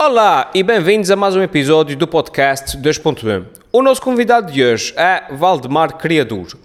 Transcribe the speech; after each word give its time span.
Olá 0.00 0.48
e 0.54 0.62
bem-vindos 0.62 1.10
a 1.10 1.16
mais 1.16 1.34
um 1.34 1.42
episódio 1.42 1.96
do 1.96 2.06
podcast 2.06 2.78
2.1. 2.78 3.44
O 3.72 3.82
nosso 3.82 4.00
convidado 4.00 4.52
de 4.52 4.62
hoje 4.62 4.94
é 4.96 5.24
Valdemar 5.34 5.96
Criador. 5.96 6.56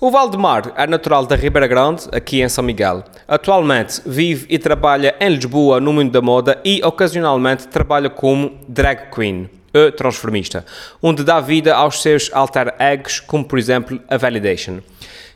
O 0.00 0.10
Valdemar 0.10 0.72
é 0.74 0.88
natural 0.88 1.24
da 1.24 1.36
Ribeira 1.36 1.68
Grande, 1.68 2.08
aqui 2.10 2.42
em 2.42 2.48
São 2.48 2.64
Miguel. 2.64 3.04
Atualmente 3.28 4.02
vive 4.04 4.44
e 4.50 4.58
trabalha 4.58 5.14
em 5.20 5.28
Lisboa 5.28 5.78
no 5.78 5.92
mundo 5.92 6.10
da 6.10 6.20
moda 6.20 6.60
e 6.64 6.82
ocasionalmente 6.82 7.68
trabalha 7.68 8.10
como 8.10 8.58
drag 8.66 9.08
queen, 9.14 9.48
ou 9.72 9.92
transformista, 9.92 10.66
onde 11.00 11.22
dá 11.22 11.38
vida 11.38 11.72
aos 11.76 12.02
seus 12.02 12.28
alter 12.32 12.74
egos, 12.76 13.20
como 13.20 13.44
por 13.44 13.56
exemplo 13.56 14.00
a 14.08 14.16
Validation. 14.16 14.80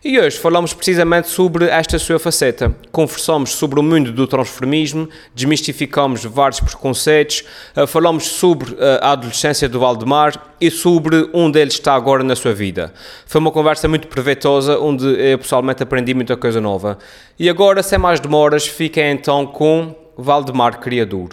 E 0.05 0.21
hoje 0.21 0.39
falamos 0.39 0.75
precisamente 0.75 1.29
sobre 1.29 1.65
esta 1.65 1.99
sua 1.99 2.19
faceta. 2.19 2.75
Conversamos 2.93 3.55
sobre 3.55 3.81
o 3.81 3.83
mundo 3.83 4.13
do 4.13 4.27
transformismo, 4.27 5.09
desmistificamos 5.35 6.27
vários 6.27 6.61
preconceitos, 6.61 7.43
eh, 7.75 7.87
falamos 7.87 8.27
sobre 8.27 8.77
eh, 8.79 8.99
a 9.01 9.13
adolescência 9.13 9.67
do 9.67 9.81
Valdemar 9.81 10.57
e 10.61 10.71
sobre 10.71 11.31
onde 11.33 11.59
ele 11.59 11.71
está 11.71 11.95
agora 11.95 12.23
na 12.23 12.37
sua 12.37 12.53
vida. 12.53 12.93
Foi 13.25 13.41
uma 13.41 13.51
conversa 13.51 13.89
muito 13.89 14.07
proveitosa, 14.07 14.79
onde 14.79 15.07
eu 15.07 15.39
pessoalmente 15.39 15.83
aprendi 15.83 16.13
muita 16.13 16.37
coisa 16.37 16.61
nova. 16.61 16.99
E 17.39 17.49
agora, 17.49 17.83
sem 17.83 17.99
mais 17.99 18.21
demoras, 18.21 18.67
fiquem 18.67 19.11
então 19.11 19.47
com 19.47 19.95
Valdemar 20.19 20.81
Criador. 20.81 21.31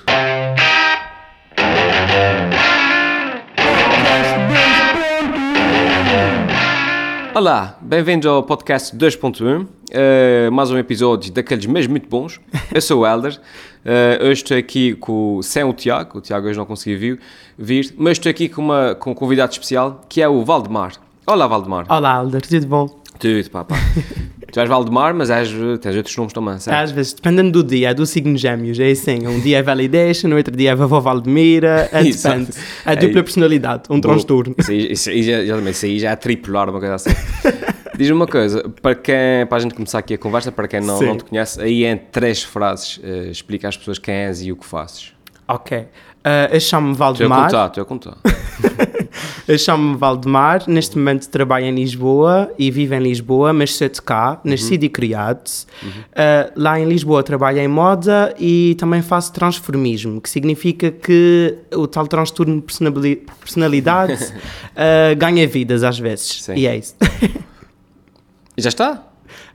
Olá, 7.33 7.77
bem-vindos 7.81 8.25
ao 8.25 8.43
podcast 8.43 8.93
2.1, 8.95 9.63
uh, 9.63 10.51
mais 10.51 10.69
um 10.69 10.77
episódio 10.77 11.31
daqueles 11.31 11.65
mesmo 11.65 11.91
muito 11.91 12.09
bons. 12.09 12.41
Eu 12.73 12.81
sou 12.81 13.01
o 13.01 13.07
Helder, 13.07 13.39
uh, 13.39 14.25
hoje 14.25 14.41
estou 14.43 14.57
aqui 14.57 14.95
com, 14.95 15.39
sem 15.41 15.63
o 15.63 15.71
Tiago, 15.71 16.17
o 16.17 16.21
Tiago 16.21 16.47
hoje 16.47 16.59
não 16.59 16.65
conseguiu 16.65 16.99
vir, 16.99 17.19
vir, 17.57 17.93
mas 17.97 18.17
estou 18.17 18.29
aqui 18.29 18.49
com, 18.49 18.61
uma, 18.61 18.95
com 18.95 19.11
um 19.11 19.13
convidado 19.13 19.53
especial 19.53 20.01
que 20.09 20.21
é 20.21 20.27
o 20.27 20.43
Valdemar. 20.43 20.95
Olá, 21.25 21.47
Valdemar. 21.47 21.85
Olá, 21.87 22.21
Helder, 22.21 22.41
tudo 22.41 22.67
bom? 22.67 23.01
Tudo, 23.17 23.49
papá. 23.49 23.77
tu 24.51 24.59
és 24.59 24.69
Valdemar, 24.69 25.13
mas 25.13 25.29
és, 25.29 25.49
tens 25.81 25.95
outros 25.95 26.15
nomes 26.15 26.33
também, 26.33 26.59
certo? 26.59 26.77
Às 26.77 26.91
vezes, 26.91 27.13
dependendo 27.13 27.51
do 27.51 27.63
dia, 27.63 27.89
é 27.89 27.93
do 27.93 28.05
signo 28.05 28.37
gêmeos, 28.37 28.79
é 28.79 28.91
assim, 28.91 29.25
um 29.25 29.39
dia 29.39 29.59
é 29.59 29.63
Validation, 29.63 30.27
no 30.27 30.37
outro 30.37 30.55
dia 30.55 30.71
é 30.71 30.75
Vovó 30.75 30.99
Valdemira, 30.99 31.89
é, 31.91 32.03
depende. 32.03 32.51
É 32.85 32.95
dupla 32.95 33.19
é, 33.19 33.23
personalidade, 33.23 33.83
um 33.89 33.99
transtorno. 33.99 34.55
Isso, 34.57 34.71
isso, 34.73 35.11
isso, 35.11 35.69
isso 35.69 35.85
aí 35.85 35.99
já 35.99 36.11
é 36.11 36.15
tripular, 36.15 36.69
uma 36.69 36.79
coisa 36.79 36.95
assim. 36.95 37.11
Diz-me 37.97 38.15
uma 38.15 38.27
coisa, 38.27 38.67
para, 38.81 38.95
quem, 38.95 39.45
para 39.47 39.57
a 39.57 39.59
gente 39.59 39.75
começar 39.75 39.99
aqui 39.99 40.13
a 40.13 40.17
conversa, 40.17 40.51
para 40.51 40.67
quem 40.67 40.81
não, 40.81 40.99
não 40.99 41.17
te 41.17 41.25
conhece, 41.25 41.61
aí 41.61 41.85
em 41.85 41.97
três 41.97 42.41
frases, 42.43 42.97
uh, 42.97 43.29
explica 43.29 43.67
às 43.67 43.77
pessoas 43.77 43.99
quem 43.99 44.13
és 44.13 44.41
e 44.41 44.51
o 44.51 44.55
que 44.55 44.65
fazes. 44.65 45.13
Ok. 45.47 45.77
Uh, 45.77 46.53
eu 46.53 46.59
chamo-me 46.59 46.95
Valdemar. 46.95 47.45
Estou 47.45 47.81
a 47.81 47.85
contar, 47.85 48.17
estou 48.21 48.75
a 48.75 48.75
contar. 48.75 49.10
Eu 49.47 49.57
chamo-me 49.57 49.97
Valdemar, 49.97 50.63
neste 50.67 50.97
momento 50.97 51.27
trabalho 51.29 51.65
em 51.65 51.75
Lisboa 51.75 52.51
e 52.57 52.69
vivo 52.69 52.93
em 52.93 52.99
Lisboa, 52.99 53.51
mas 53.53 53.75
sou 53.75 53.89
de 53.89 54.01
cá, 54.01 54.39
nascido 54.43 54.81
uhum. 54.81 54.85
e 54.85 54.89
criado. 54.89 55.49
Uhum. 55.81 55.89
Uh, 55.89 56.51
lá 56.55 56.79
em 56.79 56.85
Lisboa 56.85 57.23
trabalho 57.23 57.59
em 57.59 57.67
moda 57.67 58.33
e 58.39 58.75
também 58.79 59.01
faço 59.01 59.33
transformismo, 59.33 60.21
que 60.21 60.29
significa 60.29 60.91
que 60.91 61.57
o 61.73 61.87
tal 61.87 62.07
transtorno 62.07 62.61
de 62.61 63.15
personalidade 63.39 64.23
uh, 64.23 65.15
ganha 65.17 65.47
vidas 65.47 65.83
às 65.83 65.97
vezes. 65.97 66.43
Sim. 66.43 66.55
E 66.55 66.67
é 66.67 66.77
isso. 66.77 66.95
Já 68.57 68.69
está? 68.69 69.10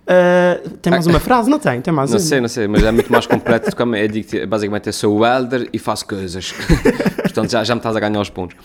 Uh, 0.06 0.70
tem 0.78 0.90
mais 0.92 1.06
uma 1.06 1.18
frase? 1.18 1.50
Não 1.50 1.58
tem, 1.58 1.80
tem 1.80 1.92
mais 1.92 2.10
Não 2.10 2.18
uma. 2.18 2.24
sei, 2.24 2.40
não 2.40 2.48
sei, 2.48 2.68
mas 2.68 2.84
é 2.84 2.92
muito 2.92 3.10
mais 3.10 3.26
completo 3.26 3.70
do 3.70 3.74
que 3.76 3.82
eu 3.82 4.08
digo, 4.08 4.46
basicamente 4.46 4.86
eu 4.86 4.92
sou 4.92 5.18
o 5.18 5.26
elder 5.26 5.68
e 5.72 5.78
faço 5.80 6.06
coisas. 6.06 6.54
Portanto, 7.22 7.50
já, 7.50 7.64
já 7.64 7.74
me 7.74 7.80
estás 7.80 7.96
a 7.96 8.00
ganhar 8.00 8.20
os 8.20 8.30
pontos. 8.30 8.56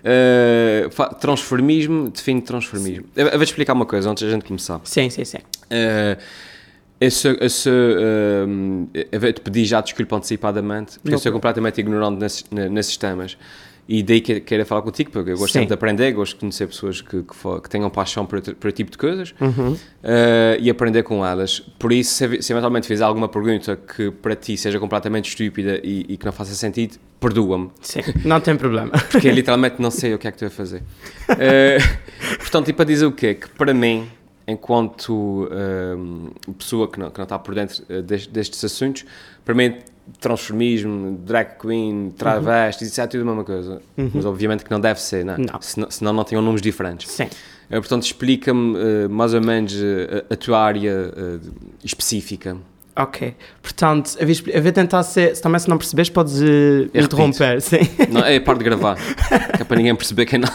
Uh, 0.00 1.14
transformismo, 1.16 2.08
define 2.08 2.40
transformismo. 2.40 3.04
Eu, 3.14 3.26
eu 3.26 3.32
vou-te 3.32 3.50
explicar 3.50 3.74
uma 3.74 3.84
coisa 3.84 4.10
antes 4.10 4.22
da 4.22 4.30
gente 4.30 4.46
começar. 4.46 4.80
Sim, 4.84 5.10
sim, 5.10 5.24
sim. 5.24 5.38
Uh, 5.38 6.18
esse, 6.98 7.28
esse, 7.40 7.68
uh, 7.68 8.88
eu 9.12 9.20
vou-te 9.20 9.40
pedir 9.42 9.66
já 9.66 9.82
desculpa 9.82 10.16
antecipadamente, 10.16 10.98
porque 10.98 11.10
Não, 11.10 11.16
eu 11.16 11.18
sou 11.18 11.30
completamente 11.32 11.78
ignorante 11.78 12.18
nesses, 12.18 12.44
nesses 12.50 12.96
temas. 12.96 13.36
E 13.88 14.02
daí 14.02 14.20
que 14.20 14.40
queira 14.40 14.64
falar 14.64 14.82
contigo, 14.82 15.10
porque 15.10 15.30
eu 15.30 15.36
gosto 15.36 15.52
Sim. 15.52 15.60
sempre 15.60 15.68
de 15.68 15.74
aprender, 15.74 16.12
gosto 16.12 16.34
de 16.34 16.40
conhecer 16.40 16.66
pessoas 16.68 17.00
que, 17.00 17.22
que, 17.22 17.60
que 17.62 17.68
tenham 17.68 17.90
paixão 17.90 18.24
por 18.24 18.38
esse 18.38 18.54
tipo 18.72 18.90
de 18.90 18.96
coisas 18.96 19.34
uhum. 19.40 19.72
uh, 19.72 19.78
e 20.60 20.70
aprender 20.70 21.02
com 21.02 21.26
elas. 21.26 21.60
Por 21.78 21.92
isso, 21.92 22.14
se, 22.14 22.42
se 22.42 22.52
eventualmente 22.52 22.86
fizer 22.86 23.04
alguma 23.04 23.28
pergunta 23.28 23.76
que 23.76 24.10
para 24.10 24.36
ti 24.36 24.56
seja 24.56 24.78
completamente 24.78 25.28
estúpida 25.28 25.80
e, 25.82 26.06
e 26.08 26.16
que 26.16 26.24
não 26.24 26.32
faça 26.32 26.54
sentido, 26.54 26.98
perdoa-me. 27.18 27.70
Sim, 27.80 28.00
não 28.24 28.40
tem 28.40 28.56
problema. 28.56 28.92
Porque 29.10 29.28
eu 29.28 29.32
literalmente 29.32 29.82
não 29.82 29.90
sei 29.90 30.14
o 30.14 30.18
que 30.18 30.28
é 30.28 30.30
que 30.30 30.36
estou 30.36 30.46
a 30.46 30.50
fazer. 30.50 30.82
Uh, 31.28 32.38
portanto, 32.38 32.68
e 32.68 32.72
para 32.72 32.84
dizer 32.84 33.06
o 33.06 33.12
quê? 33.12 33.34
Que 33.34 33.48
para 33.48 33.74
mim, 33.74 34.08
enquanto 34.46 35.48
uh, 35.48 36.54
pessoa 36.54 36.86
que 36.86 37.00
não, 37.00 37.10
que 37.10 37.18
não 37.18 37.24
está 37.24 37.38
por 37.38 37.56
dentro 37.56 37.84
destes, 38.02 38.28
destes 38.28 38.64
assuntos, 38.64 39.04
para 39.44 39.54
mim 39.54 39.74
transformismo, 40.18 41.18
drag 41.24 41.58
queen, 41.58 42.12
travesti, 42.16 42.84
uhum. 42.84 42.88
isso 42.88 43.00
é 43.00 43.06
tudo 43.06 43.22
a 43.22 43.24
mesma 43.24 43.44
coisa. 43.44 43.82
Uhum. 43.96 44.10
Mas 44.14 44.24
obviamente 44.24 44.64
que 44.64 44.70
não 44.70 44.80
deve 44.80 45.00
ser, 45.00 45.24
não 45.24 45.34
é? 45.34 45.38
Não. 45.38 45.60
Senão, 45.60 45.90
senão 45.90 46.12
não 46.12 46.24
tinham 46.24 46.42
nomes 46.42 46.62
diferentes. 46.62 47.10
Sim. 47.10 47.24
Uh, 47.24 47.74
portanto, 47.74 48.02
explica-me 48.02 48.76
uh, 48.76 49.10
mais 49.10 49.34
ou 49.34 49.40
menos 49.40 49.74
uh, 49.74 50.24
a 50.30 50.36
tua 50.36 50.60
área 50.60 51.12
específica. 51.84 52.56
Ok. 52.96 53.34
Portanto, 53.62 54.16
eu 54.18 54.26
vou, 54.26 54.36
eu 54.48 54.62
vou 54.62 54.72
tentar 54.72 55.02
ser. 55.04 55.36
Se 55.36 55.40
também 55.40 55.58
se 55.60 55.68
não 55.68 55.78
percebes, 55.78 56.10
podes 56.10 56.40
interromper. 56.92 57.62
Sim. 57.62 57.78
Não, 58.10 58.22
é 58.22 58.36
a 58.36 58.40
parte 58.40 58.58
de 58.58 58.64
gravar. 58.64 58.96
que 59.56 59.62
é 59.62 59.64
para 59.64 59.76
ninguém 59.76 59.94
perceber 59.94 60.26
quem 60.26 60.40
não, 60.40 60.48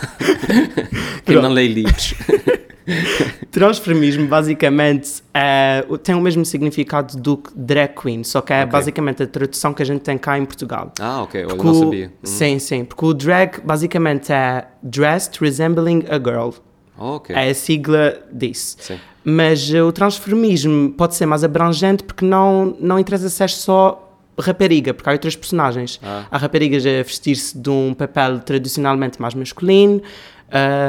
quem 1.25 1.41
não 1.41 1.49
lê 1.49 1.67
livros. 1.67 2.13
Transformismo 3.51 4.27
basicamente 4.27 5.23
é, 5.33 5.85
tem 6.03 6.15
o 6.15 6.21
mesmo 6.21 6.45
significado 6.45 7.17
do 7.17 7.41
drag 7.55 7.93
queen, 7.95 8.23
só 8.23 8.41
que 8.41 8.53
é 8.53 8.59
okay. 8.59 8.71
basicamente 8.71 9.23
a 9.23 9.27
tradução 9.27 9.73
que 9.73 9.81
a 9.81 9.85
gente 9.85 10.01
tem 10.01 10.17
cá 10.17 10.37
em 10.37 10.45
Portugal. 10.45 10.91
Ah, 10.99 11.23
ok, 11.23 11.43
eu 11.43 11.55
não 11.55 11.73
sabia. 11.73 12.07
Uhum. 12.07 12.11
Sim, 12.23 12.59
sim, 12.59 12.85
porque 12.85 13.05
o 13.05 13.13
drag 13.13 13.59
basicamente 13.63 14.31
é 14.31 14.67
dressed 14.83 15.39
resembling 15.41 16.03
a 16.09 16.17
girl. 16.17 16.51
Oh, 16.97 17.15
okay. 17.15 17.35
É 17.35 17.49
a 17.49 17.53
sigla 17.53 18.19
disso. 18.31 18.77
Sim. 18.79 18.97
Mas 19.23 19.73
o 19.73 19.91
transformismo 19.91 20.91
pode 20.91 21.15
ser 21.15 21.25
mais 21.25 21.43
abrangente 21.43 22.03
porque 22.03 22.23
não, 22.23 22.77
não 22.79 22.99
interessa 22.99 23.27
se 23.27 23.43
é 23.43 23.47
só 23.47 24.01
rapariga, 24.39 24.93
porque 24.93 25.09
há 25.09 25.13
outras 25.13 25.35
personagens. 25.35 25.99
Ah. 26.03 26.25
Há 26.29 26.37
raparigas 26.37 26.85
a 26.85 27.03
vestir-se 27.03 27.57
de 27.57 27.69
um 27.69 27.93
papel 27.93 28.39
tradicionalmente 28.39 29.21
mais 29.21 29.33
masculino, 29.33 30.01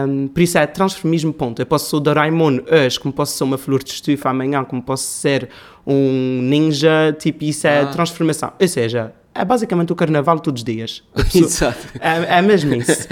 um, 0.09 0.29
por 0.29 0.41
isso 0.41 0.59
é 0.59 0.67
transformismo, 0.67 1.33
ponto. 1.33 1.61
Eu 1.61 1.67
posso 1.67 1.91
ser 1.91 1.97
o 1.97 2.01
Doraemon 2.01 2.59
hoje, 2.71 3.01
como 3.01 3.13
posso 3.13 3.37
ser 3.37 3.45
uma 3.45 3.59
flor 3.59 3.83
de 3.83 3.91
estufa 3.91 4.31
amanhã, 4.31 4.65
como 4.65 4.83
posso 4.83 5.05
ser 5.05 5.49
um 5.87 6.41
ninja, 6.43 7.17
tipo, 7.19 7.45
isso 7.45 7.67
é 7.67 7.81
ah. 7.81 7.87
transformação. 7.87 8.53
Ou 8.61 8.69
seja, 8.69 9.13
é 9.35 9.45
basicamente 9.45 9.93
o 9.93 9.97
carnaval 9.97 10.39
todos 10.41 10.61
os 10.61 10.65
dias. 10.65 11.03
Exato. 11.35 11.87
É, 12.01 12.39
é 12.39 12.43
mesmo 12.43 12.75
isso. 12.75 13.09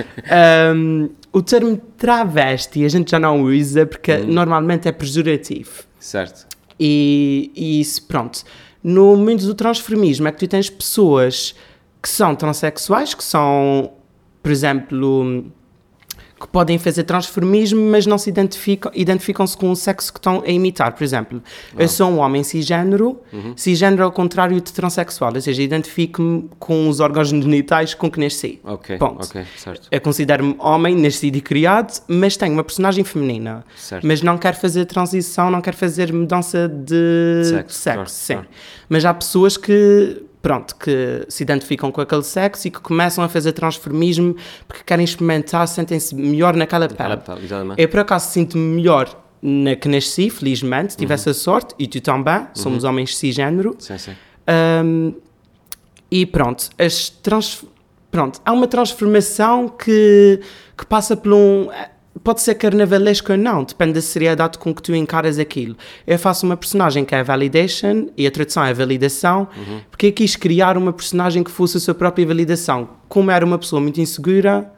um, 0.74 1.08
o 1.32 1.42
termo 1.42 1.76
travesti 1.96 2.84
a 2.84 2.88
gente 2.88 3.10
já 3.10 3.18
não 3.18 3.42
usa 3.42 3.86
porque 3.86 4.12
hum. 4.14 4.26
normalmente 4.28 4.88
é 4.88 4.92
pejorativo. 4.92 5.84
Certo. 5.98 6.46
E, 6.78 7.50
e 7.54 7.80
isso, 7.80 8.02
pronto. 8.06 8.42
No 8.82 9.16
mundo 9.16 9.46
do 9.46 9.54
transformismo 9.54 10.28
é 10.28 10.32
que 10.32 10.38
tu 10.38 10.48
tens 10.48 10.68
pessoas 10.68 11.54
que 12.02 12.08
são 12.08 12.34
transexuais, 12.34 13.14
que 13.14 13.24
são, 13.24 13.92
por 14.42 14.52
exemplo 14.52 15.50
que 16.44 16.48
podem 16.48 16.78
fazer 16.78 17.04
transformismo, 17.04 17.80
mas 17.90 18.04
não 18.04 18.18
se 18.18 18.28
identificam, 18.28 18.92
identificam-se 18.94 19.56
com 19.56 19.70
o 19.70 19.76
sexo 19.76 20.12
que 20.12 20.18
estão 20.18 20.42
a 20.46 20.50
imitar. 20.50 20.92
Por 20.92 21.02
exemplo, 21.02 21.42
ah. 21.72 21.82
eu 21.82 21.88
sou 21.88 22.10
um 22.10 22.18
homem 22.18 22.44
cisgênero, 22.44 23.18
uhum. 23.32 23.54
cisgênero 23.56 24.04
ao 24.04 24.12
contrário 24.12 24.60
de 24.60 24.70
transexual, 24.70 25.32
ou 25.34 25.40
seja, 25.40 25.62
identifico-me 25.62 26.50
com 26.58 26.86
os 26.86 27.00
órgãos 27.00 27.30
genitais 27.30 27.94
com 27.94 28.10
que 28.10 28.20
nasci. 28.20 28.60
Ok, 28.62 28.98
Ponto. 28.98 29.24
ok, 29.24 29.42
certo. 29.56 29.88
Eu 29.90 30.00
considero-me 30.02 30.54
homem, 30.58 30.94
nascido 30.94 31.36
e 31.36 31.40
criado, 31.40 32.02
mas 32.06 32.36
tenho 32.36 32.52
uma 32.52 32.64
personagem 32.64 33.04
feminina. 33.04 33.64
Certo. 33.74 34.06
Mas 34.06 34.20
não 34.20 34.36
quero 34.36 34.58
fazer 34.58 34.84
transição, 34.84 35.50
não 35.50 35.62
quero 35.62 35.78
fazer 35.78 36.12
mudança 36.12 36.68
de 36.68 37.42
sexo, 37.44 37.78
sexo 37.78 37.94
claro, 37.94 38.10
sim. 38.10 38.34
Claro. 38.34 38.48
Mas 38.90 39.04
há 39.06 39.14
pessoas 39.14 39.56
que 39.56 40.22
pronto, 40.44 40.76
que 40.76 41.24
se 41.26 41.42
identificam 41.42 41.90
com 41.90 42.02
aquele 42.02 42.22
sexo 42.22 42.68
e 42.68 42.70
que 42.70 42.78
começam 42.78 43.24
a 43.24 43.30
fazer 43.30 43.52
transformismo 43.52 44.36
porque 44.68 44.84
querem 44.84 45.02
experimentar, 45.02 45.66
sentem-se 45.66 46.14
melhor 46.14 46.54
naquela 46.54 46.86
pele. 46.86 47.18
Eu, 47.78 47.88
por 47.88 48.00
acaso, 48.00 48.30
sinto-me 48.30 48.76
melhor 48.76 49.08
na 49.40 49.74
que 49.74 49.88
nasci, 49.88 50.28
felizmente, 50.28 50.98
tive 50.98 51.12
uhum. 51.12 51.14
essa 51.14 51.32
sorte, 51.32 51.74
e 51.78 51.86
tu 51.86 51.98
também, 52.02 52.40
uhum. 52.40 52.46
somos 52.52 52.84
homens 52.84 53.16
cisgênero. 53.16 53.74
Sim, 53.78 53.96
sim. 53.96 54.12
Um, 54.84 55.14
e 56.10 56.26
pronto, 56.26 56.68
as 56.78 57.08
trans, 57.08 57.64
pronto, 58.10 58.38
há 58.44 58.52
uma 58.52 58.66
transformação 58.66 59.66
que, 59.66 60.40
que 60.76 60.84
passa 60.84 61.16
por 61.16 61.32
um 61.32 61.70
pode 62.24 62.40
ser 62.40 62.54
carnavalesco 62.54 63.32
ou 63.32 63.38
não, 63.38 63.62
depende 63.62 63.92
da 63.92 64.00
seriedade 64.00 64.58
com 64.58 64.74
que 64.74 64.82
tu 64.82 64.94
encaras 64.94 65.38
aquilo. 65.38 65.76
Eu 66.06 66.18
faço 66.18 66.46
uma 66.46 66.56
personagem 66.56 67.04
que 67.04 67.14
é 67.14 67.22
validation 67.22 68.06
e 68.16 68.26
a 68.26 68.30
tradução 68.30 68.64
é 68.64 68.72
validação, 68.72 69.46
porque 69.90 70.06
eu 70.06 70.12
quis 70.12 70.34
criar 70.34 70.78
uma 70.78 70.92
personagem 70.92 71.44
que 71.44 71.50
fosse 71.50 71.76
a 71.76 71.80
sua 71.80 71.94
própria 71.94 72.26
validação. 72.26 72.88
Como 73.08 73.30
era 73.30 73.44
uma 73.44 73.58
pessoa 73.58 73.80
muito 73.80 74.00
insegura, 74.00 74.72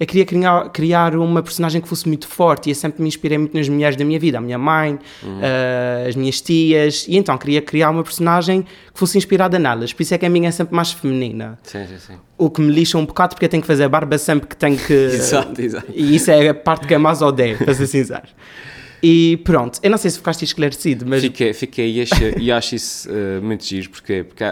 eu 0.00 0.06
queria 0.06 0.24
criar, 0.24 0.68
criar 0.70 1.16
uma 1.16 1.42
personagem 1.42 1.80
que 1.80 1.88
fosse 1.88 2.06
muito 2.06 2.28
forte 2.28 2.68
e 2.68 2.70
eu 2.70 2.74
sempre 2.74 3.02
me 3.02 3.08
inspirei 3.08 3.36
muito 3.36 3.56
nas 3.56 3.68
mulheres 3.68 3.96
da 3.96 4.04
minha 4.04 4.18
vida, 4.18 4.38
a 4.38 4.40
minha 4.40 4.58
mãe, 4.58 4.94
uh, 4.94 6.08
as 6.08 6.14
minhas 6.14 6.40
tias, 6.40 7.06
e 7.08 7.16
então 7.16 7.36
queria 7.36 7.60
criar 7.60 7.90
uma 7.90 8.04
personagem 8.04 8.62
que 8.62 8.98
fosse 8.98 9.18
inspirada 9.18 9.58
nelas. 9.58 9.92
Por 9.92 10.02
isso 10.02 10.14
é 10.14 10.18
que 10.18 10.26
a 10.26 10.30
minha 10.30 10.48
é 10.48 10.52
sempre 10.52 10.74
mais 10.74 10.92
feminina. 10.92 11.58
Sim, 11.64 11.86
sim, 11.86 11.98
sim. 11.98 12.14
O 12.36 12.48
que 12.48 12.60
me 12.60 12.72
lixa 12.72 12.96
um 12.96 13.04
bocado 13.04 13.34
porque 13.34 13.46
eu 13.46 13.48
tenho 13.48 13.60
que 13.60 13.66
fazer 13.66 13.88
barba 13.88 14.16
sempre 14.18 14.46
que 14.46 14.56
tenho 14.56 14.78
que. 14.78 14.92
Exato, 15.18 15.60
exato. 15.60 15.92
E 15.92 16.14
isso 16.14 16.30
é 16.30 16.48
a 16.48 16.54
parte 16.54 16.86
que 16.86 16.94
eu 16.94 17.00
mais 17.00 17.20
odeio, 17.20 17.58
para 17.58 17.74
ser 17.74 17.86
sincero. 17.88 18.28
E 19.02 19.36
pronto, 19.38 19.78
eu 19.82 19.90
não 19.90 19.98
sei 19.98 20.10
se 20.10 20.18
ficaste 20.18 20.44
esclarecido, 20.44 21.06
mas. 21.06 21.22
Fiquei, 21.22 21.52
fiquei 21.52 21.98
e, 21.98 22.02
acho, 22.02 22.38
e 22.38 22.52
acho 22.52 22.74
isso 22.74 23.08
uh, 23.10 23.42
muito 23.42 23.64
giro, 23.64 23.90
porque, 23.90 24.24
porque 24.24 24.44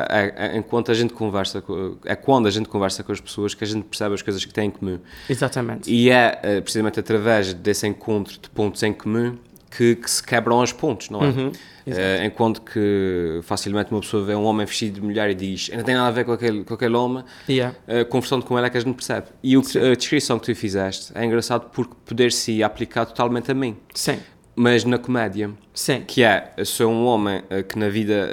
enquanto 0.54 0.90
a 0.90 0.94
gente 0.94 1.12
conversa, 1.12 1.60
com, 1.60 1.96
é 2.04 2.14
quando 2.14 2.46
a 2.46 2.50
gente 2.50 2.68
conversa 2.68 3.02
com 3.02 3.12
as 3.12 3.20
pessoas 3.20 3.54
que 3.54 3.64
a 3.64 3.66
gente 3.66 3.84
percebe 3.84 4.14
as 4.14 4.22
coisas 4.22 4.44
que 4.44 4.52
têm 4.52 4.68
em 4.68 4.70
comum. 4.70 4.98
Exatamente. 5.28 5.90
E 5.90 6.10
é 6.10 6.40
uh, 6.58 6.62
precisamente 6.62 7.00
através 7.00 7.52
desse 7.52 7.86
encontro 7.86 8.38
de 8.40 8.48
pontos 8.50 8.82
em 8.82 8.92
comum 8.92 9.36
que, 9.70 9.96
que 9.96 10.10
se 10.10 10.22
quebram 10.22 10.60
os 10.60 10.72
pontos, 10.72 11.10
não 11.10 11.20
é? 11.22 11.26
Uhum, 11.26 11.48
uh, 11.48 12.24
enquanto 12.24 12.62
que 12.62 13.40
facilmente 13.42 13.90
uma 13.90 14.00
pessoa 14.00 14.24
vê 14.24 14.34
um 14.34 14.44
homem 14.44 14.64
vestido 14.64 14.94
de 14.94 15.02
mulher 15.02 15.28
e 15.28 15.34
diz 15.34 15.68
não 15.70 15.82
tem 15.82 15.94
nada 15.94 16.08
a 16.08 16.10
ver 16.10 16.24
com 16.24 16.32
aquele, 16.32 16.64
com 16.64 16.74
aquele 16.74 16.94
homem, 16.94 17.24
Yeah. 17.48 17.74
conversando 18.08 18.44
com 18.44 18.56
ele 18.56 18.66
é 18.66 18.70
que 18.70 18.76
a 18.76 18.80
gente 18.80 18.94
percebe. 18.94 19.26
E 19.42 19.56
o 19.56 19.60
a 19.60 19.94
descrição 19.94 20.38
que 20.38 20.46
tu 20.46 20.54
fizeste 20.54 21.12
é 21.14 21.24
engraçado 21.24 21.68
porque 21.72 21.94
poder-se 22.04 22.62
aplicar 22.62 23.04
totalmente 23.04 23.50
a 23.50 23.54
mim 23.54 23.76
Sim, 23.94 24.18
mas 24.56 24.84
na 24.84 24.98
comédia. 24.98 25.50
sim. 25.74 26.02
Que 26.06 26.22
é, 26.24 26.52
sou 26.64 26.90
um 26.90 27.04
homem 27.04 27.40
uh, 27.50 27.62
que 27.62 27.78
na 27.78 27.88
vida 27.90 28.28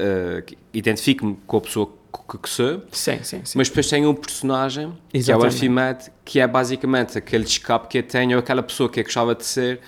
uh, 0.49 0.55
identifico-me 0.73 1.37
com 1.45 1.57
a 1.57 1.61
pessoa 1.61 1.91
que, 2.31 2.37
que 2.37 2.49
sou, 2.49 2.81
Sim, 2.91 3.19
sim, 3.23 3.41
sim. 3.43 3.57
mas 3.57 3.67
depois 3.69 3.87
tenho 3.89 4.09
um 4.09 4.13
personagem, 4.15 4.93
que 5.09 5.17
é 5.17 5.19
o 5.19 5.19
Exatamente. 5.45 5.45
Arfimed, 5.55 6.11
que 6.23 6.39
é 6.39 6.47
basicamente 6.47 7.17
aquele 7.17 7.43
escape 7.43 7.87
que 7.89 7.97
eu 7.97 8.03
tenho, 8.03 8.33
ou 8.33 8.39
aquela 8.39 8.63
pessoa 8.63 8.87
que 8.89 8.99
eu 8.99 9.03
gostava 9.03 9.35
de 9.35 9.43
ser. 9.45 9.79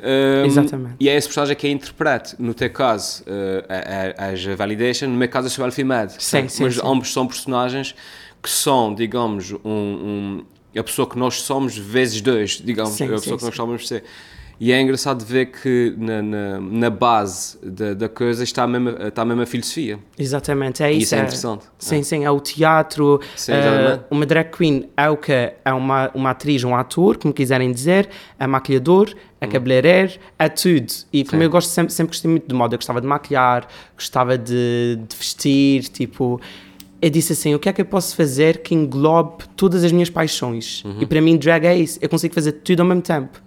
um, 0.00 0.44
Exatamente. 0.46 0.96
E 0.98 1.08
é 1.08 1.14
esse 1.14 1.28
personagem 1.28 1.54
que 1.54 1.66
eu 1.66 1.70
interpreto. 1.70 2.34
No 2.38 2.52
teu 2.54 2.70
caso, 2.70 3.22
uh, 3.24 3.64
é, 3.68 4.14
é, 4.18 4.30
és 4.30 4.48
a 4.48 4.54
Validation, 4.56 5.06
no 5.08 5.14
meu 5.16 5.28
caso, 5.28 5.46
eu 5.46 5.50
sou 5.50 5.62
o 5.62 5.66
Alfimed. 5.66 6.14
Sim, 6.18 6.48
sim, 6.48 6.64
Mas 6.64 6.74
sim. 6.76 6.80
ambos 6.82 7.12
são 7.12 7.26
personagens 7.26 7.94
que 8.42 8.50
são, 8.50 8.94
digamos, 8.94 9.52
um, 9.52 9.58
um- 9.64 10.44
a 10.78 10.82
pessoa 10.82 11.08
que 11.08 11.18
nós 11.18 11.40
somos 11.42 11.76
vezes 11.76 12.20
dois, 12.20 12.52
digamos, 12.62 12.92
Sim, 12.92 13.04
a 13.04 13.08
pessoa 13.08 13.20
sim, 13.34 13.36
que 13.38 13.44
nós 13.44 13.54
somos 13.54 13.86
ser. 13.88 14.04
E 14.58 14.72
é 14.72 14.80
engraçado 14.80 15.22
ver 15.24 15.46
que 15.46 15.94
na, 15.98 16.22
na, 16.22 16.60
na 16.60 16.90
base 16.90 17.58
da, 17.62 17.92
da 17.92 18.08
coisa 18.08 18.42
está 18.42 18.62
a, 18.62 18.66
mesma, 18.66 19.08
está 19.08 19.20
a 19.20 19.24
mesma 19.24 19.44
filosofia. 19.44 19.98
Exatamente, 20.18 20.82
é 20.82 20.90
E 20.90 20.96
isso. 20.96 21.04
isso 21.04 21.14
é 21.14 21.18
interessante. 21.18 21.64
Sim, 21.78 22.02
sim, 22.02 22.24
é 22.24 22.30
o 22.30 22.40
teatro. 22.40 23.20
Sim, 23.36 23.52
exatamente. 23.52 24.04
uma 24.10 24.24
drag 24.24 24.50
queen 24.50 24.88
é 24.96 25.10
o 25.10 25.16
que 25.16 25.32
é 25.32 25.72
uma, 25.72 26.10
uma 26.14 26.30
atriz, 26.30 26.64
um 26.64 26.74
ator, 26.74 27.18
como 27.18 27.34
quiserem 27.34 27.70
dizer, 27.70 28.08
é 28.38 28.46
maquilhador, 28.46 29.12
é 29.40 29.46
cabeleireiro, 29.46 30.14
é 30.38 30.48
tudo. 30.48 30.90
E 31.12 31.22
como 31.22 31.40
Sim. 31.42 31.44
eu 31.44 31.50
gosto 31.50 31.68
sempre, 31.68 31.92
sempre 31.92 32.12
gostei 32.12 32.30
muito 32.30 32.48
de 32.48 32.54
moda, 32.54 32.74
eu 32.74 32.78
gostava 32.78 33.00
de 33.00 33.06
maquilhar, 33.06 33.68
gostava 33.94 34.38
de, 34.38 34.98
de 35.06 35.16
vestir, 35.16 35.82
tipo. 35.88 36.40
Eu 37.06 37.10
disse 37.10 37.34
assim: 37.34 37.54
o 37.54 37.58
que 37.60 37.68
é 37.68 37.72
que 37.72 37.80
eu 37.80 37.84
posso 37.84 38.16
fazer 38.16 38.62
que 38.62 38.74
englobe 38.74 39.44
todas 39.54 39.84
as 39.84 39.92
minhas 39.92 40.10
paixões? 40.10 40.82
Uhum. 40.84 40.96
E 41.02 41.06
para 41.06 41.20
mim, 41.20 41.36
drag 41.36 41.64
é 41.64 41.78
isso. 41.78 42.00
Eu 42.02 42.08
consigo 42.08 42.34
fazer 42.34 42.50
tudo 42.50 42.80
ao 42.80 42.86
mesmo 42.86 43.00
tempo. 43.00 43.40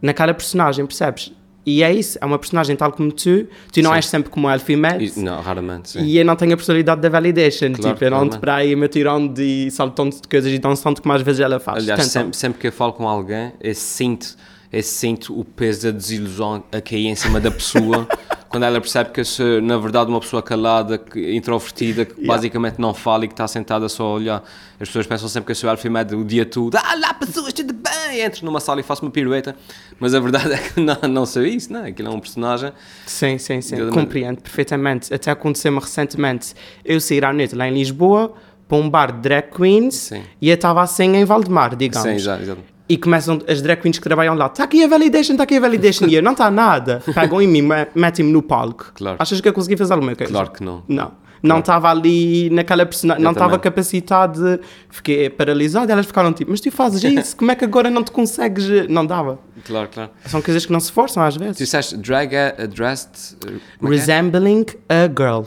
Naquela 0.00 0.32
personagem, 0.32 0.86
percebes? 0.86 1.30
E 1.66 1.82
é 1.82 1.92
isso. 1.92 2.16
É 2.22 2.24
uma 2.24 2.38
personagem 2.38 2.74
tal 2.74 2.90
como 2.90 3.12
tu. 3.12 3.46
Tu 3.70 3.82
não 3.82 3.90
Sim. 3.90 3.96
és 3.96 4.06
sempre 4.06 4.30
como 4.30 4.48
a 4.48 4.54
Elfie. 4.54 4.76
E- 4.98 5.20
não, 5.20 5.42
raramente. 5.42 5.90
Sim. 5.90 6.04
E 6.04 6.16
eu 6.16 6.24
não 6.24 6.34
tenho 6.36 6.54
a 6.54 6.56
personalidade 6.56 7.02
da 7.02 7.10
validation. 7.10 7.74
Claro, 7.74 7.92
tipo, 7.92 8.02
eu 8.02 8.10
não 8.12 8.20
ando 8.22 8.38
para 8.38 8.54
aí 8.54 8.74
me 8.74 8.88
tirando 8.88 9.38
e 9.38 9.70
saltando 9.70 10.16
de 10.16 10.26
coisas 10.26 10.50
e 10.50 10.58
dançando 10.58 11.02
como 11.02 11.12
às 11.12 11.20
vezes 11.20 11.42
ela 11.42 11.60
faz. 11.60 11.82
Aliás, 11.82 12.02
sempre, 12.06 12.34
sempre 12.34 12.58
que 12.62 12.68
eu 12.68 12.72
falo 12.72 12.94
com 12.94 13.06
alguém, 13.06 13.52
eu 13.60 13.74
sinto, 13.74 14.38
eu 14.72 14.82
sinto 14.82 15.38
o 15.38 15.44
peso 15.44 15.82
da 15.82 15.90
desilusão 15.98 16.64
a 16.72 16.80
cair 16.80 17.08
em 17.08 17.14
cima 17.14 17.38
da 17.38 17.50
pessoa 17.50 18.08
quando 18.52 18.64
ela 18.64 18.78
percebe 18.80 19.10
que 19.10 19.22
na 19.62 19.78
verdade, 19.78 20.10
uma 20.10 20.20
pessoa 20.20 20.42
calada, 20.42 20.98
que- 20.98 21.34
introvertida, 21.34 22.04
que 22.04 22.24
basicamente 22.24 22.78
não 22.78 22.92
fala 22.92 23.24
e 23.24 23.28
que 23.28 23.32
está 23.32 23.48
sentada 23.48 23.88
só 23.88 24.04
a 24.04 24.12
olhar. 24.12 24.44
As 24.78 24.88
pessoas 24.88 25.06
pensam 25.06 25.26
sempre 25.28 25.46
que 25.46 25.52
eu 25.52 25.56
sou 25.56 25.70
alfimed 25.70 26.14
o 26.14 26.22
dia 26.22 26.44
todo. 26.44 26.76
Ah, 26.76 26.94
lá 27.00 27.14
pessoas, 27.14 27.52
tudo 27.54 27.72
bem! 27.72 28.20
Entro 28.20 28.44
numa 28.44 28.60
sala 28.60 28.80
e 28.80 28.82
faço 28.82 29.02
uma 29.02 29.10
pirueta. 29.10 29.56
Mas 29.98 30.14
a 30.14 30.20
verdade 30.20 30.52
é 30.52 30.58
que 30.58 30.80
não, 30.80 30.96
não 31.08 31.26
sou 31.26 31.44
isso, 31.44 31.72
não 31.72 31.84
é? 31.84 31.88
Aquilo 31.88 32.08
é 32.08 32.10
um 32.10 32.20
personagem. 32.20 32.72
Sim, 33.06 33.38
sim, 33.38 33.60
sim. 33.62 33.76
Exatamente. 33.76 33.94
Compreendo 33.94 34.40
perfeitamente. 34.42 35.14
Até 35.14 35.30
aconteceu-me 35.30 35.80
recentemente 35.80 36.54
eu 36.84 37.00
sair 37.00 37.24
à 37.24 37.32
noite 37.32 37.54
lá 37.54 37.66
em 37.66 37.72
Lisboa 37.72 38.34
para 38.68 38.76
um 38.76 38.88
bar 38.88 39.12
de 39.12 39.20
drag 39.20 39.50
queens 39.50 39.94
Sim. 39.94 40.22
e 40.40 40.48
eu 40.48 40.54
estava 40.54 40.82
assim 40.82 41.14
em 41.16 41.24
Valdemar, 41.24 41.74
digamos. 41.76 42.08
Sim, 42.08 42.14
exato, 42.14 42.42
exato. 42.42 42.71
E 42.88 42.96
começam 42.98 43.40
as 43.48 43.62
drag 43.62 43.80
queens 43.80 43.98
que 43.98 44.04
trabalham 44.04 44.34
lá, 44.34 44.46
está 44.46 44.64
aqui 44.64 44.82
a 44.84 44.88
validation, 44.88 45.32
está 45.32 45.44
aqui 45.44 45.56
a 45.56 45.60
validation, 45.60 46.06
e 46.06 46.14
eu, 46.16 46.22
não 46.22 46.32
está 46.32 46.50
nada. 46.50 47.02
Pegam 47.14 47.40
em 47.40 47.46
mim, 47.46 47.62
me- 47.62 47.86
metem-me 47.94 48.30
no 48.32 48.42
palco. 48.42 48.92
Claro. 48.94 49.16
Achas 49.18 49.40
que 49.40 49.48
eu 49.48 49.52
consegui 49.52 49.76
fazer 49.76 49.92
alguma 49.94 50.14
coisa? 50.14 50.30
Claro 50.32 50.50
que 50.50 50.62
não. 50.62 50.82
Não. 50.88 51.12
Não 51.42 51.58
estava 51.58 51.90
ali 51.90 52.48
naquela 52.50 52.86
personagem, 52.86 53.20
não 53.24 53.32
estava 53.32 53.58
capacitado, 53.58 54.60
fiquei 54.88 55.28
paralisado. 55.28 55.90
Elas 55.90 56.06
ficaram 56.06 56.32
tipo, 56.32 56.52
mas 56.52 56.60
tu 56.60 56.70
fazes 56.70 57.02
isso, 57.18 57.36
como 57.36 57.50
é 57.50 57.56
que 57.56 57.64
agora 57.64 57.90
não 57.90 58.04
te 58.04 58.12
consegues? 58.12 58.88
Não 58.88 59.04
dava. 59.04 59.40
Claro, 59.64 59.88
claro. 59.92 60.10
São 60.26 60.40
coisas 60.40 60.64
que 60.64 60.72
não 60.72 60.78
se 60.78 60.92
forçam 60.92 61.20
às 61.22 61.34
Tu 61.34 61.40
vezes. 61.40 61.56
disseste 61.56 61.96
drag 61.96 62.32
é 62.34 62.54
addressed. 62.62 63.36
uh, 63.44 63.60
como 63.78 63.92
é 63.92 63.96
é? 63.96 63.98
Resembling 63.98 64.66
a 64.88 65.06
girl. 65.08 65.42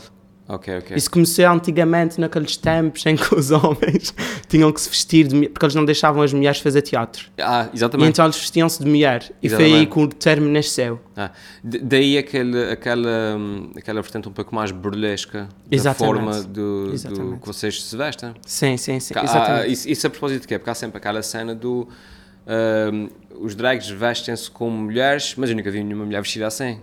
Isso 0.96 1.10
começou 1.10 1.46
antigamente 1.48 2.22
naqueles 2.22 2.56
tempos 2.56 3.04
em 3.06 3.16
que 3.16 3.34
os 3.34 3.50
homens 3.52 4.14
tinham 4.48 4.72
que 4.72 4.80
se 4.80 4.88
vestir 4.90 5.28
de 5.28 5.50
porque 5.50 5.66
eles 5.66 5.74
não 5.74 5.84
deixavam 5.84 6.22
as 6.22 6.32
mulheres 6.34 6.60
fazer 6.60 6.84
teatro. 6.84 7.30
Ah, 7.40 7.68
E 7.74 7.76
exatamente. 7.78 8.10
então 8.10 8.26
eles 8.26 8.38
vestiam-se 8.38 8.84
de 8.84 8.88
mulher. 8.90 9.32
E 9.42 9.50
foi 9.50 9.66
aí 9.74 9.86
que 9.88 10.00
o 10.00 10.08
termo 10.08 10.48
nasceu. 10.48 11.00
Ah, 11.18 11.32
daí 11.64 12.18
aquele, 12.18 12.72
aquela, 12.72 13.36
hum, 13.38 13.72
aquela 13.76 14.02
vertente 14.02 14.30
um 14.30 14.32
pouco 14.32 14.54
mais 14.54 14.70
burlesca 14.72 15.50
da 15.68 15.76
Exatamente. 15.76 16.16
forma 16.16 16.44
do, 16.44 16.92
do 16.92 17.38
que 17.40 17.48
vocês 17.48 17.82
se 17.82 17.98
vestem. 17.98 18.34
Sim, 18.46 18.78
sim, 18.78 19.00
sim. 19.00 19.14
Ah, 19.18 19.66
isso, 19.66 19.90
isso 19.90 20.06
a 20.06 20.10
propósito 20.12 20.42
de 20.42 20.48
quê? 20.48 20.60
Porque 20.60 20.70
há 20.70 20.76
sempre 20.76 20.98
aquela 21.00 21.24
cena 21.24 21.56
do. 21.56 21.88
hum, 22.94 23.10
os 23.40 23.56
drags 23.56 23.90
vestem-se 23.90 24.50
como 24.52 24.78
mulheres, 24.78 25.34
mas 25.38 25.50
eu 25.50 25.56
nunca 25.56 25.70
vi 25.72 25.84
nenhuma 25.84 26.06
mulher 26.06 26.22
vestida 26.22 26.48
assim. 26.48 26.80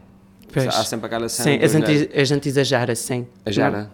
Pois. 0.52 0.66
Há 0.68 0.84
sempre 0.84 1.06
aquela 1.06 1.28
cena. 1.28 1.50
Sim, 1.50 1.58
do 1.58 1.64
a 1.64 1.68
gente, 1.68 2.10
a 2.20 2.24
gente 2.24 2.48
exagera, 2.48 2.94
sim. 2.94 3.26
A 3.46 3.50
Jara. 3.50 3.90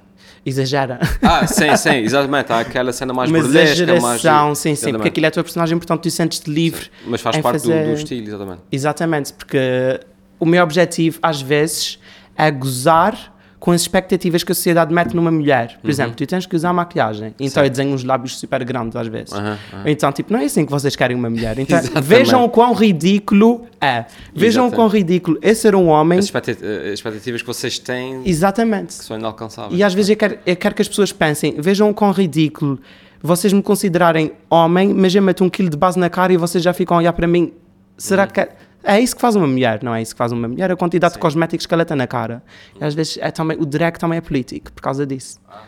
Exagera. 0.46 0.98
Ah, 1.22 1.46
sim, 1.46 1.76
sim, 1.76 1.96
exatamente. 1.96 2.50
Há 2.52 2.60
aquela 2.60 2.92
cena 2.92 3.12
mais 3.12 3.28
Uma 3.30 3.40
burlesca, 3.40 3.86
mais. 3.86 3.90
exageração, 4.22 4.54
sim, 4.54 4.74
sim, 4.74 4.74
porque 4.74 4.88
Exatamente. 4.88 5.08
aquilo 5.08 5.26
é 5.26 5.28
a 5.28 5.32
tua 5.32 5.42
personagem, 5.44 5.76
portanto 5.78 6.02
tu 6.02 6.10
sentes-te 6.10 6.50
livre. 6.50 6.90
Mas 7.06 7.20
faz 7.20 7.36
parte 7.38 7.56
do- 7.62 7.68
fazer- 7.68 7.86
do, 7.86 7.92
estilo, 7.94 8.26
exatamente. 8.28 8.60
Exatamente, 8.72 9.32
porque 9.34 10.00
o 10.40 10.46
meu 10.46 10.62
objetivo, 10.62 11.18
às 11.22 11.42
vezes, 11.42 11.98
é 12.36 12.50
gozar 12.50 13.36
com 13.60 13.72
as 13.72 13.80
expectativas 13.80 14.44
que 14.44 14.52
a 14.52 14.54
sociedade 14.54 14.94
mete 14.94 15.14
numa 15.14 15.30
mulher. 15.30 15.72
Uhum. 15.74 15.80
Por 15.82 15.90
exemplo, 15.90 16.14
tu 16.14 16.24
tens 16.26 16.46
que 16.46 16.54
usar 16.54 16.72
maquilhagem, 16.72 17.34
então 17.40 17.62
eu 17.64 17.68
desenho 17.70 17.92
uns 17.92 18.04
lábios 18.04 18.38
super 18.38 18.62
grandes 18.64 18.94
às 18.96 19.08
vezes. 19.08 19.32
Aham, 19.32 19.58
aham. 19.72 19.82
Então, 19.86 20.12
tipo, 20.12 20.32
não 20.32 20.40
é 20.40 20.44
assim 20.44 20.64
que 20.64 20.70
vocês 20.70 20.94
querem 20.94 21.16
uma 21.16 21.28
mulher. 21.28 21.56
Então, 21.58 21.78
vejam 22.02 22.44
o 22.44 22.48
quão 22.48 22.72
ridículo 22.72 23.66
é. 23.80 24.04
Vejam 24.34 24.68
o 24.68 24.72
quão 24.72 24.86
ridículo 24.88 25.38
é 25.42 25.52
ser 25.54 25.74
um 25.74 25.88
homem. 25.88 26.18
As 26.18 26.26
expectat- 26.26 26.62
as 26.62 26.92
expectativas 26.94 27.40
que 27.42 27.46
vocês 27.46 27.78
têm 27.78 28.22
Exatamente. 28.24 28.96
que 28.98 29.04
são 29.04 29.18
inalcançáveis. 29.18 29.78
E 29.78 29.82
às 29.82 29.92
vezes 29.92 30.10
eu 30.10 30.16
quero, 30.16 30.38
eu 30.46 30.56
quero 30.56 30.74
que 30.74 30.82
as 30.82 30.88
pessoas 30.88 31.12
pensem, 31.12 31.56
vejam 31.60 31.90
o 31.90 31.94
quão 31.94 32.10
ridículo 32.12 32.78
vocês 33.20 33.52
me 33.52 33.60
considerarem 33.62 34.30
homem, 34.48 34.94
mas 34.94 35.12
eu 35.14 35.20
meto 35.22 35.42
um 35.42 35.50
quilo 35.50 35.68
de 35.68 35.76
base 35.76 35.98
na 35.98 36.08
cara 36.08 36.32
e 36.32 36.36
vocês 36.36 36.62
já 36.62 36.72
ficam 36.72 36.96
a 36.96 37.00
olhar 37.00 37.12
para 37.12 37.26
mim. 37.26 37.52
Será 37.96 38.22
Uhum. 38.22 38.28
que 38.28 38.48
é, 38.82 38.96
é 38.96 39.00
isso 39.00 39.14
que 39.14 39.20
faz 39.20 39.34
uma 39.36 39.46
mulher? 39.46 39.82
Não 39.82 39.94
é 39.94 40.00
isso 40.02 40.14
que 40.14 40.18
faz 40.18 40.32
uma 40.32 40.48
mulher? 40.48 40.70
A 40.70 40.76
quantidade 40.76 41.14
de 41.14 41.20
cosméticos 41.20 41.66
que 41.66 41.74
ela 41.74 41.84
tem 41.84 41.96
na 41.96 42.06
cara. 42.06 42.42
E 42.80 42.84
às 42.84 42.94
vezes 42.94 43.18
é 43.20 43.30
também, 43.30 43.56
o 43.60 43.66
drag 43.66 43.98
também 43.98 44.18
é 44.18 44.20
político 44.20 44.72
por 44.72 44.82
causa 44.82 45.06
disso. 45.06 45.40
Ah, 45.48 45.62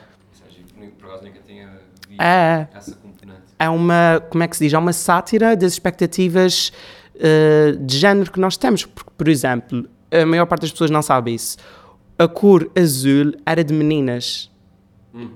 por 0.98 1.06
acaso 1.08 1.24
nunca 1.24 1.40
tinha 1.46 1.66
visto 2.08 2.20
É, 2.22 2.68
essa 2.74 2.94
componente. 2.96 3.40
é 3.58 3.68
uma, 3.68 4.22
como 4.30 4.42
é 4.42 4.48
que 4.48 4.56
se 4.56 4.64
diz? 4.64 4.72
É 4.72 4.78
uma 4.78 4.92
sátira 4.92 5.56
das 5.56 5.72
expectativas 5.72 6.72
eh, 7.18 7.76
de 7.80 7.98
género 7.98 8.30
que 8.30 8.40
nós 8.40 8.56
temos. 8.56 8.84
Porque, 8.84 9.10
por 9.16 9.28
exemplo, 9.28 9.88
a 10.10 10.24
maior 10.26 10.46
parte 10.46 10.62
das 10.62 10.70
pessoas 10.72 10.90
não 10.90 11.02
sabe 11.02 11.34
isso. 11.34 11.56
A 12.18 12.28
cor 12.28 12.70
azul 12.76 13.32
era 13.46 13.62
de 13.64 13.72
meninas 13.72 14.50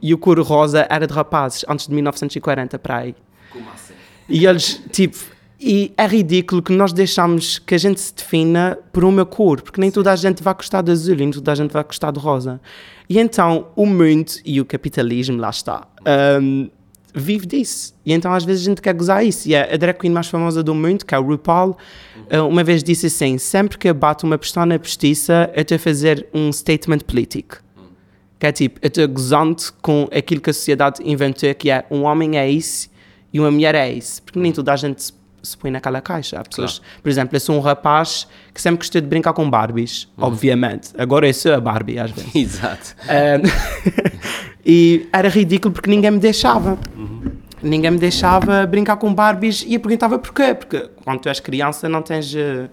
e 0.01 0.13
a 0.13 0.17
cor 0.17 0.39
rosa 0.41 0.87
era 0.89 1.07
de 1.07 1.13
rapazes, 1.13 1.65
antes 1.69 1.87
de 1.89 1.95
1940 1.95 2.79
para 2.79 2.97
aí. 2.99 3.17
Como 3.51 3.69
assim? 3.71 3.95
E 4.29 4.47
eles, 4.47 4.81
tipo, 4.93 5.17
e 5.61 5.93
é 5.97 6.07
ridículo 6.07 6.63
que 6.63 6.73
nós 6.73 6.93
deixamos 6.93 7.59
que 7.59 7.75
a 7.75 7.79
gente 7.79 8.01
se 8.01 8.15
defina 8.15 8.79
por 8.93 9.05
uma 9.05 9.25
cor, 9.25 9.63
porque 9.63 9.81
nem 9.81 9.91
toda 9.91 10.13
a 10.13 10.17
gente 10.17 10.43
vai 10.43 10.55
gostar 10.55 10.83
de 10.83 10.91
azul 10.91 11.17
nem 11.17 11.31
toda 11.31 11.53
a 11.53 11.55
gente 11.55 11.71
vai 11.71 11.85
gostar 11.85 12.11
de 12.11 12.19
rosa. 12.19 12.61
E 13.09 13.19
então 13.19 13.69
o 13.77 13.87
mundo 13.87 14.33
e 14.45 14.61
o 14.61 14.65
capitalismo, 14.65 15.39
lá 15.39 15.51
está, 15.51 15.87
hum, 16.41 16.69
vive 17.15 17.47
disso. 17.47 17.95
E 18.05 18.13
então 18.13 18.33
às 18.33 18.45
vezes 18.45 18.63
a 18.63 18.65
gente 18.71 18.83
quer 18.83 18.93
gozar 18.95 19.25
isso. 19.25 19.49
E 19.49 19.55
a, 19.55 19.77
drag 19.77 19.99
queen 19.99 20.13
mais 20.13 20.27
famosa 20.27 20.63
do 20.63 20.75
mundo, 20.75 21.05
que 21.05 21.15
é 21.15 21.19
o 21.19 21.23
RuPaul, 21.23 21.77
uhum. 22.33 22.49
uma 22.49 22.65
vez 22.65 22.83
disse 22.83 23.07
assim: 23.07 23.39
sempre 23.39 23.79
que 23.79 23.89
eu 23.89 23.95
bato 23.95 24.27
uma 24.27 24.37
pistola 24.37 24.79
postiça, 24.79 25.51
eu 25.55 25.63
estou 25.63 25.77
a 25.77 25.79
fazer 25.79 26.27
um 26.35 26.53
statement 26.53 27.01
político. 27.01 27.63
Que 28.39 28.47
é 28.47 28.53
tipo, 28.53 28.81
eu 28.83 28.89
estou 28.89 29.07
gozando 29.09 29.63
com 29.81 30.09
aquilo 30.13 30.41
que 30.41 30.51
a 30.51 30.53
sociedade 30.53 31.01
inventou, 31.05 31.55
que 31.55 31.71
é 31.71 31.87
um 31.91 32.03
homem 32.03 32.37
é 32.37 32.51
isso 32.51 32.91
e 33.33 33.39
uma 33.39 33.51
mulher 33.51 33.75
é 33.75 33.91
isso. 33.93 34.23
Porque 34.23 34.39
nem 34.39 34.53
toda 34.53 34.73
a 34.73 34.77
gente 34.77 35.13
se 35.45 35.57
põe 35.57 35.71
naquela 35.71 36.01
caixa. 36.01 36.39
Há 36.39 36.45
pessoas, 36.45 36.79
claro. 36.79 36.95
por 37.03 37.09
exemplo, 37.09 37.37
eu 37.37 37.41
sou 37.41 37.57
um 37.57 37.61
rapaz 37.61 38.27
que 38.53 38.61
sempre 38.61 38.79
gostou 38.79 39.01
de 39.01 39.07
brincar 39.07 39.33
com 39.33 39.49
Barbies, 39.49 40.09
uhum. 40.17 40.25
obviamente. 40.25 40.91
Agora 40.99 41.27
eu 41.27 41.35
sou 41.35 41.55
a 41.55 41.61
Barbie, 41.61 41.99
às 41.99 42.11
vezes. 42.11 42.35
Exato. 42.35 42.97
e 44.65 45.09
era 45.13 45.29
ridículo 45.29 45.73
porque 45.73 45.91
ninguém 45.91 46.11
me 46.11 46.19
deixava. 46.19 46.79
Uhum. 46.97 47.33
Ninguém 47.63 47.93
me 47.93 47.99
deixava 47.99 48.67
brincar 48.67 48.97
com 48.97 49.13
Barbies 49.15 49.65
e 49.67 49.75
eu 49.75 49.81
perguntava 49.81 50.19
porquê. 50.19 50.55
Porque 50.55 50.91
quando 51.05 51.21
tu 51.21 51.29
és 51.29 51.41
criança 51.41 51.89
não 51.89 52.03
tens 52.03 52.35
uh, 52.35 52.69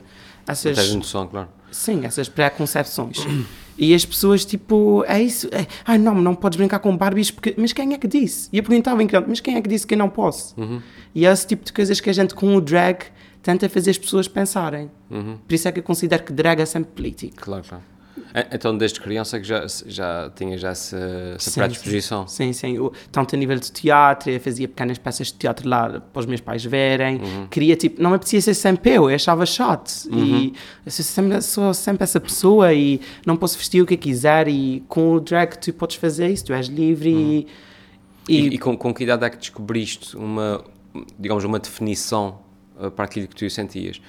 essas. 0.48 0.78
Não 0.78 0.84
tens 0.84 0.96
noção, 0.96 1.28
claro. 1.28 1.48
Sim, 1.72 2.06
essas 2.06 2.28
preconcepções. 2.28 3.26
E 3.82 3.96
as 3.96 4.06
pessoas, 4.06 4.46
tipo, 4.46 5.04
é 5.08 5.20
isso. 5.20 5.48
É, 5.52 5.66
Ai, 5.84 5.98
não, 5.98 6.14
não 6.14 6.36
podes 6.36 6.56
brincar 6.56 6.78
com 6.78 6.96
Barbies, 6.96 7.32
porque, 7.32 7.56
mas 7.58 7.74
quem 7.74 7.96
é 7.96 7.98
que 7.98 8.08
disse? 8.08 8.48
E 8.54 8.60
eu 8.60 8.64
perguntava 8.64 9.02
em 9.02 9.08
mas 9.28 9.40
quem 9.40 9.56
é 9.56 9.62
que 9.62 9.68
disse 9.68 9.88
que 9.88 9.96
eu 9.96 9.98
não 9.98 10.08
posso? 10.08 10.54
Uhum. 10.62 10.80
E 11.16 11.26
é 11.26 11.32
esse 11.32 11.48
tipo 11.48 11.66
de 11.66 11.74
coisas 11.74 12.00
que 12.00 12.08
a 12.08 12.14
gente, 12.14 12.36
com 12.36 12.56
o 12.56 12.62
drag, 12.62 13.06
tenta 13.42 13.68
fazer 13.68 13.90
as 13.90 13.98
pessoas 13.98 14.28
pensarem. 14.28 14.92
Uhum. 15.10 15.40
Por 15.48 15.56
isso 15.56 15.68
é 15.68 15.72
que 15.72 15.80
eu 15.80 15.84
considero 15.84 16.24
que 16.24 16.32
drag 16.32 16.62
é 16.62 16.66
sempre 16.68 16.92
político. 16.92 17.38
Claro, 17.38 17.64
claro. 17.68 17.84
É, 18.34 18.48
então, 18.54 18.78
desde 18.78 19.00
criança 19.00 19.40
que 19.40 19.48
já, 19.48 19.66
já 19.86 20.32
tinha 20.36 20.58
já 20.58 20.70
essa, 20.70 20.98
essa 21.36 21.52
predisposição? 21.60 22.28
Sim, 22.28 22.54
sim. 22.54 22.76
Eu, 22.76 22.94
tanto 23.12 23.36
a 23.36 23.38
nível 23.38 23.60
de 23.60 23.72
teatro, 23.72 24.30
eu 24.30 24.40
fazia 24.40 24.68
pequenas 24.68 24.98
peças 24.98 25.28
de 25.28 25.34
teatro 25.34 25.68
lá 25.68 26.00
para 26.00 26.20
os 26.20 26.26
meus 26.26 26.42
pais 26.42 26.64
verem. 26.64 27.18
Uhum. 27.18 27.48
Queria, 27.48 27.76
tipo, 27.76 28.02
não 28.02 28.12
me 28.12 28.16
apetecia 28.16 28.42
ser 28.42 28.54
sempre 28.54 28.92
eu, 28.92 29.10
eu 29.10 29.16
achava 29.16 29.46
chato. 29.46 29.92
Uhum. 30.10 30.20
E 30.20 30.54
eu 30.86 30.92
sou 30.92 31.04
sempre, 31.04 31.42
sou 31.42 31.74
sempre 31.74 32.04
essa 32.04 32.20
pessoa 32.20 32.74
e 32.74 33.02
não 33.26 33.36
posso 33.36 33.58
vestir 33.58 33.82
o 33.82 33.86
que 33.86 33.98
quiser. 33.98 34.48
E 34.48 34.84
com 34.88 35.14
o 35.14 35.20
drag 35.20 35.58
tu 35.58 35.74
podes 35.74 35.98
fazer 35.98 36.30
isso, 36.30 36.46
tu 36.46 36.54
és 36.54 36.68
livre 36.68 37.14
uhum. 37.14 37.20
e... 37.20 37.48
E, 38.30 38.40
e, 38.40 38.48
e 38.54 38.58
com, 38.58 38.78
com 38.78 38.94
que 38.94 39.04
idade 39.04 39.26
é 39.26 39.30
que 39.30 39.38
descobriste 39.38 40.16
uma, 40.16 40.64
digamos, 41.20 41.44
uma 41.44 41.58
definição 41.58 42.40
eh, 42.80 42.90
para 42.90 43.06
aquilo 43.06 43.28
que 43.28 43.36
tu 43.36 43.50
sentias? 43.50 44.00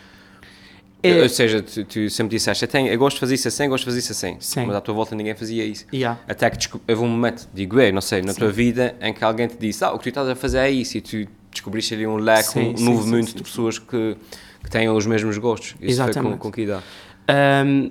É, 1.02 1.21
Ou 1.21 1.28
seja, 1.28 1.61
tu, 1.61 1.85
tu, 1.85 2.09
sempre 2.09 2.37
disseste, 2.37 2.64
eu, 2.64 2.68
tenho, 2.68 2.88
eu 2.88 2.99
gosto 2.99 3.16
de 3.16 3.21
fazer 3.21 3.35
isso 3.35 3.49
assim, 3.49 3.68
gosto 3.68 3.82
de 3.82 3.87
fazer 3.87 3.99
isso 3.99 4.12
assim. 4.12 4.37
Sim. 4.38 4.66
Mas 4.66 4.76
à 4.76 4.80
tua 4.80 4.94
volta 4.94 5.16
ninguém 5.16 5.35
fazia 5.35 5.64
isso. 5.64 5.85
Yeah. 5.92 6.21
Até 6.28 6.49
que 6.49 6.68
houve 6.73 7.02
um 7.02 7.09
momento, 7.09 7.49
digo 7.52 7.80
eu, 7.80 7.92
não 7.92 8.00
sei, 8.00 8.23
na 8.23 8.32
sim. 8.32 8.38
tua 8.38 8.52
vida 8.52 8.94
em 9.00 9.12
que 9.12 9.25
alguém 9.25 9.49
te 9.49 9.56
disse, 9.59 9.85
ah, 9.85 9.90
o 9.92 9.99
que 9.99 10.04
tu 10.04 10.09
estás 10.11 10.28
a 10.28 10.37
fazer 10.37 10.59
é 10.59 10.71
isso. 10.71 10.97
E 10.97 11.00
tu 11.00 11.28
descobriste 11.50 11.94
ali 11.94 12.06
um 12.06 12.16
leque, 12.16 12.50
sim, 12.50 12.75
um 12.78 12.85
novo 12.85 13.06
mundo 13.09 13.26
de 13.26 13.42
pessoas 13.42 13.80
que, 13.80 14.16
que 14.62 14.71
têm 14.71 14.88
os 14.88 15.04
mesmos 15.04 15.37
gostos. 15.38 15.75
Isso 15.80 15.90
Exatamente. 15.90 16.23
foi 16.23 16.32
com, 16.32 16.38
com 16.38 16.52
que 16.52 16.62
idade? 16.62 16.85
Um, 17.66 17.90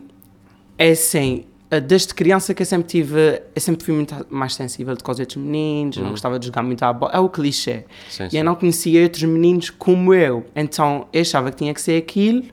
é 0.77 0.91
assim, 0.91 1.45
desde 1.79 2.13
criança 2.13 2.53
que 2.53 2.61
eu 2.61 2.65
sempre 2.65 2.87
tive, 2.87 3.41
eu 3.53 3.61
sempre 3.61 3.85
fui 3.85 3.93
muito 3.93 4.25
mais 4.29 4.55
sensível 4.55 4.95
de 4.95 5.03
coisas 5.03 5.27
dos 5.27 5.35
meninos, 5.35 5.97
uhum. 5.97 6.03
não 6.03 6.11
gostava 6.11 6.39
de 6.39 6.45
jogar 6.45 6.63
muito 6.63 6.81
à 6.83 6.91
bola, 6.91 7.11
é 7.13 7.19
o 7.19 7.29
clichê. 7.29 7.83
Sim, 8.09 8.29
e 8.31 8.37
eu 8.37 8.43
não 8.43 8.55
conhecia 8.55 9.03
outros 9.03 9.23
meninos 9.23 9.69
como 9.69 10.13
eu, 10.13 10.45
então 10.55 11.07
eu 11.13 11.21
achava 11.21 11.51
que 11.51 11.57
tinha 11.57 11.73
que 11.73 11.81
ser 11.81 11.97
aquilo 11.97 12.43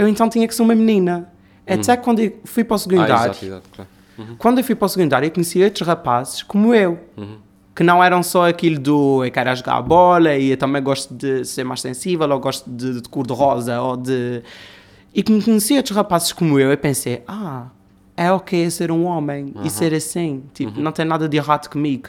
eu 0.00 0.08
então 0.08 0.30
tinha 0.30 0.48
que 0.48 0.54
ser 0.54 0.62
uma 0.62 0.74
menina. 0.74 1.30
Até 1.66 1.92
uhum. 1.92 2.00
quando 2.02 2.20
eu 2.20 2.40
fui 2.44 2.64
para 2.64 2.74
o 2.74 2.78
secundário, 2.78 3.14
ah, 3.14 3.24
exato, 3.26 3.44
exato, 3.44 3.68
claro. 3.70 3.90
uhum. 4.18 4.36
quando 4.38 4.58
eu 4.58 4.64
fui 4.64 4.74
para 4.74 4.86
o 4.86 4.88
secundário, 4.88 5.26
eu 5.26 5.30
conheci 5.30 5.62
outros 5.62 5.86
rapazes 5.86 6.42
como 6.42 6.74
eu, 6.74 6.98
uhum. 7.18 7.36
que 7.76 7.84
não 7.84 8.02
eram 8.02 8.22
só 8.22 8.48
aquilo 8.48 8.78
do 8.78 9.22
eu 9.22 9.30
quero 9.30 9.54
jogar 9.54 9.76
a 9.76 9.82
bola 9.82 10.34
e 10.36 10.52
eu 10.52 10.56
também 10.56 10.82
gosto 10.82 11.14
de 11.14 11.44
ser 11.44 11.64
mais 11.64 11.82
sensível, 11.82 12.28
ou 12.30 12.40
gosto 12.40 12.68
de, 12.68 13.02
de 13.02 13.08
cor 13.10 13.26
de 13.26 13.34
rosa, 13.34 13.80
ou 13.82 13.96
de. 13.96 14.42
E 15.14 15.22
que 15.22 15.30
me 15.30 15.42
conheci 15.42 15.76
outros 15.76 15.94
rapazes 15.94 16.32
como 16.32 16.58
eu, 16.58 16.70
eu 16.70 16.78
pensei, 16.78 17.22
ah, 17.28 17.66
é 18.16 18.32
ok 18.32 18.70
ser 18.70 18.90
um 18.90 19.04
homem 19.04 19.52
e 19.62 19.68
ser 19.68 19.92
assim, 19.92 20.42
tipo, 20.54 20.78
uhum. 20.78 20.82
não 20.82 20.92
tem 20.92 21.04
nada 21.04 21.28
de 21.28 21.36
errado 21.36 21.68
comigo. 21.68 22.08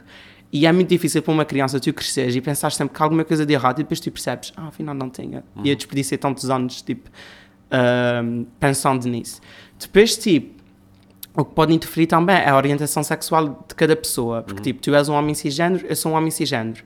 E 0.54 0.66
é 0.66 0.72
muito 0.72 0.90
difícil 0.90 1.22
para 1.22 1.34
uma 1.34 1.46
criança 1.46 1.80
tu 1.80 1.94
cresceres 1.94 2.36
e 2.36 2.42
pensar 2.42 2.72
sempre 2.72 2.96
que 2.96 3.02
há 3.02 3.06
alguma 3.06 3.24
coisa 3.24 3.46
de 3.46 3.54
errado 3.54 3.80
e 3.80 3.84
depois 3.84 4.00
tu 4.00 4.12
percebes, 4.12 4.52
ah, 4.58 4.68
afinal 4.68 4.94
não 4.94 5.10
tinha. 5.10 5.44
E 5.64 5.70
eu 5.70 5.76
desperdicei 5.76 6.18
tantos 6.18 6.50
anos, 6.50 6.82
tipo, 6.82 7.10
pensando 8.60 9.08
nisso. 9.08 9.42
Depois, 9.80 10.18
tipo, 10.18 10.62
o 11.36 11.46
que 11.46 11.54
pode 11.54 11.74
interferir 11.74 12.08
também 12.08 12.36
é 12.36 12.50
a 12.50 12.56
orientação 12.56 13.04
sexual 13.04 13.66
de 13.68 13.76
cada 13.76 13.96
pessoa. 13.96 14.42
Porque, 14.44 14.60
uhum. 14.60 14.64
tipo, 14.64 14.82
tu 14.82 14.94
és 14.94 15.08
um 15.08 15.14
homem 15.14 15.34
cisgênero, 15.34 15.86
eu 15.88 15.96
sou 15.96 16.12
um 16.12 16.16
homem 16.16 16.32
cisgênero. 16.32 16.84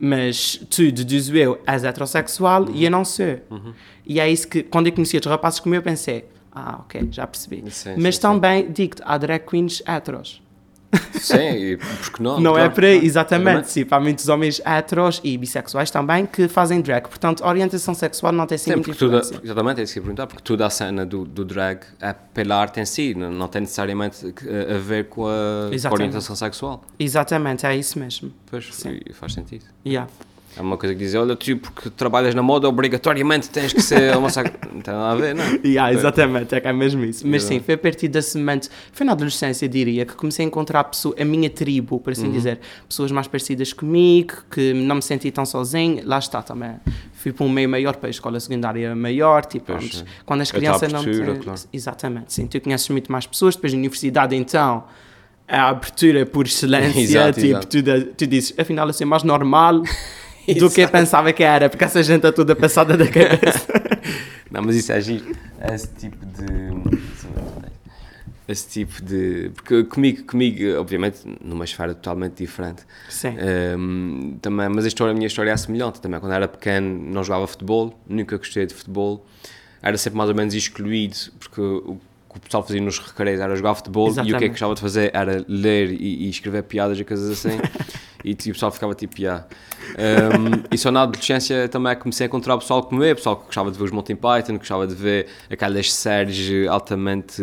Mas 0.00 0.56
tu, 0.70 0.92
deduzo 0.92 1.36
eu, 1.36 1.60
és 1.66 1.82
heterossexual 1.82 2.64
uhum. 2.64 2.74
e 2.74 2.84
eu 2.84 2.90
não 2.90 3.04
sou. 3.04 3.40
Uhum. 3.50 3.72
E 4.06 4.20
é 4.20 4.30
isso 4.30 4.46
que, 4.46 4.62
quando 4.62 4.86
eu 4.86 4.92
conheci 4.92 5.16
outros 5.16 5.30
rapazes 5.30 5.58
como 5.58 5.74
eu, 5.74 5.82
pensei, 5.82 6.24
ah, 6.52 6.78
ok, 6.80 7.08
já 7.10 7.26
percebi. 7.26 7.64
Sim, 7.70 7.96
Mas 7.98 8.14
sim, 8.14 8.22
também, 8.22 8.70
digo-te, 8.70 9.02
há 9.04 9.18
drag 9.18 9.44
queens 9.44 9.82
heteros. 9.86 10.40
Sim, 11.20 11.78
porque 12.00 12.22
não? 12.22 12.40
Não 12.40 12.50
é 12.52 12.60
claro, 12.60 12.72
é 12.72 12.74
para 12.74 12.86
aí, 12.86 13.04
exatamente. 13.04 13.70
Sim, 13.70 13.86
há 13.90 14.00
muitos 14.00 14.28
homens 14.28 14.60
heteros 14.64 15.20
e 15.24 15.36
bissexuais 15.36 15.90
também 15.90 16.26
que 16.26 16.48
fazem 16.48 16.80
drag. 16.80 17.08
Portanto, 17.08 17.44
orientação 17.44 17.94
sexual 17.94 18.32
não 18.32 18.46
tem 18.46 18.56
influência. 18.56 19.40
exatamente, 19.42 19.80
é 19.80 19.84
isso 19.84 19.92
que 19.92 19.98
eu 19.98 20.02
perguntar, 20.02 20.26
porque 20.26 20.42
toda 20.42 20.66
a 20.66 20.70
cena 20.70 21.04
do, 21.04 21.24
do 21.24 21.44
drag 21.44 21.80
é 22.00 22.12
pela 22.12 22.56
arte 22.56 22.80
em 22.80 22.84
si, 22.84 23.14
não, 23.14 23.30
não 23.30 23.48
tem 23.48 23.62
necessariamente 23.62 24.26
a 24.26 24.78
ver 24.78 25.08
com 25.08 25.26
a, 25.26 25.70
com 25.70 25.88
a, 25.88 25.92
orientação 25.92 26.36
sexual. 26.36 26.84
Exatamente, 26.98 27.66
é 27.66 27.76
isso 27.76 27.98
mesmo. 27.98 28.32
Pois, 28.50 28.74
sim. 28.74 29.00
faz 29.12 29.32
sentido. 29.32 29.64
Yeah. 29.86 30.08
É 30.58 30.60
uma 30.60 30.76
coisa 30.76 30.92
que 30.92 30.98
dizem, 30.98 31.20
olha, 31.20 31.36
tu 31.36 31.56
porque 31.56 31.88
trabalhas 31.88 32.34
na 32.34 32.42
moda, 32.42 32.68
obrigatoriamente 32.68 33.48
tens 33.48 33.72
que 33.72 33.80
ser 33.80 34.16
homossexual. 34.16 34.58
não 34.74 34.80
tem 34.80 34.92
nada 34.92 35.12
a 35.12 35.14
ver, 35.14 35.32
não 35.32 35.44
é? 35.44 35.60
yeah, 35.64 35.92
exatamente, 35.92 36.52
é 36.52 36.60
que 36.60 36.66
é 36.66 36.72
mesmo 36.72 37.04
isso. 37.04 37.24
Mas 37.24 37.44
sim, 37.44 37.60
foi 37.60 37.74
a 37.74 37.78
partir 37.78 38.08
desse 38.08 38.36
momento, 38.36 38.68
foi 38.90 39.06
na 39.06 39.12
adolescência, 39.12 39.68
diria, 39.68 40.04
que 40.04 40.16
comecei 40.16 40.44
a 40.44 40.48
encontrar 40.48 40.80
a, 40.80 40.84
pessoa, 40.84 41.14
a 41.16 41.24
minha 41.24 41.48
tribo, 41.48 42.00
por 42.00 42.12
assim 42.12 42.26
uhum. 42.26 42.32
dizer. 42.32 42.58
Pessoas 42.88 43.12
mais 43.12 43.28
parecidas 43.28 43.72
comigo, 43.72 44.32
que 44.50 44.74
não 44.74 44.96
me 44.96 45.02
senti 45.02 45.30
tão 45.30 45.46
sozinho. 45.46 46.02
Lá 46.04 46.18
está 46.18 46.42
também. 46.42 46.74
Fui 47.12 47.32
para 47.32 47.46
um 47.46 47.48
meio 47.48 47.68
maior, 47.68 47.94
para 47.94 48.08
a 48.08 48.10
escola 48.10 48.40
secundária 48.40 48.96
maior, 48.96 49.44
tipo, 49.44 49.66
pois, 49.66 50.04
quando 50.26 50.40
as 50.40 50.50
crianças 50.50 50.92
não... 50.92 51.04
Te... 51.04 51.38
Claro. 51.40 51.60
Exatamente, 51.72 52.32
sim. 52.32 52.48
Tu 52.48 52.60
conheces 52.60 52.88
muito 52.88 53.12
mais 53.12 53.28
pessoas, 53.28 53.54
depois 53.54 53.72
na 53.72 53.78
universidade, 53.78 54.34
então 54.34 54.84
a 55.46 55.68
abertura 55.68 56.26
por 56.26 56.46
excelência, 56.46 56.98
exato, 57.00 57.40
tipo, 57.40 57.46
exato. 57.46 58.06
Tu, 58.06 58.14
tu 58.16 58.26
dizes, 58.26 58.54
afinal, 58.58 58.88
assim, 58.88 59.04
mais 59.04 59.22
normal 59.22 59.82
do 60.54 60.70
que 60.70 60.86
pensava 60.86 61.32
que 61.32 61.42
era, 61.42 61.68
porque 61.68 61.84
essa 61.84 62.02
gente 62.02 62.26
é 62.26 62.32
toda 62.32 62.54
passada 62.56 62.96
da 62.96 63.06
cabeça. 63.06 63.66
não, 64.50 64.62
mas 64.62 64.76
isso 64.76 64.92
é 64.92 65.00
giro. 65.00 65.36
Esse 65.72 65.88
tipo 65.94 66.24
de. 66.26 66.98
Esse 68.48 68.68
tipo 68.68 69.02
de. 69.02 69.50
Porque 69.54 69.84
comigo, 69.84 70.24
comigo 70.24 70.78
obviamente, 70.78 71.18
numa 71.42 71.64
esfera 71.64 71.94
totalmente 71.94 72.34
diferente. 72.38 72.82
Sim. 73.10 73.36
Um, 73.76 74.38
também, 74.40 74.68
mas 74.68 74.84
a, 74.84 74.88
história, 74.88 75.12
a 75.12 75.14
minha 75.14 75.26
história 75.26 75.50
é 75.50 75.56
semelhante 75.56 76.00
também. 76.00 76.18
Quando 76.18 76.32
era 76.32 76.48
pequeno, 76.48 76.98
não 77.12 77.22
jogava 77.22 77.46
futebol, 77.46 77.98
nunca 78.08 78.36
gostei 78.38 78.64
de 78.64 78.74
futebol. 78.74 79.26
Era 79.82 79.96
sempre 79.96 80.16
mais 80.16 80.30
ou 80.30 80.34
menos 80.34 80.54
excluído, 80.54 81.16
porque 81.38 81.60
o 81.60 82.00
que 82.28 82.36
o 82.36 82.40
pessoal 82.40 82.62
fazia 82.62 82.80
nos 82.80 82.98
recreios 82.98 83.40
era 83.40 83.56
jogar 83.56 83.74
futebol 83.74 84.08
Exatamente. 84.08 84.32
e 84.32 84.36
o 84.36 84.38
que 84.38 84.44
é 84.44 84.48
que 84.48 84.52
gostava 84.52 84.74
de 84.74 84.80
fazer 84.80 85.10
era 85.14 85.44
ler 85.48 85.90
e, 85.92 86.26
e 86.26 86.30
escrever 86.30 86.62
piadas 86.64 86.98
e 86.98 87.04
coisas 87.04 87.30
assim. 87.30 87.58
e, 88.22 88.34
tipo, 88.34 88.50
o 88.50 88.52
pessoal 88.52 88.70
ficava 88.70 88.94
tipo, 88.94 89.20
yeah. 89.20 89.46
Um, 89.90 90.64
e 90.70 90.76
só 90.76 90.90
na 90.90 91.02
adolescência 91.02 91.68
também 91.68 91.96
comecei 91.96 92.26
a 92.26 92.28
encontrar 92.28 92.54
o 92.56 92.58
pessoal 92.58 92.82
como 92.82 93.02
eu, 93.02 93.14
pessoal 93.16 93.36
que 93.36 93.46
gostava 93.46 93.70
de 93.70 93.78
ver 93.78 93.84
os 93.84 93.90
Monty 93.90 94.14
Python, 94.14 94.52
que 94.52 94.58
gostava 94.58 94.86
de 94.86 94.94
ver 94.94 95.26
aquelas 95.50 95.92
séries 95.92 96.68
altamente 96.68 97.42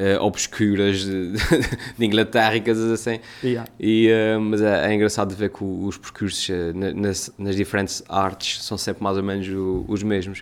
uh, 0.00 0.22
obscuras 0.22 1.04
de, 1.04 1.32
de, 1.98 2.06
Inglaterra 2.06 2.56
e 2.56 2.60
coisas 2.60 2.90
assim. 2.90 3.20
Yeah. 3.42 3.70
E, 3.78 4.08
uh, 4.10 4.40
mas 4.40 4.62
é, 4.62 4.90
é, 4.90 4.94
engraçado 4.94 5.28
de 5.28 5.34
ver 5.34 5.50
que 5.50 5.62
os 5.62 5.98
percursos 5.98 6.48
uh, 6.48 6.72
nas, 6.74 7.32
nas, 7.38 7.56
diferentes 7.56 8.02
artes 8.08 8.62
são 8.64 8.78
sempre 8.78 9.02
mais 9.02 9.16
ou 9.16 9.22
menos 9.22 9.46
o, 9.48 9.84
os 9.88 10.02
mesmos. 10.02 10.38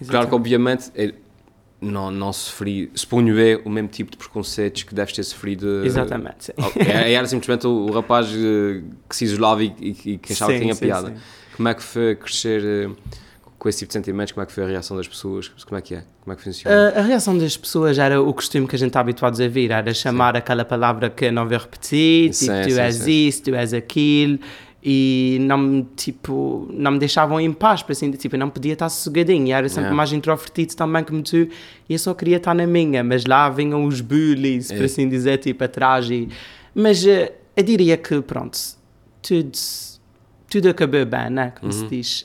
Exatamente. 0.00 0.10
Claro 0.10 0.28
que, 0.28 0.34
obviamente, 0.34 0.90
não, 1.80 2.10
não 2.10 2.32
sofri, 2.32 2.90
suponho 2.94 3.38
eu, 3.38 3.62
o 3.64 3.70
mesmo 3.70 3.88
tipo 3.88 4.10
de 4.10 4.16
preconceitos 4.16 4.82
que 4.82 4.94
deves 4.94 5.12
ter 5.12 5.22
sofrido. 5.24 5.84
Exatamente. 5.84 6.52
Era, 6.76 7.08
era 7.08 7.26
simplesmente 7.26 7.66
o, 7.66 7.86
o, 7.86 7.92
rapaz 7.92 8.28
eh, 8.28 8.82
que 9.08 9.16
se 9.16 9.24
isolava 9.24 9.62
e, 9.62 9.74
e, 9.80 9.88
e 10.12 10.18
que 10.18 10.32
achava 10.32 10.52
sim, 10.52 10.58
que 10.58 10.62
tinha 10.64 10.74
sim, 10.74 10.80
piada. 10.80 11.08
Sim. 11.08 11.16
Como 11.56 11.68
é 11.68 11.74
que 11.74 11.82
foi 11.82 12.16
crescer 12.16 12.62
eh, 12.64 12.90
com 13.58 13.68
esse 13.68 13.80
tipo 13.80 13.88
de 13.88 13.92
sentimentos? 13.92 14.32
Como 14.32 14.42
é 14.42 14.46
que 14.46 14.52
foi 14.52 14.64
a 14.64 14.66
reação 14.66 14.96
das 14.96 15.06
pessoas? 15.06 15.48
Como 15.48 15.78
é 15.78 15.82
que 15.82 15.94
é? 15.94 16.04
Como 16.22 16.32
é 16.32 16.36
que 16.36 16.42
funciona? 16.42 16.92
A, 16.94 17.00
a 17.00 17.02
reação 17.02 17.36
das 17.36 17.56
pessoas 17.56 17.98
era 17.98 18.22
o 18.22 18.32
costume 18.32 18.66
que 18.66 18.74
a 18.74 18.78
gente 18.78 18.88
está 18.88 19.00
habituado 19.00 19.40
a 19.42 19.48
ver, 19.48 19.70
era 19.70 19.92
chamar 19.92 20.36
aquela 20.36 20.64
palavra 20.64 21.10
que 21.10 21.30
não 21.30 21.46
vou 21.46 21.58
repetir, 21.58 22.30
tipo, 22.30 22.52
tu 22.52 22.80
és 22.80 23.06
isso, 23.06 23.42
tu 23.42 23.54
és 23.54 23.74
aquilo 23.74 24.38
e 24.88 25.38
não 25.40 25.58
me, 25.58 25.82
tipo, 25.96 26.68
não 26.72 26.92
me 26.92 27.00
deixavam 27.00 27.40
em 27.40 27.52
paz, 27.52 27.82
para 27.82 27.90
assim, 27.90 28.08
tipo, 28.12 28.36
eu 28.36 28.38
não 28.38 28.48
podia 28.48 28.74
estar 28.74 28.88
sossegadinho, 28.88 29.48
e 29.48 29.50
era 29.50 29.68
sempre 29.68 29.86
yeah. 29.86 29.96
mais 29.96 30.12
introvertido 30.12 30.76
também 30.76 31.02
como 31.02 31.24
tu, 31.24 31.36
e 31.38 31.48
eu 31.88 31.98
só 31.98 32.14
queria 32.14 32.36
estar 32.36 32.54
na 32.54 32.68
minha, 32.68 33.02
mas 33.02 33.26
lá 33.26 33.50
vinham 33.50 33.84
os 33.84 34.00
bullies, 34.00 34.70
yeah. 34.70 34.76
por 34.76 34.84
assim 34.84 35.08
dizer, 35.08 35.38
tipo, 35.38 35.64
atrás, 35.64 36.08
e... 36.08 36.28
mas 36.72 37.04
uh, 37.04 37.32
eu 37.56 37.64
diria 37.64 37.96
que, 37.96 38.22
pronto, 38.22 38.56
tudo, 39.20 39.50
tudo 40.48 40.68
acabou 40.68 41.04
bem, 41.04 41.30
né? 41.30 41.52
Como 41.58 41.72
se 41.72 41.84
diz. 41.88 42.24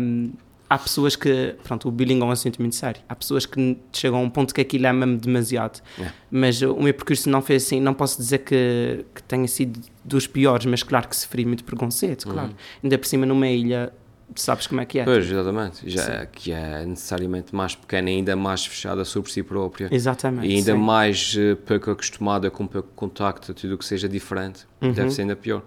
Um, 0.00 0.30
há 0.68 0.78
pessoas 0.78 1.16
que, 1.16 1.54
pronto, 1.64 1.88
o 1.88 1.90
bullying 1.90 2.20
é 2.20 2.24
um 2.24 2.30
assunto 2.30 2.60
muito 2.60 2.74
sério. 2.76 3.00
Há 3.08 3.14
pessoas 3.14 3.46
que 3.46 3.76
chegam 3.92 4.18
a 4.18 4.22
um 4.22 4.30
ponto 4.30 4.54
que 4.54 4.60
aquilo 4.60 4.86
é 4.86 4.92
mesmo 4.92 5.16
demasiado. 5.16 5.80
É. 5.98 6.10
Mas 6.30 6.60
o 6.60 6.76
meu 6.76 6.92
percurso 6.92 7.28
não 7.30 7.40
foi 7.40 7.56
assim. 7.56 7.80
Não 7.80 7.94
posso 7.94 8.18
dizer 8.18 8.38
que, 8.38 9.04
que 9.14 9.22
tenha 9.22 9.48
sido 9.48 9.80
dos 10.04 10.26
piores, 10.26 10.66
mas 10.66 10.82
claro 10.82 11.08
que 11.08 11.16
sofri 11.16 11.44
muito 11.44 11.64
preconceito, 11.64 12.28
claro. 12.28 12.54
Ainda 12.82 12.98
por 12.98 13.06
cima 13.06 13.24
numa 13.24 13.48
ilha, 13.48 13.92
sabes 14.34 14.66
como 14.66 14.80
é 14.80 14.84
que 14.86 14.98
é. 14.98 15.04
Pois, 15.04 15.30
exatamente. 15.30 15.88
Já, 15.88 16.26
que 16.26 16.52
é 16.52 16.84
necessariamente 16.84 17.54
mais 17.54 17.74
pequena 17.74 18.08
ainda 18.08 18.36
mais 18.36 18.64
fechada 18.64 19.04
sobre 19.04 19.30
si 19.32 19.42
própria. 19.42 19.88
Exatamente. 19.90 20.46
E 20.46 20.54
ainda 20.56 20.72
sim. 20.72 20.78
mais 20.78 21.34
eh, 21.38 21.54
pouco 21.54 21.90
acostumada 21.90 22.50
com 22.50 22.66
pouco 22.66 22.88
contacto, 22.94 23.54
tudo 23.54 23.74
o 23.74 23.78
que 23.78 23.84
seja 23.84 24.08
diferente, 24.08 24.66
Uhum. 24.80 24.92
deve 24.92 25.10
ser 25.10 25.22
ainda 25.22 25.34
pior. 25.36 25.62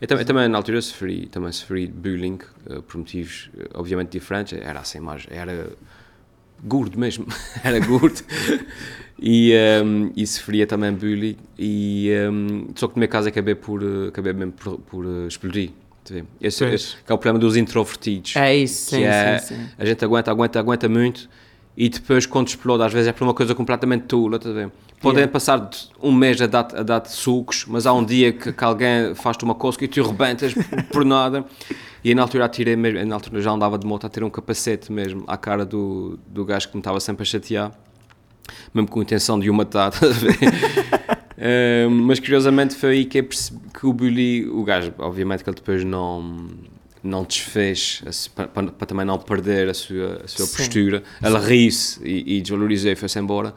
Eu 0.00 0.06
também, 0.06 0.24
também 0.24 0.48
na 0.48 0.56
altura 0.56 0.80
sofri, 0.80 1.26
também 1.26 1.50
sofri 1.52 1.86
bullying 1.88 2.38
eh, 2.68 2.80
por 2.86 2.98
motivos 2.98 3.50
eh, 3.58 3.68
obviamente 3.74 4.10
diferentes, 4.10 4.58
era 4.60 4.80
assim 4.80 5.00
mais, 5.00 5.26
era 5.30 5.70
gordo 6.62 6.98
mesmo, 6.98 7.26
era 7.64 7.80
gordo 7.80 8.22
e, 9.18 9.52
um, 9.84 10.12
e 10.16 10.24
sofria 10.26 10.64
também 10.66 10.92
bullying 10.92 11.36
e 11.58 12.10
um, 12.30 12.68
só 12.76 12.86
que 12.86 12.94
no 12.96 13.00
meu 13.00 13.08
caso 13.08 13.28
acabei 13.28 13.54
por, 13.56 13.80
acabei 14.08 14.32
mesmo 14.32 14.52
por, 14.52 14.78
por 14.78 15.04
explodir. 15.26 15.70
Tá? 16.04 16.14
Esse, 16.40 16.64
esse 16.64 16.96
que 17.04 17.10
é 17.10 17.14
o 17.14 17.18
problema 17.18 17.38
dos 17.38 17.56
introvertidos 17.56 18.36
É 18.36 18.54
isso, 18.54 18.90
que 18.90 18.96
sim, 18.96 19.04
é, 19.04 19.38
sim, 19.38 19.54
sim. 19.54 19.68
a 19.78 19.84
gente 19.84 20.04
aguenta, 20.04 20.30
aguenta, 20.30 20.58
aguenta 20.58 20.88
muito 20.88 21.28
e 21.76 21.88
depois 21.88 22.26
quando 22.26 22.48
explode, 22.48 22.82
às 22.82 22.92
vezes 22.92 23.08
é 23.08 23.12
por 23.12 23.24
uma 23.24 23.32
coisa 23.34 23.54
completamente 23.54 24.04
tula, 24.04 24.38
ver? 24.38 24.70
Podem 25.00 25.18
Yeah. 25.20 25.32
passar 25.32 25.68
um 26.00 26.12
mês 26.12 26.40
a 26.40 26.46
dar, 26.46 26.68
a 26.76 26.82
dar 26.82 27.04
sucos, 27.06 27.64
mas 27.66 27.86
há 27.86 27.92
um 27.92 28.04
dia 28.04 28.32
que, 28.32 28.52
que 28.52 28.64
alguém 28.64 29.14
faz-te 29.16 29.42
uma 29.42 29.54
cosca 29.54 29.84
e 29.84 29.88
tu 29.88 30.00
rebentas 30.02 30.54
por, 30.92 31.04
nada. 31.04 31.44
E 32.04 32.14
na 32.14 32.22
altura 32.22 32.44
atirei 32.44 32.76
mesmo, 32.76 33.04
na 33.04 33.16
altura 33.16 33.40
já 33.40 33.50
andava 33.50 33.76
de 33.78 33.86
moto 33.86 34.06
a 34.06 34.08
ter 34.08 34.22
um 34.22 34.30
capacete 34.30 34.92
mesmo 34.92 35.24
à 35.26 35.36
cara 35.36 35.64
do, 35.64 36.18
do 36.28 36.44
gajo 36.44 36.68
que 36.68 36.76
me 36.76 36.80
estava 36.80 37.00
sempre 37.00 37.22
a 37.22 37.26
chatear, 37.26 37.72
mesmo 38.72 38.88
com 38.88 39.00
a 39.00 39.02
intenção 39.02 39.40
de 39.40 39.50
o 39.50 39.54
matar, 39.54 39.90
estás 39.92 40.22
mas 41.90 42.20
curiosamente 42.20 42.74
foi 42.74 42.90
aí 42.90 43.04
que 43.04 43.18
eu 43.18 43.24
percebi 43.24 43.60
que 43.72 43.86
o 43.86 43.92
bully, 43.92 44.46
o 44.46 44.62
gajo, 44.62 44.92
obviamente 44.98 45.42
que 45.42 45.50
ele 45.50 45.56
depois 45.56 45.84
não, 45.84 46.48
não 47.02 47.24
desfez 47.24 48.02
para, 48.34 48.46
também 48.86 49.04
não 49.04 49.18
perder 49.18 49.68
a 49.68 49.74
sua, 49.74 50.22
a 50.24 50.28
sua 50.28 50.46
Sim. 50.46 50.56
postura. 50.56 51.02
Ele 51.22 51.38
riu-se 51.38 52.00
e, 52.04 52.36
e 52.36 52.40
desvalorizou 52.40 52.92
e 52.92 52.96
foi-se 52.96 53.18
embora. 53.18 53.54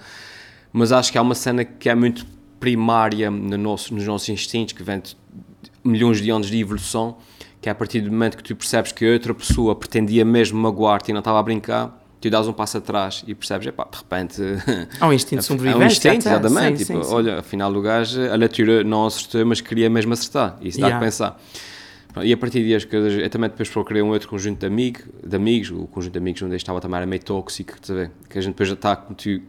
Mas 0.74 0.92
acho 0.92 1.12
que 1.12 1.18
há 1.18 1.22
uma 1.22 1.36
cena 1.36 1.64
que 1.64 1.88
é 1.88 1.96
muito 1.96 2.26
primária 2.60 3.30
no 3.30 3.58
nosso, 3.58 3.94
nos 3.94 4.06
nossos 4.06 4.28
instintos, 4.30 4.74
que 4.74 4.84
vem 4.84 5.00
de 5.00 5.16
milhões 5.84 6.20
de 6.20 6.30
anos 6.32 6.48
de 6.50 6.60
evolução, 6.60 7.18
que 7.62 7.70
é 7.70 7.72
a 7.72 7.76
partir 7.76 8.02
do 8.02 8.12
momento 8.12 8.38
que 8.38 8.44
tu 8.44 8.56
percebes 8.56 8.92
que 8.92 9.06
outra 9.06 9.34
pessoa 9.34 9.76
pretendia 9.76 10.26
mesmo 10.26 10.60
magoar-te 10.60 11.12
e 11.12 11.14
não 11.14 11.20
estava 11.20 11.40
a 11.40 11.44
brincar, 11.44 12.05
tu 12.30 12.32
dás 12.32 12.48
um 12.48 12.54
passo 12.54 12.78
atrás 12.78 13.24
e 13.28 13.34
percebes, 13.36 13.68
epá, 13.68 13.88
de 13.92 13.98
repente... 13.98 14.42
Há 15.00 15.08
um 15.08 15.14
instinto 15.14 15.42
de 15.42 15.52
É 15.52 15.54
um 15.54 15.58
sobrevivência. 15.58 16.10
instinto, 16.10 16.28
até. 16.30 16.40
exatamente. 16.48 16.78
Sim, 16.80 16.86
tipo, 16.86 17.04
sim, 17.04 17.10
sim. 17.10 17.16
olha, 17.16 17.40
afinal 17.40 17.74
o 17.74 17.82
gajo, 17.82 18.22
a 18.22 18.36
leitura 18.36 18.84
não 18.84 19.06
acertou, 19.06 19.46
mas 19.46 19.62
queria 19.62 19.90
mesmo 19.90 20.14
acertar. 20.14 20.58
Isso 20.62 20.80
dá 20.80 20.88
Yeah. 20.88 20.98
a 20.98 21.08
pensar. 21.08 21.42
E 22.24 22.32
a 22.32 22.38
partir 22.38 22.60
daí, 22.62 22.74
as 22.76 22.86
coisas, 22.86 23.14
eu 23.22 23.30
também 23.30 23.50
depois 23.50 23.68
procurei 23.70 24.02
um 24.02 24.10
outro 24.10 24.30
conjunto 24.30 24.60
de, 24.60 24.66
amigo, 24.66 25.00
de 25.22 25.36
amigos, 25.36 25.70
o 25.72 25.86
conjunto 25.88 26.14
de 26.14 26.20
amigos 26.20 26.42
onde 26.42 26.54
eu 26.54 26.58
estava 26.58 26.80
também 26.80 26.96
era 26.98 27.06
meio 27.06 27.22
tóxico, 27.22 27.74
que 28.30 28.38
a 28.38 28.42
gente 28.42 28.54
depois 28.54 28.70
já 28.70 28.76
está, 28.76 28.96
como 28.96 29.16
tu 29.16 29.42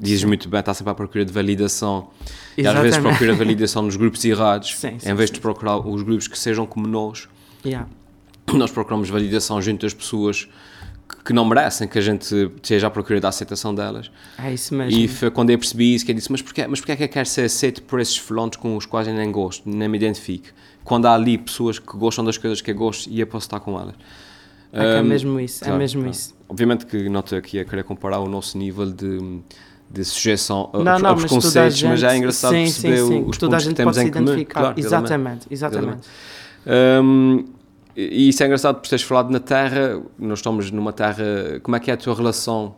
dizes 0.00 0.24
muito 0.24 0.48
bem, 0.48 0.60
está 0.60 0.72
sempre 0.72 0.92
à 0.92 0.94
procura 0.94 1.26
de 1.26 1.32
validação. 1.32 2.08
E 2.56 2.66
às 2.66 2.72
vezes 2.72 2.88
Exatamente. 2.96 3.18
procura 3.18 3.34
validação 3.34 3.82
nos 3.82 3.96
grupos 3.96 4.24
errados, 4.24 4.74
Sim, 4.80 4.98
sim, 4.98 5.10
em 5.10 5.14
vez 5.14 5.28
sim. 5.28 5.34
de 5.34 5.40
procurar 5.40 5.76
os 5.86 6.02
grupos 6.02 6.26
que 6.26 6.38
sejam 6.38 6.64
como 6.66 6.86
nós, 6.86 7.28
Yeah. 7.66 7.86
nós 8.54 8.70
procuramos 8.70 9.10
validação 9.10 9.60
junto 9.60 9.82
das 9.84 9.92
pessoas 9.92 10.48
que- 11.16 11.24
que 11.24 11.32
não 11.32 11.44
merecem 11.44 11.86
que 11.88 11.98
a 11.98 12.02
gente 12.02 12.34
esteja 12.56 12.86
à 12.86 12.90
procura 12.90 13.20
da 13.20 13.28
aceitação 13.28 13.74
delas. 13.74 14.10
É 14.38 14.52
isso 14.52 14.74
mesmo. 14.74 14.98
E 14.98 15.08
foi 15.08 15.30
quando 15.30 15.50
eu 15.50 15.58
percebi 15.58 15.94
isso 15.94 16.04
que 16.04 16.12
eu 16.12 16.14
disse, 16.16 16.30
mas 16.30 16.40
porquê, 16.42 16.66
mas 16.66 16.80
porquê 16.80 16.92
é 16.92 16.96
que 16.96 17.04
eu 17.04 17.08
quero 17.08 17.28
ser 17.28 17.42
aceito 17.42 17.82
por 17.82 18.00
esses 18.00 18.16
fulões 18.16 18.56
com 18.56 18.76
os 18.76 18.86
quais 18.86 19.06
eu 19.08 19.14
nem 19.14 19.30
gosto, 19.30 19.68
nem 19.68 19.88
me 19.88 19.96
identifico? 19.98 20.48
Quando 20.84 21.06
há 21.06 21.14
ali 21.14 21.36
pessoas 21.38 21.78
que 21.78 21.96
gostam 21.96 22.24
das 22.24 22.38
coisas 22.38 22.60
que 22.60 22.70
eu 22.70 22.74
gosto 22.74 23.08
e 23.10 23.20
eu 23.20 23.26
posso 23.26 23.46
estar 23.46 23.60
com 23.60 23.78
elas. 23.78 23.94
É, 24.72 24.78
que 24.78 24.84
é 24.98 25.02
mesmo 25.02 25.38
isso, 25.40 25.64
é 25.64 25.66
claro, 25.66 25.78
mesmo 25.80 26.00
claro. 26.02 26.16
isso. 26.16 26.34
Obviamente 26.48 26.86
que 26.86 27.08
não 27.08 27.20
estou 27.20 27.36
aqui 27.38 27.58
a 27.58 27.64
querer 27.64 27.82
comparar 27.84 28.20
o 28.20 28.28
nosso 28.28 28.56
nível 28.56 28.90
de, 28.92 29.40
de 29.90 30.04
sujeição 30.04 30.70
a, 30.72 30.78
Não, 30.78 30.92
a 30.94 30.98
não, 30.98 31.10
mas 31.12 31.20
preconceitos, 31.22 31.76
gente, 31.78 31.90
mas 31.90 32.00
já 32.00 32.12
é 32.12 32.16
engraçado 32.16 32.52
sim, 32.52 32.62
perceber 32.64 32.98
sim, 32.98 33.06
sim, 33.08 33.24
os 33.26 33.36
toda 33.36 33.56
a 33.56 33.58
pontos 33.58 33.68
que 33.68 33.74
temos 33.74 33.98
em 33.98 34.10
comum. 34.10 34.22
identificar. 34.24 34.60
Claro, 34.60 34.74
exatamente, 34.80 35.46
exatamente. 35.50 36.08
Hum, 36.66 37.44
e 37.96 38.28
isso 38.28 38.42
é 38.42 38.46
engraçado 38.46 38.80
por 38.80 38.88
teres 38.88 39.04
falado 39.04 39.30
na 39.30 39.40
Terra, 39.40 40.00
nós 40.18 40.38
estamos 40.38 40.70
numa 40.70 40.92
Terra, 40.92 41.60
como 41.62 41.76
é 41.76 41.80
que 41.80 41.90
é 41.90 41.94
a 41.94 41.96
tua 41.96 42.14
relação? 42.14 42.74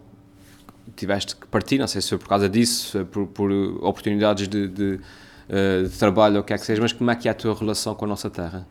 Tiveste 0.96 1.37
que 1.37 1.46
partir, 1.46 1.79
não 1.79 1.87
sei 1.87 2.01
se 2.01 2.09
foi 2.09 2.18
por 2.18 2.29
causa 2.29 2.48
disso, 2.48 2.87
se 2.87 2.92
foi 2.92 3.05
por, 3.05 3.27
por 3.27 3.51
oportunidades 3.51 4.48
de, 4.48 4.68
de, 4.68 5.01
eh, 5.48 5.83
de 5.85 5.98
trabalho 5.98 6.37
ou 6.37 6.40
o 6.42 6.44
que 6.44 6.53
é 6.53 6.59
que 6.59 6.64
seja, 6.64 6.83
mas 6.83 6.92
como 6.92 7.11
é 7.11 7.14
que 7.14 7.29
é 7.29 7.31
a 7.31 7.35
tua 7.35 7.55
relação 7.55 7.94
com 7.94 8.05
a 8.05 8.09
nossa 8.09 8.29
Terra? 8.29 8.66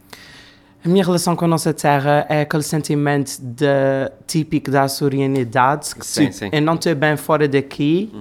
A 0.83 0.89
minha 0.89 1.03
relação 1.03 1.35
com 1.35 1.45
a 1.45 1.47
nossa 1.47 1.71
terra 1.71 2.25
é 2.27 2.41
aquele 2.41 2.63
sentimento 2.63 3.37
de, 3.39 4.11
típico 4.25 4.71
da 4.71 4.83
açorianidade, 4.83 5.93
que 5.93 6.03
Sim, 6.03 6.25
tipo, 6.25 6.33
sim. 6.33 6.49
eu 6.51 6.59
não 6.59 6.73
estou 6.73 6.95
bem 6.95 7.15
fora 7.15 7.47
daqui, 7.47 8.11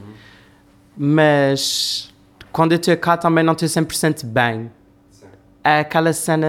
mas 0.94 2.12
quando 2.52 2.72
eu 2.72 2.76
estou 2.76 2.94
cá 2.98 3.16
também 3.16 3.42
não 3.42 3.54
estou 3.54 3.66
100% 3.66 4.26
bem. 4.26 4.70
É 5.64 5.80
aquela 5.80 6.12
cena 6.12 6.46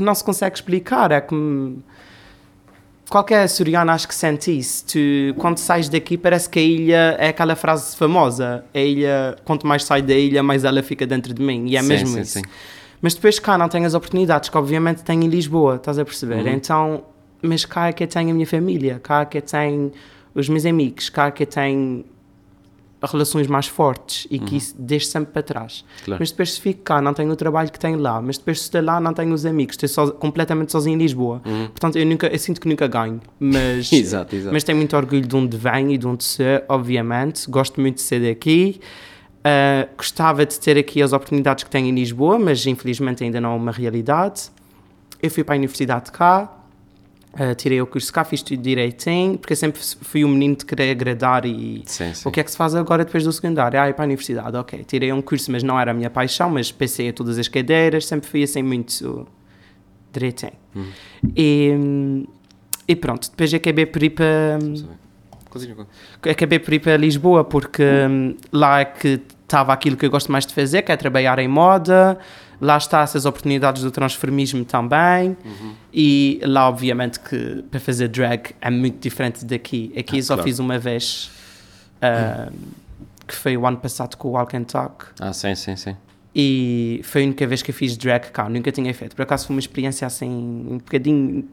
que 0.00 0.04
não 0.04 0.14
se 0.14 0.24
consegue 0.24 0.56
explicar, 0.56 1.12
é 1.12 1.20
como... 1.20 1.82
Qualquer 3.08 3.42
açoriano 3.42 3.90
acho 3.90 4.06
que 4.06 4.14
sente 4.14 4.56
isso. 4.56 4.84
Tu, 4.86 5.34
quando 5.36 5.58
sais 5.58 5.88
daqui, 5.88 6.16
parece 6.16 6.48
que 6.48 6.60
a 6.60 6.62
ilha 6.62 7.16
é 7.18 7.28
aquela 7.28 7.56
frase 7.56 7.96
famosa. 7.96 8.64
A 8.72 8.78
ilha, 8.78 9.36
quanto 9.44 9.66
mais 9.66 9.82
sai 9.82 10.00
da 10.00 10.14
ilha, 10.14 10.44
mais 10.44 10.62
ela 10.62 10.80
fica 10.80 11.04
dentro 11.06 11.34
de 11.34 11.42
mim. 11.42 11.66
E 11.66 11.76
é 11.76 11.82
Sim, 11.82 11.88
mesmo 11.88 12.06
sim, 12.06 12.20
isso. 12.20 12.38
sim. 12.38 12.42
Mas 13.02 13.14
depois 13.14 13.38
cá 13.40 13.58
não 13.58 13.68
tenho 13.68 13.84
as 13.84 13.94
oportunidades 13.94 14.48
que 14.48 14.56
obviamente 14.56 15.02
tenho 15.02 15.24
em 15.24 15.28
Lisboa, 15.28 15.76
estás 15.76 15.98
a 15.98 16.04
perceber? 16.04 16.44
Uhum. 16.44 16.52
Então, 16.52 17.02
mas 17.42 17.64
cá 17.64 17.88
é 17.88 17.92
que 17.92 18.04
eu 18.04 18.08
tenho 18.08 18.30
a 18.30 18.34
minha 18.34 18.46
família, 18.46 19.00
cá 19.02 19.22
é 19.22 19.24
que 19.24 19.38
eu 19.38 19.42
tenho 19.42 19.90
os 20.34 20.48
meus 20.48 20.64
amigos, 20.64 21.08
cá 21.08 21.26
é 21.26 21.30
que 21.32 21.42
eu 21.42 21.46
tenho 21.46 22.04
relações 23.06 23.46
mais 23.46 23.66
fortes 23.66 24.26
e 24.30 24.38
que 24.38 24.56
isso 24.56 24.74
deixo 24.78 25.06
sempre 25.06 25.32
para 25.32 25.42
trás. 25.42 25.80
Uhum. 25.80 26.04
Claro. 26.04 26.18
Mas 26.20 26.30
depois 26.30 26.52
se 26.52 26.60
fico 26.60 26.82
cá, 26.82 27.00
não 27.00 27.14
tenho 27.14 27.30
o 27.30 27.36
trabalho 27.36 27.70
que 27.72 27.78
tenho 27.78 27.98
lá, 27.98 28.20
mas 28.20 28.36
depois 28.38 28.58
se 28.58 28.64
estou 28.64 28.82
lá, 28.82 29.00
não 29.00 29.14
tenho 29.14 29.32
os 29.32 29.46
amigos, 29.46 29.74
estou 29.82 29.88
so- 30.06 30.12
completamente 30.14 30.70
sozinho 30.72 30.96
em 30.96 30.98
Lisboa. 30.98 31.40
Portanto, 31.70 31.96
eu, 31.96 32.04
nunca, 32.06 32.26
eu 32.26 32.38
sinto 32.38 32.60
que 32.60 32.68
nunca 32.68 32.86
ganho, 32.86 33.20
mas... 33.38 33.90
Uhum. 33.90 33.98
Exato, 34.10 34.36
exato. 34.36 34.52
Mas 34.52 34.64
tenho 34.64 34.76
muito 34.78 34.96
orgulho 34.96 35.26
de 35.26 35.34
onde 35.36 35.56
venho 35.56 35.90
e 35.92 35.98
de 35.98 36.06
onde 36.06 36.24
sou, 36.24 36.44
obviamente. 36.68 37.48
Gosto 37.50 37.80
muito 37.80 37.96
de 37.96 38.02
ser 38.02 38.20
daqui. 38.28 38.80
Uh, 39.40 39.88
gostava 39.96 40.44
de 40.44 40.60
ter 40.60 40.76
aqui 40.76 41.02
as 41.02 41.12
oportunidades 41.14 41.64
que 41.64 41.70
tenho 41.70 41.86
em 41.86 41.94
Lisboa, 41.94 42.38
mas 42.38 42.66
infelizmente 42.66 43.24
ainda 43.24 43.40
não 43.40 43.52
é 43.52 43.56
uma 43.56 43.72
realidade. 43.72 44.50
Eu 45.22 45.30
fui 45.30 45.42
para 45.42 45.54
a 45.54 45.58
universidade 45.58 46.12
cá, 46.12 46.50
uh, 47.34 47.54
tirei 47.54 47.80
o 47.80 47.86
curso 47.86 48.12
cá, 48.12 48.24
fiz 48.24 48.42
tudo 48.42 48.60
direitinho, 48.62 49.38
porque 49.38 49.54
sempre 49.56 49.80
fui 49.82 50.24
um 50.24 50.28
menino 50.28 50.56
de 50.56 50.64
querer 50.64 50.90
agradar 50.92 51.44
e 51.46 51.82
Sim, 51.86 52.12
sim. 52.14 52.28
o 52.28 52.32
que 52.32 52.40
é 52.40 52.44
que 52.44 52.50
se 52.50 52.56
faz 52.56 52.74
agora 52.74 53.04
depois 53.04 53.24
do 53.24 53.32
secundário? 53.32 53.80
Ah, 53.80 53.88
ir 53.88 53.94
para 53.94 54.04
a 54.04 54.06
universidade, 54.06 54.56
ok. 54.56 54.84
Tirei 54.84 55.12
um 55.12 55.20
curso, 55.22 55.50
mas 55.52 55.62
não 55.62 55.78
era 55.78 55.90
a 55.90 55.94
minha 55.94 56.10
paixão, 56.10 56.50
mas 56.50 56.70
pensei 56.72 57.08
a 57.10 57.12
todas 57.12 57.38
as 57.38 57.48
cadeiras, 57.48 58.06
sempre 58.06 58.28
fui 58.28 58.42
assim 58.42 58.62
muito 58.62 59.26
direitinho. 60.12 60.52
E, 61.36 61.72
hum, 61.78 62.24
e 62.86 62.96
pronto, 62.96 63.30
depois 63.30 63.52
acabei 63.54 63.86
por 63.86 64.02
ir 64.02 64.10
para 64.10 64.58
Continua. 65.48 65.86
acabei 66.28 66.58
por 66.58 66.72
ir 66.74 66.78
para 66.78 66.96
Lisboa 66.96 67.44
porque 67.44 67.82
hum, 67.82 68.36
lá 68.52 68.80
é 68.80 68.84
que 68.84 69.20
estava 69.42 69.72
aquilo 69.72 69.96
que 69.96 70.06
eu 70.06 70.10
gosto 70.10 70.30
mais 70.30 70.46
de 70.46 70.54
fazer, 70.54 70.82
que 70.82 70.92
é 70.92 70.96
trabalhar 70.96 71.38
em 71.40 71.48
moda. 71.48 72.16
Lá 72.60 72.76
está 72.76 73.00
essas 73.02 73.24
oportunidades 73.24 73.82
do 73.82 73.90
transformismo 73.90 74.64
também. 74.64 75.36
E 75.92 76.40
lá, 76.44 76.68
obviamente, 76.68 77.18
que 77.18 77.64
para 77.70 77.80
fazer 77.80 78.08
drag 78.08 78.50
é 78.60 78.70
muito 78.70 78.98
diferente 79.00 79.44
daqui. 79.44 79.92
Aqui 79.98 80.18
Ah, 80.18 80.22
só 80.22 80.34
claro. 80.34 80.48
fiz 80.48 80.58
uma 80.58 80.78
vez, 80.78 81.30
hum, 82.02 82.52
que 83.26 83.34
foi 83.34 83.56
o 83.56 83.66
ano 83.66 83.78
passado 83.78 84.16
com 84.16 84.28
o 84.28 84.30
Walk 84.32 84.56
and 84.56 84.64
Talk. 84.64 85.06
Ah, 85.18 85.32
sim, 85.32 85.54
sim, 85.54 85.74
sim. 85.76 85.96
E 86.34 87.00
foi 87.02 87.22
a 87.22 87.24
única 87.24 87.46
vez 87.46 87.62
que 87.62 87.70
eu 87.70 87.74
fiz 87.74 87.96
drag 87.96 88.30
cá, 88.30 88.48
nunca 88.48 88.70
tinha 88.70 88.92
feito. 88.94 89.16
Por 89.16 89.22
acaso 89.22 89.46
foi 89.46 89.56
uma 89.56 89.60
experiência 89.60 90.06
assim, 90.06 90.28
um 90.28 90.76
bocadinho 90.78 91.48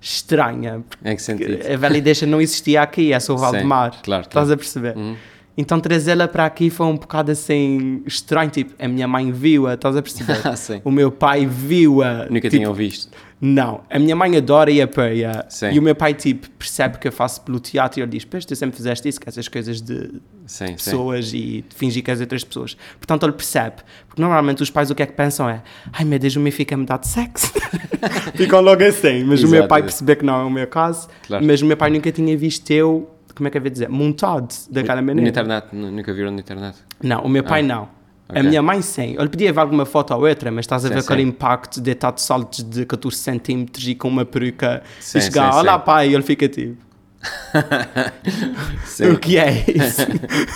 estranha, 0.00 0.82
Em 1.04 1.16
que 1.16 1.22
sentido? 1.22 1.60
a 1.72 1.76
validation 1.76 2.26
não 2.26 2.40
existia 2.40 2.82
aqui, 2.82 3.12
é 3.12 3.20
só 3.20 3.34
o 3.34 3.38
Sim, 3.38 3.42
Valdemar. 3.44 3.90
claro, 4.02 4.22
Estás 4.22 4.32
claro. 4.32 4.52
a 4.52 4.56
perceber? 4.56 4.96
Uhum. 4.96 5.16
Então 5.60 5.80
trazê-la 5.80 6.28
para 6.28 6.46
aqui 6.46 6.70
foi 6.70 6.86
um 6.86 6.94
bocado 6.96 7.32
assim 7.32 8.00
estranho. 8.06 8.48
Tipo, 8.48 8.72
a 8.82 8.86
minha 8.86 9.08
mãe 9.08 9.32
viu-a, 9.32 9.74
estás 9.74 9.96
a 9.96 10.00
perceber? 10.02 10.38
Ah, 10.48 10.54
sim. 10.54 10.80
o 10.84 10.90
meu 10.90 11.10
pai 11.10 11.44
viu-a. 11.46 12.26
Nunca 12.30 12.42
tipo, 12.42 12.50
tinham 12.50 12.72
visto. 12.72 13.10
Não, 13.40 13.80
a 13.90 13.98
minha 13.98 14.14
mãe 14.14 14.36
adora 14.36 14.70
ir 14.70 14.80
a 14.80 14.86
peia. 14.86 15.44
Sim. 15.48 15.70
E 15.72 15.78
o 15.78 15.82
meu 15.82 15.94
pai, 15.96 16.14
tipo, 16.14 16.48
percebe 16.50 16.98
que 16.98 17.06
eu 17.08 17.12
faço 17.12 17.40
pelo 17.40 17.58
teatro 17.58 17.98
e 17.98 18.02
ele 18.02 18.10
diz: 18.12 18.24
Pois, 18.24 18.44
tu 18.44 18.54
sempre 18.54 18.76
fizeste 18.76 19.08
isso, 19.08 19.20
que 19.20 19.28
essas 19.28 19.48
coisas 19.48 19.80
de 19.80 20.10
Sim, 20.46 20.66
sim. 20.68 20.74
pessoas 20.74 21.32
e 21.34 21.64
de 21.68 21.74
fingir 21.74 22.02
que 22.04 22.10
és 22.10 22.20
outras 22.20 22.44
pessoas. 22.44 22.76
Portanto, 22.98 23.24
ele 23.26 23.32
percebe. 23.32 23.76
Porque 24.08 24.22
normalmente 24.22 24.62
os 24.62 24.70
pais 24.70 24.90
o 24.90 24.94
que 24.94 25.02
é 25.02 25.06
que 25.06 25.12
pensam 25.12 25.48
é: 25.48 25.62
Ai 25.92 26.04
meu 26.04 26.18
Deus, 26.20 26.36
o 26.36 26.40
meu 26.40 26.52
filho 26.52 26.66
quer 26.66 26.76
me 26.76 26.86
dar 26.86 26.98
de 26.98 27.08
sexo. 27.08 27.52
Ficam 28.34 28.60
logo 28.60 28.82
assim. 28.84 29.24
Mas 29.24 29.42
o 29.42 29.48
meu 29.48 29.56
Exato, 29.58 29.68
pai 29.68 29.80
exato. 29.80 29.90
percebeu 29.92 30.16
que 30.16 30.24
não 30.24 30.40
é 30.40 30.44
o 30.44 30.50
meu 30.50 30.66
caso. 30.68 31.08
Claro. 31.26 31.44
Mas 31.44 31.60
o 31.62 31.66
meu 31.66 31.76
pai 31.76 31.90
nunca 31.90 32.10
tinha 32.12 32.36
visto 32.36 32.70
eu, 32.70 33.08
como 33.38 33.48
é 33.48 33.50
que 33.50 33.56
eu 33.58 33.62
ia 33.64 33.70
dizer, 33.70 33.88
montado 33.88 34.48
daquela 34.70 34.96
Na 35.00 35.06
maneira. 35.06 35.30
internet, 35.30 35.66
nu- 35.72 35.90
nunca 35.90 36.12
viram 36.12 36.30
na 36.30 36.40
internet. 36.40 36.76
Não, 37.02 37.22
o 37.22 37.28
meu 37.28 37.42
pai 37.42 37.62
não. 37.62 37.88
ok. 38.28 38.40
A 38.40 38.42
minha 38.42 38.60
mãe 38.60 38.82
sim. 38.82 39.16
Ele 39.18 39.28
podia 39.28 39.50
ver 39.52 39.60
alguma 39.60 39.86
foto 39.86 40.12
ou 40.14 40.26
outra, 40.26 40.50
mas 40.50 40.64
estás 40.64 40.84
a 40.84 40.88
Sim, 40.88 40.94
ver 40.94 41.00
aquele 41.00 41.22
sim. 41.22 41.28
impacto 41.28 41.80
de 41.80 41.90
estar 41.92 42.10
de 42.12 42.20
saltos 42.20 42.62
de 42.62 42.84
14 42.84 43.16
centímetros 43.16 43.88
e 43.88 43.94
com 43.94 44.08
uma 44.08 44.24
peruca 44.26 44.82
Sim, 45.00 45.18
e 45.18 45.22
chegar, 45.22 45.52
sim, 45.52 45.58
olá 45.60 45.78
pai, 45.78 46.10
e 46.10 46.14
ele 46.14 46.22
fica 46.22 46.46
tipo, 46.48 46.76
o 49.12 49.18
que 49.18 49.38
é 49.38 49.64
isso? 49.68 50.02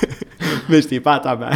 mas 0.68 0.87
tipo, 0.87 1.09
ah, 1.09 1.18
tá 1.18 1.35
bem. 1.35 1.49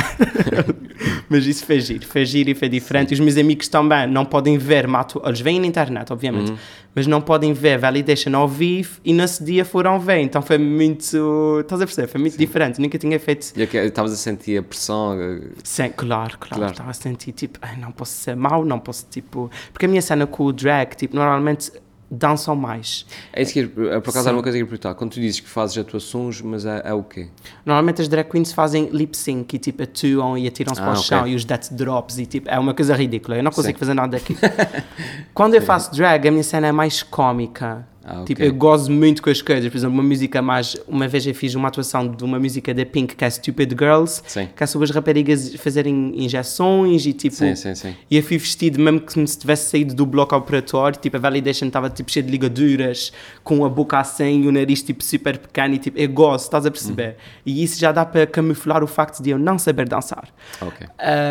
mas 1.31 1.47
isso 1.47 1.65
foi 1.65 1.81
giro, 1.81 2.07
foi 2.07 2.25
giro 2.25 2.51
e 2.51 2.55
foi 2.55 2.69
diferente. 2.69 3.11
E 3.11 3.15
os 3.15 3.21
meus 3.21 3.37
amigos 3.37 3.69
também 3.69 4.07
não 4.07 4.25
podem 4.25 4.57
ver, 4.59 4.87
mato, 4.87 5.21
eles 5.25 5.41
veem 5.41 5.61
na 5.61 5.67
internet, 5.67 6.13
obviamente, 6.13 6.51
Uhum. 6.53 6.59
mas 6.95 7.07
não 7.07 7.21
podem 7.21 7.53
ver 7.53 7.79
Validation 7.79 8.35
ao 8.37 8.49
vivo 8.49 9.01
e 9.05 9.13
nesse 9.13 9.43
dia 9.45 9.65
foram 9.65 9.99
ver. 10.01 10.19
Então 10.21 10.41
foi 10.43 10.59
muito, 10.59 11.59
estás 11.61 11.81
a 11.83 11.85
perceber? 11.87 12.09
Foi 12.09 12.21
muito 12.21 12.39
diferente. 12.39 12.81
Nunca 12.81 12.97
tinha 12.99 13.19
feito 13.21 13.53
E 13.57 13.63
Estavas 13.63 14.13
a 14.13 14.17
sentir 14.17 14.59
a 14.59 14.63
pressão. 14.63 15.15
eh, 15.21 15.41
Sim, 15.63 15.91
claro, 15.97 16.37
claro. 16.39 16.57
Claro. 16.57 16.73
Estava 16.73 16.91
a 16.91 16.95
sentir 16.95 17.33
tipo, 17.33 17.59
não 17.81 17.93
posso 17.93 18.13
ser 18.13 18.35
mau, 18.37 18.65
não 18.65 18.79
posso 18.79 19.07
tipo. 19.11 19.51
Porque 19.73 19.87
a 19.87 19.89
minha 19.89 20.03
cena 20.03 20.27
com 20.27 20.45
o 20.45 20.53
drag, 20.53 20.95
tipo, 20.97 21.15
normalmente 21.17 21.71
dançam 22.11 22.55
mais. 22.55 23.05
É 23.33 23.43
isso 23.43 23.53
que 23.53 23.61
eh, 23.61 23.67
por 24.01 24.11
acaso 24.11 24.21
Sim. 24.23 24.29
era 24.29 24.37
uma 24.37 24.43
coisa 24.43 24.57
que 24.59 24.63
eu 24.63 24.67
perguntar. 24.67 24.95
Quando 24.95 25.13
tu 25.13 25.21
dizes 25.21 25.41
que 25.41 25.49
fazes 25.49 25.77
atuações, 25.79 26.41
mas 26.41 26.65
é, 26.65 26.83
é 26.85 26.93
o 26.95 27.03
quê? 27.03 27.29
Normalmente 27.65 28.03
as 28.03 28.09
drag 28.09 28.29
queens 28.31 28.53
fazem 28.53 28.89
lip 28.91 29.17
sync 29.17 29.55
e 29.55 29.59
tipo 29.59 29.83
atuam 29.83 30.39
e 30.39 30.47
atiram-se 30.47 30.81
Ah, 30.81 30.85
para 30.85 30.93
o 30.93 30.97
ok. 30.97 31.05
chão 31.05 31.27
e 31.27 31.35
os 31.35 31.45
death 31.45 31.73
drops 31.73 32.19
e 32.19 32.27
tipo, 32.27 32.49
é 32.49 32.59
uma 32.59 32.75
coisa 32.75 32.95
ridícula. 32.95 33.37
Eu 33.37 33.43
não 33.43 33.51
consigo 33.51 33.75
Sim. 33.75 33.79
fazer 33.81 33.95
nada 33.95 34.17
daquilo. 34.19 34.39
Quando 35.35 35.55
eu 35.55 35.63
faço 35.63 35.93
drag, 35.95 36.27
a 36.29 36.31
minha 36.31 36.45
cena 36.45 36.67
é 36.69 36.73
mais 36.73 37.03
cómica. 37.03 37.87
Ah, 38.09 38.21
ok. 38.21 38.27
Tipo, 38.27 38.43
eu 38.45 38.55
gozo 38.55 38.93
muito 38.93 39.21
com 39.21 39.29
as 39.29 39.43
coisas. 39.43 39.69
Por 39.69 39.77
exemplo, 39.77 39.95
uma 39.95 40.03
música 40.03 40.41
mais. 40.41 40.77
Uma 40.87 41.09
vez 41.09 41.27
eu 41.27 41.35
fiz 41.35 41.57
uma 41.57 41.67
atuação 41.67 42.07
de 42.07 42.23
uma 42.23 42.39
música 42.39 42.73
da 42.73 42.87
Pink 42.87 43.17
que 43.17 43.25
é 43.25 43.29
Stupid 43.29 43.73
Girls, 43.73 44.23
Sim. 44.29 44.49
que 44.55 44.63
é 44.63 44.67
sobre 44.67 44.85
as 44.85 44.95
raparigas 44.95 45.55
fazerem 45.57 46.13
injeções 46.15 47.05
e 47.05 47.13
tipo. 47.13 47.35
Sim, 47.35 47.57
sim, 47.57 47.75
sim. 47.75 47.97
E 48.09 48.17
eu 48.17 48.23
fui 48.23 48.39
vestido 48.39 48.79
mesmo 48.81 49.01
que 49.01 49.27
se 49.27 49.39
tivesse 49.39 49.71
saído 49.71 49.93
do 49.93 50.07
bloco 50.07 50.37
operatório, 50.37 50.97
tipo, 50.97 51.17
a 51.17 51.21
validation 51.21 51.67
estava 51.67 51.91
tipo 51.91 52.11
cheio 52.11 52.25
de 52.25 52.31
ligaduras, 52.31 53.13
com 53.43 53.65
a 53.65 53.69
boca 53.69 53.99
assim 53.99 54.43
e 54.43 54.47
o 54.47 54.53
nariz 54.53 54.83
tipo 54.83 55.03
super 55.03 55.39
pequeno 55.39 55.75
e 55.75 55.79
tipo, 55.79 55.99
eu 55.99 56.09
gosto, 56.09 56.45
estás 56.45 56.65
a 56.65 56.71
perceber? 56.71 57.17
E 57.45 57.65
isso 57.65 57.81
já 57.81 57.91
dá 57.91 58.05
para 58.05 58.25
camuflar 58.27 58.85
o 58.85 58.87
facto 58.87 59.21
de 59.21 59.31
eu 59.31 59.39
não 59.39 59.59
saber 59.59 59.89
dançar. 59.89 60.29
Ok. 60.61 60.87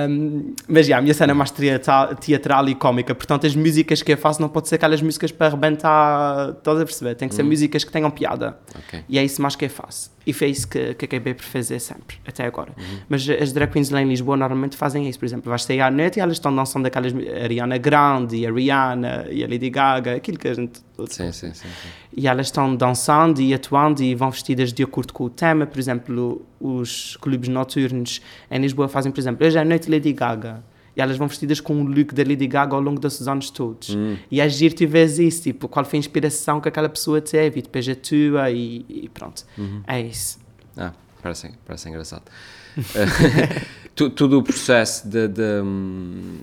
Um, 0.09 0.53
mas 0.67 0.88
já, 0.88 0.97
a 0.97 1.01
minha 1.01 1.13
cena 1.13 1.31
é 1.31 1.33
mais 1.33 1.51
teatral, 1.51 2.15
teatral 2.15 2.67
e 2.67 2.75
cómica, 2.75 3.15
portanto 3.15 3.47
as 3.47 3.55
músicas 3.55 4.01
que 4.01 4.11
eu 4.11 4.17
faço 4.17 4.41
não 4.41 4.49
pode 4.49 4.67
ser 4.67 4.75
aquelas 4.75 5.01
músicas 5.01 5.31
para 5.31 5.47
arrebentar, 5.47 6.53
estás 6.65 6.82
a 6.82 6.86
perceber? 6.86 7.15
Tem 7.15 7.30
que 7.30 7.36
ser 7.36 7.43
músicas 7.43 7.84
que 7.84 7.91
tenham 7.91 8.10
piada. 8.10 8.58
Ok. 8.75 9.04
E 9.08 9.19
é 9.19 9.23
isso 9.23 9.41
mais 9.41 9.56
que 9.56 9.65
eu 9.65 9.69
faço. 9.69 10.12
E 10.25 10.34
foi 10.34 10.49
isso 10.49 10.67
que, 10.67 10.95
que 10.95 11.06
acabei 11.06 11.36
por 11.36 11.43
fazer 11.43 11.80
sempre, 11.80 12.17
até 12.25 12.45
agora. 12.45 12.73
Mas 13.08 13.30
as 13.30 13.54
drag 13.54 13.71
queens 13.71 13.91
lá 13.91 14.01
em 14.01 14.08
Lisboa 14.08 14.36
normalmente 14.36 14.75
fazem 14.75 15.08
isso. 15.08 15.19
Por 15.19 15.25
exemplo, 15.25 15.49
vais 15.49 15.63
sair 15.63 15.82
à 15.82 15.91
noite 15.91 16.17
e 16.17 16.19
elas 16.19 16.38
estão 16.38 16.54
dançando 16.56 16.88
aquelas 16.88 17.13
Ariana 17.43 17.78
Grande 17.78 18.45
a 18.45 18.51
Rihanna 18.51 19.28
e 19.30 19.43
a 19.43 19.47
Lady 19.47 19.69
Gaga, 19.69 20.15
aquilo 20.15 20.38
que 20.38 20.47
a 20.47 20.54
gente. 20.54 20.80
Sim, 21.10 21.32
sim, 21.32 21.54
sim. 21.54 21.54
sim. 21.54 21.67
E 22.15 22.28
elas 22.28 22.47
estão 22.47 22.75
dançando 22.75 23.39
e 23.39 23.54
atuando 23.54 24.01
e 24.01 24.15
vão 24.15 24.32
vestidas 24.32 24.73
de 24.73 24.84
acordo 24.84 25.13
com 25.13 25.25
o 25.25 25.30
tema. 25.30 25.67
Por 25.67 25.78
exemplo, 25.78 26.45
os 26.60 27.17
clubes 27.17 27.49
noturnos 27.49 28.21
em 28.49 28.60
Lisboa 28.60 28.88
fazem, 28.88 29.12
por 29.12 29.19
exemplo, 29.19 29.45
hoje 29.45 29.58
é 29.58 29.62
a 29.62 29.65
noite 29.65 29.91
Lady 29.91 30.12
Gaga. 30.13 30.63
E 30.95 31.01
elas 31.01 31.17
vão 31.17 31.27
vestidas 31.27 31.60
com 31.60 31.81
o 31.81 31.84
look 31.84 32.13
da 32.13 32.23
Lady 32.23 32.47
Gaga 32.47 32.75
ao 32.75 32.81
longo 32.81 32.99
desses 32.99 33.27
anos 33.27 33.49
todos. 33.49 33.97
E 34.31 34.39
é 34.39 34.47
giro 34.47 34.73
tu 34.75 34.88
vês 34.88 35.19
isso, 35.19 35.43
tipo, 35.43 35.67
qual 35.67 35.84
foi 35.84 35.97
a 35.97 35.99
inspiração 35.99 36.62
que 36.62 36.69
aquela 36.69 36.88
pessoa 36.88 37.19
teve 37.21 37.60
e 37.60 37.62
depois 37.62 37.88
atua 37.89 38.49
e, 38.51 38.86
e 38.88 39.10
pronto. 39.13 39.43
É 39.88 39.99
isso. 40.01 40.39
Ah, 40.77 40.93
parece, 41.21 41.51
parece 41.65 41.89
engraçado. 41.89 42.23
Todo 44.15 44.39
o 44.39 44.43
processo 44.43 45.08
de, 45.08 45.27
de, 45.27 45.41
hum, 45.63 46.38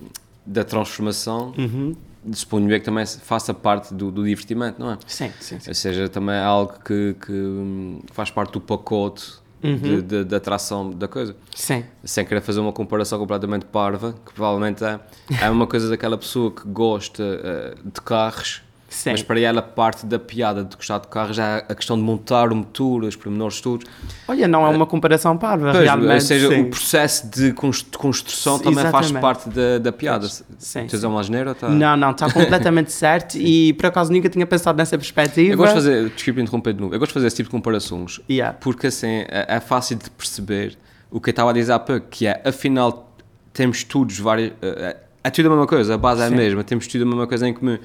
da 0.47 0.65
transformação, 0.65 1.53
Uhum. 1.59 1.95
suponho 2.33 2.71
eu 2.73 2.79
que 2.79 2.85
também 2.85 3.05
faça 3.07 3.53
parte 3.53 3.93
do, 3.93 4.11
do 4.11 4.25
divertimento, 4.25 4.81
não 4.81 4.93
é? 4.93 4.99
Sim, 5.07 5.31
sim, 5.41 5.61
sim. 5.61 5.69
Ou 5.71 5.75
seja, 5.75 6.09
também 6.09 6.35
é 6.35 6.43
algo 6.43 6.75
que, 6.85 7.15
que, 7.25 7.33
hum, 7.33 8.01
faz 8.13 8.31
parte 8.31 8.53
do 8.53 8.61
pacote 8.61 9.35
Uhum. 9.63 9.77
de, 9.77 10.03
de, 10.03 10.25
de 10.25 10.35
atração 10.35 10.91
da 10.91 11.07
coisa. 11.07 11.37
Sim, 11.55 11.85
Sem 12.03 12.25
querer 12.25 12.41
fazer 12.41 12.61
uma 12.61 12.73
comparação 12.73 13.19
completamente 13.19 13.65
parva, 13.67 14.13
que 14.27 14.33
provavelmente 14.33 14.83
é, 14.85 14.99
é 15.41 15.49
uma 15.49 15.67
coisa 15.67 15.89
daquela 15.89 16.19
pessoa 16.19 16.51
que 16.51 16.67
gosta 16.67 17.23
eh, 17.23 17.75
de 17.85 18.01
carros, 18.01 18.63
sim. 18.93 19.11
mas 19.11 19.23
para 19.23 19.41
ela 19.41 19.61
parte 19.63 20.07
da 20.07 20.19
piada 20.19 20.63
de 20.65 20.77
gostar 20.77 20.99
de 20.99 21.09
carros 21.09 21.39
é 21.39 21.65
a 21.69 21.75
questão 21.75 21.97
de 21.97 22.03
montar 22.03 22.53
o 22.53 22.57
motor, 22.57 23.05
os 23.05 23.17
pormenores 23.17 23.61
todos. 23.61 23.87
Olha, 24.29 24.47
não 24.47 24.67
é 24.67 24.69
uma 24.71 24.87
comparação 24.87 25.37
parva, 25.37 25.73
Pois, 25.73 25.85
realmente. 25.85 26.13
ou 26.15 26.21
seja, 26.21 26.49
sim. 26.49 26.61
o 26.63 26.71
processo 26.71 27.27
de 27.29 27.53
cons- 27.53 27.83
de 27.91 27.99
construção 27.99 28.59
também 28.59 28.85
faz 28.91 29.07
exatamente. 29.11 29.21
parte 29.21 29.49
da, 29.51 29.79
da 29.79 29.93
piada. 29.93 30.29
Sim, 30.29 30.87
Tens 30.87 31.01
sim. 31.01 31.07
uma 31.07 31.21
asneira? 31.21 31.55
Tá? 31.55 31.69
Não, 31.69 31.97
não, 31.97 32.11
está 32.13 32.31
completamente 32.33 32.93
certo 32.93 33.37
e 33.37 33.73
por 33.75 33.87
acaso 33.87 34.13
nunca 34.13 34.29
tinha 34.29 34.47
pensado 34.47 34.77
nessa 34.79 34.97
perspectiva. 34.97 35.53
Eu 35.53 35.57
gosto 35.57 35.71
de 35.75 35.75
fazer, 35.81 36.09
desculpa 36.11 36.41
interromper 36.41 36.75
de 36.75 36.81
novo, 36.81 36.95
eu 36.95 36.99
gosto 36.99 37.11
de 37.11 37.15
fazer 37.15 37.27
esse 37.29 37.37
tipo 37.37 37.49
de 37.49 37.53
comparações 37.53 38.21
Yeah. 38.29 38.57
porque 38.61 38.87
assim 38.89 39.25
é, 39.29 39.47
é 39.49 39.61
fácil 39.61 39.97
de 39.97 40.09
perceber 40.11 40.77
o 41.11 41.21
que 41.21 41.29
eu 41.31 41.33
estava 41.33 41.51
a 41.51 41.53
dizer 41.53 41.73
há 41.73 41.79
pouco, 41.79 42.07
que 42.09 42.27
é 42.27 42.41
afinal 42.45 43.15
temos 43.53 43.79
estudos 43.79 44.19
vários, 44.19 44.53
é, 44.63 44.97
é 45.25 45.31
tudo 45.31 45.47
a 45.47 45.51
mesma 45.51 45.67
coisa, 45.67 45.95
a 45.95 45.99
base 45.99 46.23
é 46.23 46.27
a 46.27 46.31
mesma, 46.31 46.65
temos 46.65 46.87
tudo 46.87 47.03
a 47.03 47.07
mesma 47.07 47.27
coisa 47.27 47.47
em 47.49 47.53
comum. 47.53 47.79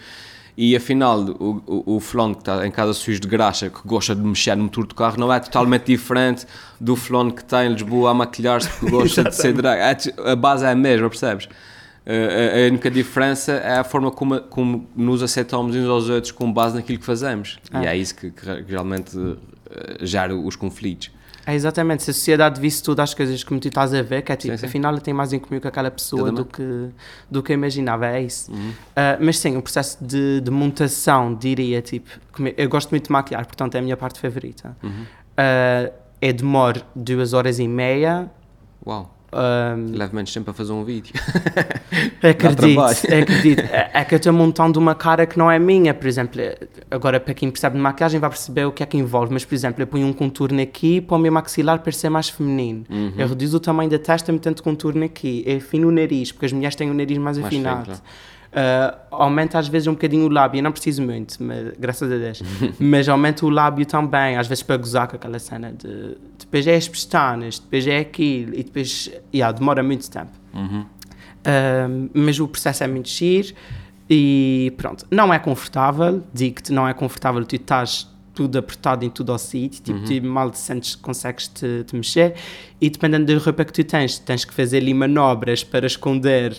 E 0.57 0.75
afinal, 0.75 1.19
o, 1.19 1.61
o, 1.67 1.95
o 1.97 1.99
fulano 1.99 2.33
que 2.33 2.41
está 2.41 2.65
em 2.65 2.71
casa 2.71 2.91
sujo 2.91 3.19
de 3.19 3.27
graxa, 3.27 3.69
que 3.69 3.79
gosta 3.85 4.15
de 4.15 4.21
mexer 4.21 4.55
no 4.57 4.63
motor 4.63 4.87
do 4.87 4.95
carro, 4.95 5.19
não 5.19 5.31
é 5.31 5.39
totalmente 5.39 5.85
diferente 5.85 6.47
do 6.81 6.95
fulano 6.95 7.31
que 7.31 7.41
está 7.43 7.63
em 7.63 7.73
Lisboa 7.73 8.09
a 8.09 8.13
maquilhar-se 8.15 8.67
porque 8.69 8.89
gosta 8.89 9.23
de 9.25 9.35
ser 9.35 9.53
drag. 9.53 9.79
É 9.79 10.31
a 10.31 10.35
base 10.35 10.65
é 10.65 10.71
a 10.71 10.75
mesma, 10.75 11.09
percebes? 11.09 11.47
Eh, 12.07 12.63
a, 12.63 12.65
a 12.65 12.69
única 12.69 12.89
diferença 12.89 13.51
é 13.51 13.77
a 13.77 13.83
forma 13.83 14.09
como, 14.09 14.39
como 14.41 14.89
nos 14.95 15.21
aceitamos 15.21 15.75
uns 15.75 15.87
aos 15.87 16.09
outros 16.09 16.31
com 16.31 16.51
base 16.51 16.75
naquilo 16.75 16.97
que 16.97 17.05
fazemos. 17.05 17.59
E 17.71 17.77
Ah. 17.77 17.93
é 17.93 17.97
isso 17.97 18.15
que, 18.15 18.31
que 18.31 18.45
realmente 18.67 19.15
eh, 19.69 19.97
gera 20.05 20.33
os 20.35 20.55
conflitos. 20.55 21.11
É 21.47 21.55
exatamente, 21.55 22.03
se 22.03 22.11
a 22.11 22.13
sociedade 22.13 22.59
visse 22.59 22.83
tudo 22.83 22.99
as 22.99 23.13
coisas 23.13 23.41
como 23.41 23.57
tu 23.57 23.69
estás 23.69 23.93
a 23.93 24.01
ver, 24.01 24.21
que 24.21 24.33
é 24.33 24.35
tipo, 24.35 24.51
Sim, 24.53 24.57
sim. 24.59 24.65
afinal 24.65 24.91
ela 24.91 24.99
tem 24.99 25.13
mais 25.13 25.31
em 25.31 25.39
comum 25.39 25.61
com 25.61 25.67
aquela 25.69 25.89
pessoa 25.89 26.29
do 26.29 26.43
que, 26.43 26.89
do 27.31 27.41
que 27.41 27.53
eu 27.53 27.55
imaginava, 27.55 28.05
é 28.05 28.21
isso. 28.21 28.51
Uhum. 28.51 28.73
Ah, 28.93 29.17
mas 29.21 29.39
sim, 29.39 29.55
o 29.55 29.61
processo 29.61 29.97
de, 30.03 30.41
de 30.41 30.51
montação, 30.51 31.33
diria, 31.33 31.81
tipo, 31.81 32.09
eu- 32.57 32.67
gosto 32.67 32.89
muito 32.91 33.05
de 33.05 33.11
maquiar, 33.13 33.45
portanto 33.45 33.75
é 33.75 33.79
a 33.79 33.81
minha 33.81 33.95
parte 33.95 34.19
favorita. 34.19 34.75
Uhum. 34.83 35.05
Ah, 35.37 35.89
eu 36.21 36.33
demoro 36.33 36.81
duas 36.93 37.31
horas 37.31 37.59
e 37.59 37.67
meia. 37.67 38.29
Uau, 38.85 39.16
ah, 39.31 39.75
leva 39.77 40.15
menos 40.15 40.33
tempo 40.33 40.49
a 40.49 40.53
fazer 40.53 40.71
um 40.71 40.83
vídeo. 40.83 41.13
Acredito, 42.23 42.79
acredito. 43.13 43.59
É, 43.59 43.91
é 43.93 44.05
que 44.05 44.15
eu 44.15 44.17
estou 44.17 44.33
montando 44.33 44.79
uma 44.79 44.95
cara 44.95 45.25
que 45.25 45.37
não 45.37 45.51
é 45.51 45.59
minha, 45.59 45.93
por 45.93 46.07
exemplo. 46.07 46.41
Agora, 46.89 47.19
para 47.19 47.33
quem 47.33 47.49
percebe 47.51 47.75
de 47.75 47.81
maquiagem, 47.81 48.19
vai 48.19 48.29
perceber 48.29 48.65
o 48.65 48.71
que 48.71 48.83
é 48.83 48.85
que 48.85 48.97
envolve. 48.97 49.33
Mas, 49.33 49.43
por 49.43 49.53
exemplo, 49.53 49.81
eu 49.81 49.87
ponho 49.87 50.07
um 50.07 50.13
contorno 50.13 50.61
aqui 50.61 51.01
para 51.01 51.15
o 51.15 51.19
meu 51.19 51.31
maxilar 51.31 51.79
parecer 51.79 52.09
mais 52.09 52.29
feminino. 52.29 52.85
Uhum. 52.89 53.13
Eu 53.17 53.27
reduzo 53.27 53.57
o 53.57 53.59
tamanho 53.59 53.89
da 53.89 53.99
testa 53.99 54.31
metendo 54.31 54.63
contorno 54.63 55.03
aqui. 55.03 55.43
Eu 55.45 55.57
afino 55.57 55.89
o 55.89 55.91
nariz, 55.91 56.31
porque 56.31 56.45
as 56.45 56.53
mulheres 56.53 56.75
têm 56.75 56.89
o 56.89 56.93
nariz 56.93 57.17
mais, 57.17 57.37
Mais 57.37 57.47
afinado. 57.47 58.01
Ah, 58.59 58.97
aumenta 59.11 59.59
às 59.59 59.67
vezes 59.67 59.87
um 59.87 59.91
bocadinho 59.91 60.25
o 60.25 60.29
lábio, 60.29 60.57
eu 60.57 60.63
não 60.63 60.71
preciso 60.71 61.03
muito, 61.03 61.35
mas, 61.43 61.73
graças 61.77 62.11
a 62.11 62.17
Deus. 62.17 62.41
mas 62.79 63.07
aumenta 63.07 63.45
o 63.45 63.51
lábio 63.51 63.85
também, 63.85 64.35
às 64.35 64.47
vezes 64.47 64.63
para 64.63 64.77
gozar 64.77 65.07
com 65.07 65.15
aquela 65.15 65.37
cena 65.37 65.71
de 65.71 66.17
depois 66.39 66.65
é 66.65 66.75
as 66.75 66.87
pestanas, 66.87 67.59
depois 67.59 67.85
é 67.85 67.99
aquilo, 67.99 68.55
e 68.55 68.63
depois 68.63 69.11
yeah, 69.31 69.55
demora 69.55 69.83
muito 69.83 70.09
tempo. 70.09 70.31
Uhum. 70.55 70.85
Um, 71.45 72.09
mas 72.15 72.39
o 72.39 72.47
processo 72.47 72.83
é 72.83 72.87
muito 72.87 73.09
giro 73.09 73.53
e 74.09 74.73
pronto, 74.75 75.05
não 75.11 75.31
é 75.31 75.37
confortável, 75.37 76.23
digo-te, 76.33 76.73
não 76.73 76.87
é 76.87 76.95
confortável, 76.95 77.45
tu 77.45 77.55
estás 77.55 78.11
tudo 78.37 78.59
apertado 78.59 79.03
em 79.03 79.09
tudo 79.09 79.31
ao 79.31 79.39
sítio, 79.39 79.81
tipo, 79.81 79.99
tu 80.05 80.27
mal 80.27 80.51
te 80.51 80.59
sentes, 80.59 80.93
consegues 80.93 81.47
te, 81.47 81.83
te 81.87 81.95
mexer 81.95 82.35
e 82.79 82.87
dependendo 82.87 83.25
da 83.33 83.43
roupa 83.43 83.65
que 83.65 83.73
tu 83.73 83.83
tens, 83.83 84.19
tens 84.19 84.45
que 84.45 84.53
fazer 84.53 84.77
ali 84.77 84.93
manobras 84.93 85.63
para 85.63 85.87
esconder 85.87 86.55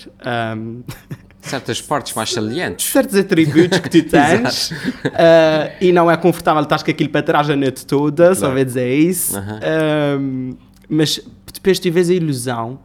um, 0.56 0.82
Certas 1.40 1.80
partes 1.80 2.12
mais 2.14 2.32
salientes. 2.32 2.84
certos 2.90 3.14
atributos 3.14 3.78
que 3.78 3.88
tu 3.88 4.02
tens 4.10 4.72
uh, 4.72 5.72
e 5.80 5.92
não 5.92 6.10
é 6.10 6.16
confortável, 6.16 6.62
estás 6.64 6.82
com 6.82 6.90
aquilo 6.90 7.10
para 7.10 7.22
trás 7.22 7.48
a 7.48 7.54
noite 7.54 7.86
toda, 7.86 8.34
só 8.34 8.40
Claro. 8.40 8.54
vai 8.54 8.64
dizer 8.64 8.92
isso. 8.98 9.36
Aham. 9.38 9.60
Um, 10.20 10.56
Mas 10.88 11.20
depois 11.54 11.78
tu 11.78 11.92
vês 11.92 12.10
a 12.10 12.14
ilusão 12.14 12.80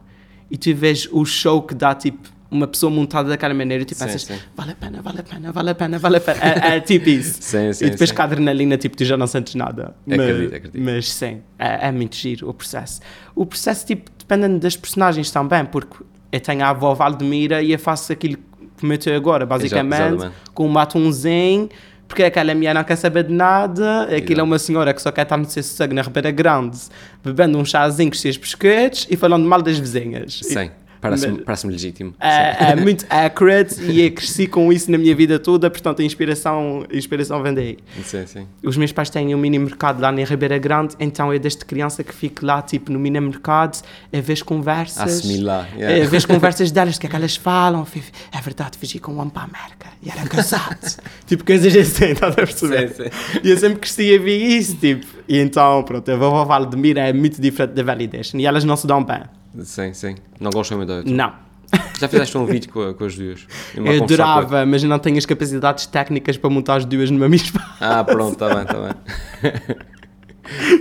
e 0.48 0.56
tu 0.56 0.72
vês 0.72 1.08
o 1.10 1.24
show 1.24 1.62
que 1.62 1.74
dá 1.74 1.94
tipo 1.96 2.28
uma 2.54 2.66
pessoa 2.66 2.90
montada 2.90 3.28
daquela 3.28 3.52
maneira 3.52 3.82
e 3.82 3.86
tu 3.86 3.94
Sim, 3.94 4.38
vale 4.54 4.72
a 4.72 4.74
pena, 4.74 5.02
vale 5.02 5.20
a 5.20 5.22
pena, 5.22 5.52
vale 5.52 5.70
a 5.70 5.74
pena, 5.74 5.98
vale 5.98 6.16
a 6.16 6.20
pena. 6.20 6.40
É, 6.40 6.76
é 6.76 6.80
tipo 6.80 7.08
isso. 7.08 7.38
Sim, 7.42 7.72
sim, 7.72 7.86
e 7.86 7.90
depois 7.90 8.10
sim. 8.10 8.16
com 8.16 8.22
a 8.22 8.24
adrenalina, 8.24 8.76
tipo, 8.76 8.96
tu 8.96 9.04
já 9.04 9.16
não 9.16 9.26
sentes 9.26 9.54
nada. 9.54 9.94
Mas, 10.06 10.20
Acredito, 10.20 10.54
acredito. 10.54 10.80
mas 10.82 11.12
sim, 11.12 11.42
é, 11.58 11.88
é 11.88 11.92
muito 11.92 12.16
giro 12.16 12.48
o 12.48 12.54
processo. 12.54 13.00
O 13.34 13.44
processo, 13.44 13.86
tipo, 13.86 14.10
dependendo 14.16 14.58
das 14.58 14.76
personagens 14.76 15.30
também, 15.30 15.64
porque 15.64 15.96
eu 16.30 16.40
tenho 16.40 16.64
a 16.64 16.68
avó 16.68 16.94
Valdemira 16.94 17.62
e 17.62 17.72
eu 17.72 17.78
faço 17.78 18.12
aquilo 18.12 18.38
que 18.76 18.86
meteu 18.86 19.14
agora, 19.16 19.44
basicamente, 19.44 20.14
exatamente. 20.14 20.34
com 20.52 20.68
um 20.68 20.72
batonzinho, 20.72 21.68
porque 22.06 22.22
aquela 22.22 22.54
mulher 22.54 22.74
não 22.74 22.84
quer 22.84 22.96
saber 22.96 23.24
de 23.24 23.32
nada, 23.32 24.02
aquilo 24.02 24.18
Exato. 24.18 24.40
é 24.40 24.42
uma 24.42 24.58
senhora 24.58 24.94
que 24.94 25.02
só 25.02 25.10
quer 25.10 25.22
estar 25.22 25.36
no 25.36 25.44
seu 25.46 25.62
sossego 25.62 25.94
na 25.94 26.02
Ribeira 26.02 26.30
Grande, 26.30 26.78
bebendo 27.22 27.58
um 27.58 27.64
chazinho 27.64 28.10
com 28.10 28.14
os 28.14 28.20
seus 28.20 28.36
biscoitos 28.36 29.06
e 29.10 29.16
falando 29.16 29.46
mal 29.46 29.62
das 29.62 29.78
vizinhas. 29.78 30.40
Sim, 30.42 30.70
parece-me 31.08 31.38
parece 31.42 31.66
legítimo. 31.66 32.14
É, 32.20 32.72
é 32.72 32.76
muito 32.76 33.06
accurate 33.10 33.80
e 33.82 34.02
eu 34.02 34.12
cresci 34.12 34.46
com 34.46 34.72
isso 34.72 34.90
na 34.90 34.98
minha 34.98 35.14
vida 35.14 35.38
toda, 35.38 35.70
portanto 35.70 36.00
a 36.00 36.04
inspiração, 36.04 36.84
a 36.92 36.96
inspiração 36.96 37.42
vem 37.42 37.54
daí. 37.54 37.78
Sim, 38.02 38.26
sim. 38.26 38.46
Os 38.62 38.76
meus 38.76 38.92
pais 38.92 39.10
têm 39.10 39.34
um 39.34 39.38
mini 39.38 39.58
mercado 39.58 40.00
lá 40.00 40.10
na 40.10 40.24
Ribeira 40.24 40.58
Grande, 40.58 40.94
então 40.98 41.32
eu 41.32 41.38
desde 41.38 41.64
criança 41.64 42.02
que 42.02 42.14
fico 42.14 42.44
lá, 42.44 42.62
tipo, 42.62 42.90
no 42.92 42.98
mini 42.98 43.20
mercado, 43.20 43.80
a 44.12 44.20
ver 44.20 44.32
as 44.32 44.42
conversas. 44.42 45.00
Assimilar. 45.20 45.68
A 45.72 45.76
Yeah. 45.78 46.08
ver 46.08 46.16
as 46.16 46.24
conversas 46.26 46.70
delas, 46.70 46.96
o 46.96 47.00
que 47.00 47.06
é 47.06 47.10
que 47.10 47.16
elas 47.16 47.36
falam. 47.36 47.86
É 48.32 48.40
verdade, 48.40 48.78
fugi 48.78 48.98
com 48.98 49.12
um 49.12 49.18
homem 49.18 49.30
para 49.30 49.42
a 49.42 49.44
América 49.44 49.86
e 50.02 50.10
era 50.10 50.22
casado. 50.28 50.96
tipo, 51.26 51.44
coisas 51.44 51.74
assim, 51.76 52.06
estás 52.06 52.32
a 52.32 52.36
perceber? 52.36 52.88
Sim, 52.90 53.04
E 53.42 53.50
eu 53.50 53.56
sempre 53.58 53.78
cresci 53.80 54.14
a 54.14 54.18
ver 54.18 54.36
isso, 54.36 54.76
tipo. 54.76 55.06
E 55.28 55.38
então, 55.38 55.82
pronto, 55.82 56.10
a 56.10 56.16
vovó 56.16 56.44
Valdemira 56.44 57.00
é 57.08 57.12
muito 57.12 57.40
diferente 57.40 57.72
da 57.72 57.82
Validation 57.82 58.38
e 58.38 58.46
elas 58.46 58.64
não 58.64 58.76
se 58.76 58.86
dão 58.86 59.02
bem. 59.02 59.22
Sim, 59.62 59.92
sim. 59.92 60.14
Não 60.40 60.50
gostam 60.50 60.76
muito 60.78 60.88
da 60.88 60.96
outra. 60.96 61.12
Não. 61.12 61.32
Já 61.98 62.08
fizeste 62.08 62.36
um 62.38 62.44
vídeo 62.46 62.70
com, 62.72 62.82
a- 62.88 62.94
com 62.94 63.04
as 63.04 63.16
duas? 63.16 63.46
Eu 63.74 63.86
a- 63.86 64.04
adorava, 64.04 64.66
mas 64.66 64.82
não 64.82 64.98
tenho 64.98 65.16
as 65.18 65.26
capacidades 65.26 65.86
técnicas 65.86 66.36
para 66.36 66.50
montar 66.50 66.76
as 66.76 66.84
duas 66.84 67.10
numa 67.10 67.28
mesma. 67.28 67.60
Ah, 67.80 68.02
pronto, 68.04 68.34
está 68.34 68.48
bem, 68.54 68.62
está 68.62 68.74
bem. 68.80 68.92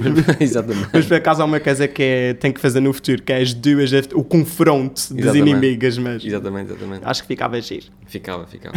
Mas- 0.01 0.37
Exatamente. 0.41 0.89
Mas 0.91 1.05
por 1.05 1.15
acaso 1.15 1.41
há 1.41 1.45
uma 1.45 1.59
coisa 1.59 1.87
que 1.87 2.03
é, 2.03 2.33
tem 2.33 2.51
que 2.51 2.59
fazer 2.59 2.79
no 2.81 2.91
futuro, 2.93 3.21
que 3.23 3.31
é 3.31 3.41
as 3.41 3.53
duas, 3.53 3.91
o 4.13 4.23
confronto 4.23 4.95
das 4.95 5.11
Exatamente. 5.11 5.49
inimigas, 5.49 5.97
mas 5.97 6.23
Exatamente, 6.25 6.71
exatamente. 6.71 7.01
acho 7.05 7.21
que 7.21 7.27
ficava 7.27 7.59
giro. 7.61 7.85
Ficava, 8.05 8.45
ficava. 8.45 8.75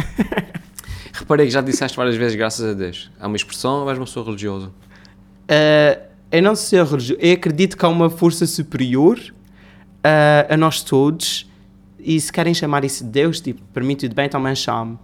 Reparei 1.13 1.47
que 1.47 1.51
já 1.51 1.61
disseste 1.61 1.97
várias 1.97 2.15
vezes, 2.15 2.35
graças 2.37 2.63
a 2.65 2.73
Deus. 2.73 3.11
Há 3.19 3.27
uma 3.27 3.35
expressão 3.35 3.81
ou 3.81 3.89
és 3.89 3.97
uma 3.99 4.05
pessoa 4.05 4.25
religiosa? 4.25 4.67
Uh, 4.67 6.01
eu 6.31 6.41
não 6.43 6.55
sei 6.55 6.81
religioso, 6.83 7.17
eu 7.19 7.33
acredito 7.33 7.77
que 7.77 7.85
há 7.85 7.89
uma 7.89 8.09
força 8.09 8.45
superior 8.45 9.19
uh, 10.07 10.53
a 10.53 10.57
nós 10.57 10.81
todos, 10.81 11.49
e 11.99 12.19
se 12.19 12.31
querem 12.31 12.53
chamar 12.53 12.85
isso 12.85 13.03
de 13.03 13.09
Deus, 13.09 13.41
tipo, 13.41 13.61
para 13.73 13.83
mim 13.83 13.95
tudo 13.95 14.15
bem, 14.15 14.29
também 14.29 14.55
chamo. 14.55 14.99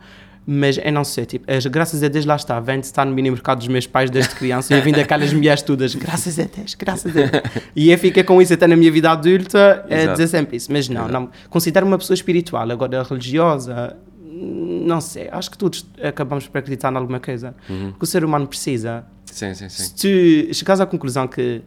Mas 0.45 0.77
eu 0.77 0.91
não 0.91 1.05
sei, 1.05 1.25
tipo, 1.25 1.49
as, 1.49 1.65
graças 1.65 2.03
a 2.03 2.09
Deus 2.09 2.25
lá 2.25 2.35
está, 2.35 2.59
vem 2.59 2.79
de 2.79 2.85
estar 2.85 3.05
no 3.05 3.13
mini 3.13 3.31
mercado 3.31 3.59
dos 3.59 3.67
meus 3.69 3.87
pais 3.87 4.09
desde 4.09 4.35
criança 4.35 4.73
e 4.73 4.77
eu 4.77 4.83
vim 4.83 4.91
daquelas 4.91 5.31
mulheres 5.31 5.61
todas, 5.61 5.95
graças 5.95 6.37
a 6.37 6.43
Deus, 6.43 6.75
graças 6.75 7.15
a 7.15 7.27
Deus. 7.27 7.31
E 7.73 7.89
eu 7.89 7.97
fiquei 7.97 8.23
com 8.23 8.41
isso 8.41 8.53
até 8.53 8.67
na 8.67 8.75
minha 8.75 8.91
vida 8.91 9.09
adulta, 9.09 9.85
Exato. 9.89 10.11
dizer 10.11 10.27
sempre 10.27 10.57
isso. 10.57 10.69
Mas 10.69 10.89
não, 10.89 11.07
Exato. 11.07 11.13
não, 11.13 11.29
considero 11.49 11.85
uma 11.85 11.97
pessoa 11.97 12.15
espiritual, 12.15 12.69
agora 12.69 13.03
religiosa, 13.03 13.95
não 14.21 14.99
sei, 14.99 15.29
acho 15.31 15.49
que 15.49 15.57
todos 15.57 15.85
acabamos 16.01 16.45
por 16.47 16.57
acreditar 16.57 16.91
em 16.91 16.97
alguma 16.97 17.21
coisa. 17.21 17.55
Uhum. 17.69 17.93
Que 17.93 18.03
o 18.03 18.05
ser 18.05 18.25
humano 18.25 18.45
precisa. 18.45 19.05
Sim, 19.25 19.53
sim, 19.53 19.69
sim. 19.69 19.83
Se 19.83 19.95
tu 19.95 20.53
chegares 20.53 20.81
à 20.81 20.85
conclusão 20.85 21.25
que 21.25 21.61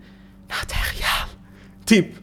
nada 0.49 0.75
é 0.75 1.01
real, 1.01 1.29
tipo, 1.87 2.21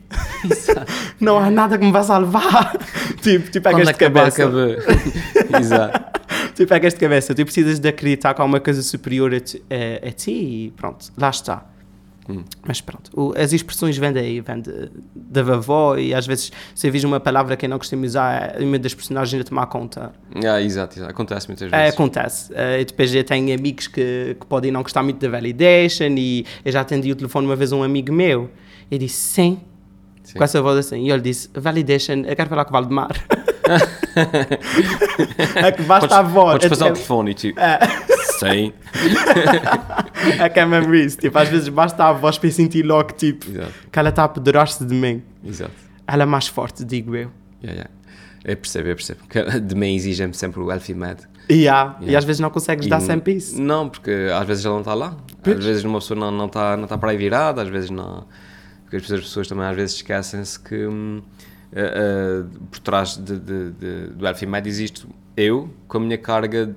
não 1.19 1.37
há 1.39 1.49
nada 1.49 1.77
que 1.77 1.85
me 1.85 1.91
vá 1.91 2.03
salvar, 2.03 2.77
tipo, 3.21 3.51
tu 3.51 3.61
pegas 3.61 3.87
de 3.87 3.93
cabeça. 3.93 4.43
Exato. 5.59 6.03
tu 6.55 6.65
pegas 6.67 6.93
de 6.93 6.99
cabeça, 6.99 7.33
tu 7.35 7.43
precisas 7.45 7.79
de 7.79 7.87
acreditar 7.87 8.33
que 8.33 8.41
há 8.41 8.45
uma 8.45 8.59
coisa 8.59 8.81
superior 8.81 9.33
a 9.33 9.39
ti, 9.39 9.63
a- 9.69 10.07
a 10.07 10.11
ti 10.11 10.31
e 10.31 10.73
pronto, 10.75 11.11
lá 11.17 11.29
está. 11.29 11.65
Hum. 12.29 12.41
Mas 12.65 12.79
pronto, 12.79 13.11
o- 13.13 13.33
as 13.37 13.51
expressões 13.51 13.97
vêm 13.97 14.13
daí, 14.13 14.39
vêm 14.39 14.63
da 15.13 15.43
vovó 15.43 15.97
e 15.97 16.13
às 16.13 16.25
vezes 16.25 16.53
se 16.73 16.87
eu 16.87 16.91
vejo 16.91 17.05
uma 17.05 17.19
palavra 17.19 17.57
que 17.57 17.65
eu 17.65 17.69
não 17.69 17.77
costumo 17.77 18.05
usar, 18.05 18.55
é 18.57 18.63
uma 18.63 18.79
das 18.79 18.93
personagens 18.93 19.41
a 19.41 19.43
tomar 19.43 19.65
conta. 19.65 20.13
Ah, 20.35 20.61
exato, 20.61 20.97
exato. 20.99 21.11
Acontece 21.11 21.49
muitas 21.49 21.71
É, 21.73 21.77
vezes. 21.77 21.93
acontece. 21.93 22.53
Eh, 22.55 22.79
e 22.81 22.85
depois 22.85 23.13
eu 23.13 23.25
tenho 23.25 23.53
amigos 23.53 23.87
que, 23.87 24.37
que 24.39 24.45
podem 24.47 24.71
não 24.71 24.81
gostar 24.83 25.03
muito 25.03 25.19
da 25.19 25.27
validation 25.29 26.15
e 26.17 26.45
eu 26.63 26.71
já 26.71 26.79
atendi 26.79 27.11
o 27.11 27.15
telefone 27.15 27.45
uma 27.45 27.57
vez 27.57 27.73
a 27.73 27.75
um 27.75 27.83
amigo 27.83 28.13
meu 28.13 28.49
e 28.89 28.97
disse 28.97 29.17
sim, 29.17 29.59
Sim. 30.23 30.37
com 30.37 30.43
essa 30.43 30.61
voz 30.61 30.77
assim. 30.77 31.05
E 31.05 31.11
ele 31.11 31.21
disse, 31.21 31.49
validation, 31.53 32.23
eu 32.25 32.35
quero 32.35 32.49
falar 32.49 32.65
com 32.65 32.71
o 32.71 32.73
Valdemar. 32.73 33.11
é 35.55 35.71
que 35.71 35.81
basta 35.83 36.07
Podes, 36.07 36.17
a 36.17 36.21
voz. 36.21 36.61
podes 36.63 36.81
é, 36.81 36.85
o 36.85 36.93
telefone 36.93 37.31
e 37.31 37.33
tipo. 37.33 37.59
É. 37.59 37.79
Sim. 38.39 38.73
é 40.39 40.49
que 40.49 40.59
é 40.59 40.65
mesmo 40.65 40.93
isso. 40.95 41.17
Tipo, 41.17 41.37
às 41.37 41.49
vezes 41.49 41.69
basta 41.69 42.03
a 42.05 42.13
voz 42.13 42.37
para 42.37 42.49
eu 42.49 42.53
sentir 42.53 42.83
logo 42.83 43.11
tipo, 43.13 43.49
Exato, 43.49 43.71
que 43.91 43.99
ela 43.99 44.09
está 44.09 44.23
a 44.23 44.25
apoderar-se 44.25 44.83
de 44.85 44.93
mim. 44.93 45.21
exato. 45.45 45.71
Ela 46.05 46.23
é 46.23 46.25
mais 46.25 46.47
forte, 46.47 46.83
digo 46.83 47.15
eu. 47.15 47.31
Yeah, 47.63 47.83
yeah. 47.83 47.89
Eu 48.43 48.57
percebo, 48.57 48.89
eu 48.89 48.95
percebo. 48.95 49.21
Que 49.29 49.59
de 49.61 49.75
mim 49.75 49.95
exigem-me 49.95 50.33
sempre 50.33 50.59
o 50.59 50.69
Elfie 50.69 50.93
Mad. 50.93 51.19
E, 51.49 51.67
há, 51.69 51.95
e 51.99 52.03
Yeah. 52.05 52.17
às 52.17 52.25
vezes 52.25 52.39
não 52.41 52.49
consegues 52.49 52.85
E 52.85 52.89
dar 52.89 52.99
sempre 52.99 53.33
isso. 53.35 53.61
Não, 53.61 53.87
porque 53.87 54.11
às 54.37 54.45
vezes 54.45 54.65
ela 54.65 54.73
não 54.75 54.81
está 54.81 54.93
lá. 54.93 55.15
Pois. 55.41 55.57
Às 55.59 55.63
vezes 55.65 55.83
uma 55.85 55.99
pessoa 55.99 56.19
não 56.19 56.27
está 56.29 56.37
não 56.37 56.49
tá, 56.49 56.77
não 56.77 56.87
tá 56.87 56.97
para 56.97 57.11
aí 57.11 57.17
virada, 57.17 57.61
às 57.61 57.69
vezes 57.69 57.89
não. 57.89 58.25
Porque 58.93 58.97
as 58.97 59.01
pessoas, 59.03 59.19
as 59.21 59.25
pessoas 59.27 59.47
também 59.47 59.65
às 59.65 59.75
vezes 59.75 59.95
esquecem-se 59.95 60.59
que 60.59 60.75
eh, 60.75 61.23
eh, 61.73 62.43
por 62.69 62.79
trás 62.79 63.17
de, 63.17 63.39
de, 63.39 63.71
de- 63.71 64.07
do 64.07 64.67
existe 64.67 65.07
eu 65.35 65.69
com 65.87 65.97
a 65.97 66.01
minha 66.01 66.17
carga 66.17 66.75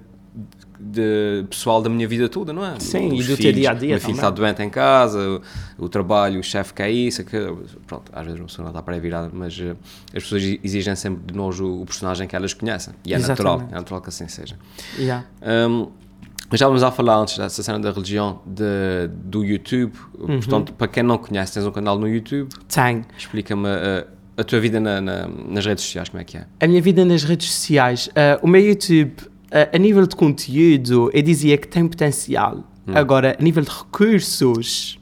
de, 0.78 1.44
pessoal 1.50 1.82
da 1.82 1.88
minha 1.90 2.06
vida 2.08 2.28
toda, 2.28 2.52
não 2.52 2.64
é? 2.64 2.78
Sim, 2.80 3.10
e 3.14 3.20
Os 3.20 3.26
do 3.26 3.28
teu 3.28 3.36
filhos, 3.36 3.54
dia-a-dia 3.60 3.88
O 3.88 3.90
meu 3.92 4.00
filho 4.00 4.14
está 4.14 4.30
doente 4.30 4.62
em 4.62 4.70
casa, 4.70 5.42
o, 5.78 5.84
o 5.84 5.88
trabalho, 5.88 6.40
o 6.40 6.42
chefe 6.42 6.72
quer 6.72 6.90
isso, 6.90 7.20
aquilo. 7.20 7.64
Pronto, 7.86 8.10
às 8.14 8.24
vezes 8.24 8.40
uma 8.40 8.46
pessoa 8.46 8.64
não 8.64 8.70
está 8.70 8.82
para 8.82 8.98
virada, 8.98 9.30
mas 9.32 9.58
eh, 9.60 9.74
as 10.14 10.22
pessoas 10.22 10.42
exigem 10.62 10.94
sempre 10.96 11.22
de 11.32 11.34
nós 11.34 11.60
o, 11.60 11.82
o 11.82 11.86
personagem 11.86 12.26
que 12.26 12.34
elas 12.36 12.54
conhecem. 12.54 12.94
E 13.04 13.12
é 13.12 13.18
natural, 13.18 13.54
Exatamente. 13.56 13.74
é 13.74 13.78
natural 13.78 14.00
que 14.00 14.08
assim 14.08 14.28
seja. 14.28 14.56
Yeah. 14.98 15.26
Um, 15.42 15.88
já 16.52 16.66
vamos 16.66 16.82
a 16.82 16.90
falar 16.90 17.16
antes 17.16 17.36
dessa 17.38 17.62
cena 17.62 17.78
da 17.80 17.90
religião 17.90 18.40
de, 18.46 19.08
do 19.12 19.44
YouTube. 19.44 19.92
Uhum. 20.18 20.26
Portanto, 20.38 20.72
para 20.72 20.86
quem 20.88 21.02
não 21.02 21.18
conhece, 21.18 21.54
tens 21.54 21.66
um 21.66 21.72
canal 21.72 21.98
no 21.98 22.08
YouTube. 22.08 22.48
Tenho. 22.68 23.04
Explica-me 23.16 23.66
uh, 23.68 24.06
a 24.36 24.44
tua 24.44 24.60
vida 24.60 24.78
na- 24.78 25.00
na- 25.00 25.28
nas 25.48 25.64
redes 25.66 25.84
sociais, 25.84 26.08
como 26.08 26.20
é 26.20 26.24
que 26.24 26.36
é? 26.36 26.46
A 26.60 26.66
minha 26.66 26.80
vida 26.82 27.04
nas 27.04 27.24
redes 27.24 27.50
sociais, 27.52 28.08
ah, 28.14 28.38
o 28.42 28.46
meu 28.46 28.60
YouTube, 28.60 29.12
ah, 29.50 29.68
a 29.74 29.78
nível 29.78 30.06
de 30.06 30.14
conteúdo, 30.14 31.10
eu 31.12 31.22
dizia 31.22 31.56
que 31.56 31.66
tem 31.66 31.86
potencial. 31.88 32.62
Agora, 32.94 33.36
a 33.38 33.42
nível 33.42 33.64
de 33.64 33.70
recursos, 33.70 34.98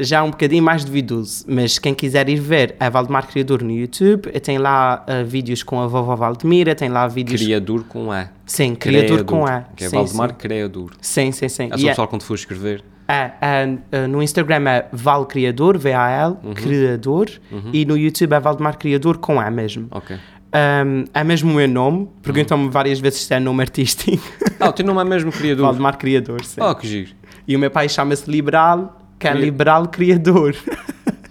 já 0.00 0.18
é 0.18 0.22
um 0.22 0.30
bocadinho 0.30 0.62
mais 0.62 0.84
duvidoso. 0.84 1.44
Mas 1.48 1.78
quem 1.78 1.94
quiser 1.94 2.28
ir 2.28 2.36
ver 2.40 2.74
é 2.80 2.88
Valdemar 2.90 3.26
Criador 3.26 3.62
no 3.62 3.70
YouTube. 3.72 4.30
Tenho 4.40 4.60
lá 4.60 5.04
ah, 5.06 5.22
vídeos 5.22 5.62
com 5.62 5.80
a 5.80 5.86
vovó 5.86 6.16
Valdemira, 6.16 6.74
tem 6.74 6.88
lá 6.88 7.06
vídeos. 7.08 7.40
Criador 7.40 7.84
com 7.84 8.12
E. 8.14 8.28
Sim, 8.46 8.74
criador 8.74 9.24
com 9.24 9.46
E. 9.46 9.62
Que 9.76 9.84
é 9.84 9.88
sim, 9.88 9.96
Valdemar 9.96 10.30
sim. 10.30 10.36
Criador. 10.36 10.90
Sim, 11.00 11.32
sim, 11.32 11.48
sim. 11.48 11.68
É 11.72 11.76
só 11.76 11.82
E 11.82 11.86
é- 11.86 11.88
pessoal 11.90 12.08
quando 12.08 12.22
for 12.22 12.34
escrever. 12.34 12.82
É, 13.08 13.32
é, 13.40 13.78
é, 13.90 14.06
no 14.06 14.22
Instagram 14.22 14.68
é 14.70 14.86
Val 14.92 15.26
Criador, 15.26 15.76
V-A-L, 15.76 16.36
Uhum. 16.44 16.54
Criador, 16.54 17.28
e 17.72 17.84
no 17.84 17.96
YouTube 17.98 18.32
é 18.34 18.38
Valdemar 18.38 18.78
Criador 18.78 19.18
com 19.18 19.42
E 19.42 19.50
mesmo. 19.50 19.88
Ok. 19.90 20.16
Um, 20.52 21.04
é 21.14 21.22
mesmo 21.24 21.50
o 21.50 21.54
meu 21.54 21.66
nome, 21.68 22.08
perguntam-me 22.22 22.64
Uhum. 22.64 22.70
várias 22.70 22.98
vezes 23.00 23.20
se 23.20 23.34
é 23.34 23.40
nome 23.40 23.62
artístico. 23.62 24.22
Ah, 24.60 24.68
o 24.68 24.72
teu 24.72 24.84
nome 24.86 25.00
é 25.00 25.04
mesmo 25.04 25.30
Criador. 25.32 25.64
Valdemar 25.66 25.96
Criador, 25.98 26.44
sim. 26.44 26.60
Oh, 26.60 26.72
que 26.74 26.86
giro. 26.86 27.10
E 27.48 27.56
o 27.56 27.58
meu 27.58 27.70
pai 27.70 27.88
chama-se 27.88 28.30
Liberal, 28.30 28.99
que 29.20 29.28
é 29.28 29.34
Liberal 29.34 29.86
Criador, 29.86 30.56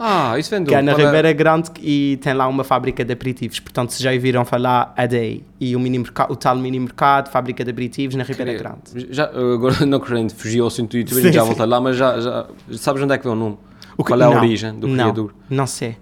Ah, 0.02 0.40
isso 0.40 0.50
vem 0.50 0.64
do... 0.64 0.70
que 0.70 0.76
é 0.76 0.82
na 0.82 0.94
Ribeira 0.94 1.34
Grande 1.34 1.70
e 1.82 2.18
tem 2.22 2.34
lá 2.34 2.48
uma 2.48 2.64
fábrica 2.64 3.04
de 3.04 3.12
aperitivos. 3.12 3.60
Portanto, 3.60 3.90
se 3.92 4.02
já 4.02 4.14
ouviram 4.14 4.46
falar, 4.46 4.94
é 4.96 5.06
daí. 5.06 5.44
E 5.60 5.76
o, 5.76 5.80
mini 5.80 6.00
o 6.30 6.36
tal 6.38 6.56
mini 6.56 6.80
mercado, 6.80 7.30
fábrica 7.30 7.66
de 7.66 7.72
aperitivos 7.72 8.16
na 8.16 8.24
Ribeira 8.24 8.54
Queria- 8.54 8.76
Grande. 8.94 9.14
Já, 9.14 9.26
agora 9.26 9.76
não 9.86 10.00
querendo 10.00 10.32
fugir 10.34 10.62
ao 10.62 10.70
YouTube, 10.70 11.04
a 11.12 11.14
Sim, 11.16 11.34
já 11.34 11.42
sim. 11.42 11.48
volta 11.48 11.66
lá, 11.66 11.82
mas 11.82 11.98
já, 11.98 12.18
já 12.22 12.46
sabes 12.78 13.04
onde 13.04 13.14
é 13.14 13.18
que 13.18 13.26
vem 13.26 13.34
o 13.34 13.36
nome? 13.36 13.58
O 13.98 14.04
que- 14.06 14.12
Qual 14.14 14.22
é 14.22 14.24
a 14.24 14.30
não, 14.30 14.38
origem 14.38 14.74
do 14.80 14.88
criador? 14.88 15.34
Não 15.50 15.68
sei. 15.68 15.98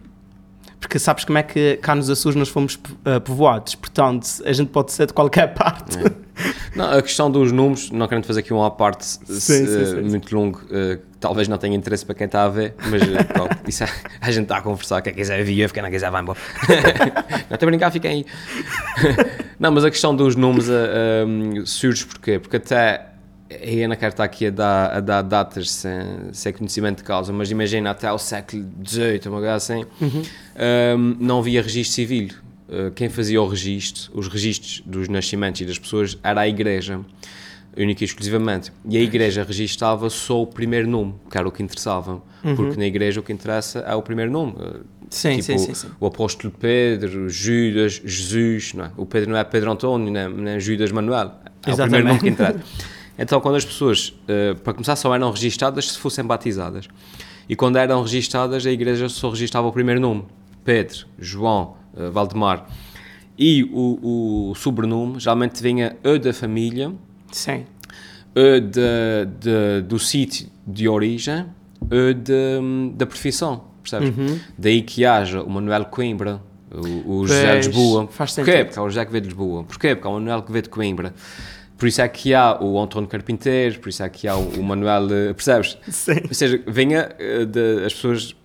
Porque 0.79 0.99
sabes 0.99 1.25
como 1.25 1.39
é 1.39 1.41
que 1.43 1.77
cá 1.77 1.95
nos 1.95 2.07
Açores 2.07 2.35
nós 2.35 2.49
fomos 2.49 2.75
uh, 2.75 3.19
povoados, 3.19 3.73
portanto 3.73 4.27
a 4.45 4.53
gente 4.53 4.69
pode 4.69 4.91
ser 4.91 5.07
de 5.07 5.13
qualquer 5.13 5.47
parte. 5.57 5.97
Não, 6.75 6.91
a 6.91 7.01
questão 7.01 7.31
dos 7.31 7.51
números, 7.51 7.89
não 7.89 8.07
querendo 8.07 8.25
fazer 8.25 8.41
aqui 8.41 8.53
um 8.53 8.63
à 8.63 8.69
parte 8.69 9.03
se- 9.03 9.19
Sim, 9.25 9.65
sim, 9.65 9.81
eh, 9.81 9.85
sim, 9.85 10.01
muito 10.07 10.35
longo, 10.35 10.61
eh, 10.69 10.97
que 10.97 11.06
talvez 11.19 11.47
não 11.47 11.57
tenha 11.57 11.75
interesse 11.75 12.05
para 12.05 12.15
quem 12.15 12.25
está 12.25 12.43
a 12.43 12.49
ver, 12.49 12.75
mas 12.89 13.01
eh, 13.01 13.23
pronto, 13.33 13.57
isso 13.67 13.83
é, 13.83 13.89
a 14.21 14.31
gente 14.31 14.43
está 14.43 14.57
a 14.57 14.61
conversar, 14.61 15.01
quem 15.01 15.13
quiser 15.13 15.43
via, 15.43 15.67
quem 15.69 15.83
não 15.83 15.89
quiser 15.89 16.11
vai 16.11 16.21
embora. 16.21 16.39
não 17.49 17.55
estou 17.55 17.67
a 17.67 17.69
brincar, 17.69 17.91
fiquem 17.91 18.11
aí. 18.11 18.25
não, 19.59 19.71
mas 19.71 19.85
a 19.85 19.89
questão 19.89 20.15
dos 20.15 20.35
números 20.35 20.69
eh, 20.69 21.25
um, 21.25 21.65
surge 21.65 22.05
porquê? 22.05 22.39
Porque 22.39 22.57
até 22.57 23.07
a 23.49 23.85
Ana 23.85 23.95
quer 23.95 24.09
estar 24.09 24.23
aqui 24.23 24.47
a 24.47 24.51
dar, 24.51 24.97
a 24.97 24.99
dar 24.99 25.21
datas 25.21 25.71
sem, 25.71 25.93
sem 26.33 26.53
conhecimento 26.53 26.97
de 26.97 27.03
causa, 27.03 27.31
mas 27.31 27.49
imagina 27.49 27.91
até 27.91 28.07
ao 28.07 28.19
século 28.19 28.65
XVIII, 28.85 29.21
uma 29.27 29.39
coisa 29.39 29.55
assim, 29.55 29.85
uhum. 30.01 30.21
um, 30.97 31.17
não 31.19 31.39
havia 31.39 31.61
registro 31.61 31.95
civil. 31.95 32.29
Uh, 32.67 32.91
quem 32.91 33.07
fazia 33.07 33.41
o 33.41 33.47
registro, 33.47 34.11
os 34.13 34.27
registros 34.27 34.83
dos 34.85 35.07
nascimentos 35.07 35.61
e 35.61 35.65
das 35.65 35.79
pessoas, 35.79 36.17
era 36.21 36.41
a 36.41 36.47
igreja, 36.49 36.99
única 37.77 38.03
e 38.03 38.05
exclusivamente. 38.05 38.71
E 38.89 38.97
a 38.97 39.01
igreja 39.01 39.43
registava 39.43 40.09
só 40.09 40.41
o 40.41 40.47
primeiro 40.47 40.87
nome, 40.87 41.15
que 41.29 41.37
era 41.37 41.47
o 41.47 41.51
que 41.51 41.61
interessava, 41.61 42.21
uhum. 42.43 42.55
porque 42.55 42.77
na 42.77 42.85
igreja 42.85 43.19
o 43.19 43.23
que 43.23 43.31
interessa 43.31 43.79
é 43.79 43.95
o 43.95 44.01
primeiro 44.01 44.31
nome. 44.31 44.55
Sim, 45.09 45.37
tipo, 45.39 45.43
sim, 45.43 45.57
sim, 45.57 45.73
sim, 45.73 45.87
O 45.99 46.05
apóstolo 46.05 46.53
Pedro, 46.59 47.29
Judas, 47.29 48.01
Jesus, 48.03 48.73
não 48.73 48.85
é? 48.85 48.91
O 48.97 49.05
Pedro 49.05 49.31
não 49.31 49.37
é 49.37 49.43
Pedro 49.43 49.71
Antônio, 49.71 50.11
nem, 50.11 50.27
nem 50.27 50.59
Judas 50.59 50.91
Manuel. 50.91 51.31
É 51.65 51.71
Exatamente. 51.71 51.71
o 51.71 51.83
primeiro 51.83 52.07
nome 52.07 52.19
que 52.19 52.29
interessa. 52.29 52.59
Então, 53.19 53.41
quando 53.41 53.55
as 53.55 53.65
pessoas, 53.65 54.09
uh, 54.09 54.55
para 54.59 54.73
começar, 54.73 54.95
só 54.95 55.13
eram 55.13 55.31
registadas 55.31 55.91
se 55.91 55.97
fossem 55.97 56.23
batizadas. 56.23 56.87
E 57.49 57.55
quando 57.55 57.77
eram 57.77 58.03
registadas, 58.03 58.63
a 58.65 58.71
igreja 58.71 59.09
só 59.09 59.31
registava 59.31 59.67
o 59.67 59.71
primeiro 59.71 59.99
nome: 59.99 60.25
Pedro, 60.63 61.07
João, 61.17 61.77
uh, 61.95 62.11
Valdemar. 62.11 62.67
E 63.37 63.63
o, 63.71 64.49
o 64.51 64.55
sobrenome 64.55 65.19
geralmente 65.19 65.61
vinha 65.61 65.95
E 66.03 66.19
da 66.19 66.33
família, 66.33 66.91
Sim. 67.31 67.65
E 68.35 68.59
de, 68.59 69.25
de, 69.39 69.81
do 69.87 69.97
sítio 69.97 70.47
de 70.65 70.87
origem, 70.87 71.45
E 71.91 72.13
de, 72.13 72.93
da 72.95 73.05
profissão, 73.05 73.63
percebes? 73.81 74.15
Uhum. 74.17 74.39
Daí 74.57 74.81
que 74.81 75.05
haja 75.05 75.41
o 75.41 75.49
Manuel 75.49 75.85
Coimbra, 75.85 76.41
o, 76.71 77.19
o 77.19 77.27
José 77.27 77.59
de 77.59 77.67
Lisboa. 77.67 78.07
Faz 78.07 78.35
Porquê? 78.35 78.65
Porque 78.65 78.79
é 78.79 78.81
o 78.81 78.89
José 78.89 79.05
que 79.05 79.11
veio 79.11 79.21
de 79.21 79.29
Lisboa. 79.29 79.63
Porquê? 79.63 79.95
Porque 79.95 80.07
é 80.07 80.11
o 80.11 80.13
Manuel 80.13 80.41
que 80.43 80.51
veio 80.51 80.63
de 80.63 80.69
Coimbra. 80.69 81.13
Por 81.77 81.87
isso 81.87 82.01
é 82.01 82.07
que 82.07 82.33
há 82.33 82.59
o 82.59 82.81
António 82.81 83.07
Carpinteiro, 83.07 83.79
por 83.79 83.89
isso 83.89 84.01
é 84.01 84.09
que 84.09 84.27
há 84.27 84.35
o, 84.35 84.63
Manuel, 84.63 85.07
percebes? 85.35 85.77
Sim. 85.87 86.21
Ou 86.27 86.33
seja, 86.33 86.59
venha 86.65 87.15
eh, 87.19 87.45
de, 87.45 87.85
as 87.85 87.93
pessoas. 87.93 88.35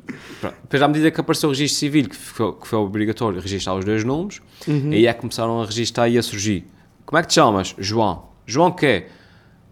Depois, 0.62 0.82
à 0.82 0.88
medida 0.88 1.10
que 1.10 1.20
apareceu 1.20 1.48
o 1.48 1.52
registro 1.52 1.78
civil, 1.78 2.08
que 2.10 2.16
foi, 2.16 2.52
que 2.52 2.68
foi 2.68 2.78
obrigatório 2.78 3.40
registrar 3.40 3.74
os 3.74 3.84
dois 3.84 4.04
nomes, 4.04 4.40
uhum. 4.68 4.90
aí 4.92 5.06
é 5.06 5.14
que 5.14 5.20
começaram 5.20 5.62
a 5.62 5.64
registrar 5.64 6.08
e 6.10 6.18
a 6.18 6.22
surgir. 6.22 6.66
Como 7.06 7.18
é 7.18 7.22
que 7.22 7.28
te 7.28 7.34
chamas? 7.34 7.74
João. 7.78 8.31
João 8.46 8.72
quê? 8.72 9.06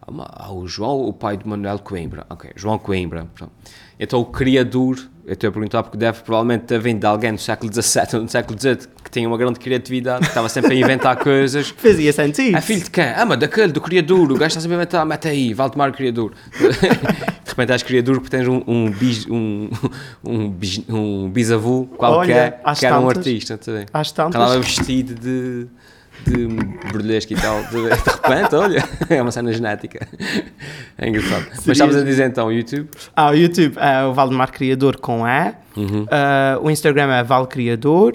Ah, 0.02 0.52
o 0.52 0.66
João, 0.66 1.02
o 1.02 1.12
pai 1.12 1.36
de 1.36 1.46
Manuel 1.46 1.78
Coimbra. 1.78 2.26
Ok, 2.28 2.50
João 2.56 2.78
Coimbra. 2.78 3.26
Pronto. 3.34 3.52
Então 3.98 4.20
o 4.20 4.24
criador 4.24 4.98
eu 5.30 5.34
estou 5.34 5.48
a 5.48 5.52
perguntar 5.52 5.82
porque 5.84 5.96
deve 5.96 6.22
provavelmente 6.22 6.64
ter 6.64 6.80
vindo 6.80 6.98
de 6.98 7.06
alguém 7.06 7.32
do 7.32 7.40
século 7.40 7.72
XVII 7.72 8.06
ou 8.14 8.24
do 8.24 8.30
século 8.32 8.58
XVIII 8.58 8.78
que 9.04 9.10
tinha 9.12 9.28
uma 9.28 9.38
grande 9.38 9.60
criatividade, 9.60 10.22
que 10.22 10.28
estava 10.28 10.48
sempre 10.48 10.74
a 10.74 10.76
inventar 10.76 11.16
coisas. 11.22 11.68
Fazia 11.68 12.12
sentido. 12.12 12.56
É 12.56 12.60
filho 12.60 12.82
de 12.82 12.90
quem? 12.90 13.04
Ah, 13.04 13.24
mas 13.24 13.38
daquele, 13.38 13.72
do 13.72 13.80
criador. 13.80 14.32
O 14.32 14.34
gajo 14.34 14.46
está 14.46 14.60
sempre 14.60 14.74
a 14.74 14.76
inventar, 14.78 15.06
mete 15.06 15.28
aí, 15.28 15.54
Valdemar 15.54 15.92
criador. 15.92 16.32
de 16.58 17.48
repente 17.48 17.70
és 17.70 17.82
criador 17.84 18.16
porque 18.16 18.36
tens 18.36 18.48
um, 18.48 18.60
um, 18.66 18.90
bis, 18.90 19.24
um, 19.26 19.70
um, 20.24 20.50
bis, 20.50 20.82
um 20.88 21.30
bisavô 21.30 21.86
qualquer 21.96 22.60
Olha, 22.64 22.76
que 22.76 22.86
era 22.86 22.98
um 22.98 23.08
artista. 23.08 23.56
Também. 23.56 23.86
Às 23.92 24.10
tantas. 24.10 24.40
Estava 24.40 24.60
vestido 24.60 25.14
de 25.14 25.68
de 26.24 26.46
burlesco 26.92 27.32
e 27.32 27.36
tal, 27.36 27.62
de, 27.64 27.70
de 27.70 27.88
repente, 27.88 28.54
olha, 28.54 28.84
é 29.08 29.22
uma 29.22 29.30
cena 29.30 29.52
genética. 29.52 30.06
É 30.98 31.08
engraçado. 31.08 31.42
Seria... 31.42 31.62
Mas 31.66 31.68
estavas 31.68 31.96
a 31.96 32.02
dizer 32.02 32.26
então, 32.28 32.48
o 32.48 32.52
YouTube? 32.52 32.88
Ah, 33.14 33.30
o 33.30 33.34
YouTube 33.34 33.76
é 33.78 34.04
o 34.04 34.12
Valdemar 34.12 34.52
Criador 34.52 34.98
com 34.98 35.26
E, 35.26 35.54
uhum. 35.76 36.02
uh, 36.02 36.62
o 36.62 36.70
Instagram 36.70 37.12
é 37.12 37.22
Val 37.22 37.46
Criador, 37.46 38.14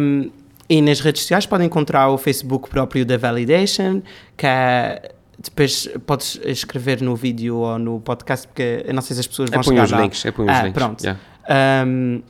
um, 0.00 0.30
e 0.68 0.80
nas 0.80 1.00
redes 1.00 1.22
sociais 1.22 1.46
podem 1.46 1.66
encontrar 1.66 2.08
o 2.08 2.18
Facebook 2.18 2.70
próprio 2.70 3.04
da 3.04 3.18
Validation, 3.18 4.02
que 4.36 4.46
é 4.46 5.10
depois 5.38 5.88
podes 6.06 6.40
escrever 6.44 7.02
no 7.02 7.14
vídeo 7.14 7.56
ou 7.56 7.78
no 7.78 8.00
podcast, 8.00 8.46
porque 8.46 8.84
eu 8.86 8.94
não 8.94 9.02
sei 9.02 9.14
se 9.14 9.20
as 9.20 9.26
pessoas 9.26 9.50
vão 9.50 9.60
é 9.60 9.62
chegar 9.62 9.84
os 9.84 9.90
lá. 9.90 10.00
links, 10.00 10.24
é 10.24 10.30
põe 10.30 10.46
os 10.46 10.50
ah, 10.50 10.62
links. 10.62 10.72
Pronto. 10.72 11.04
Yeah. 11.04 11.20
Um, 11.86 12.22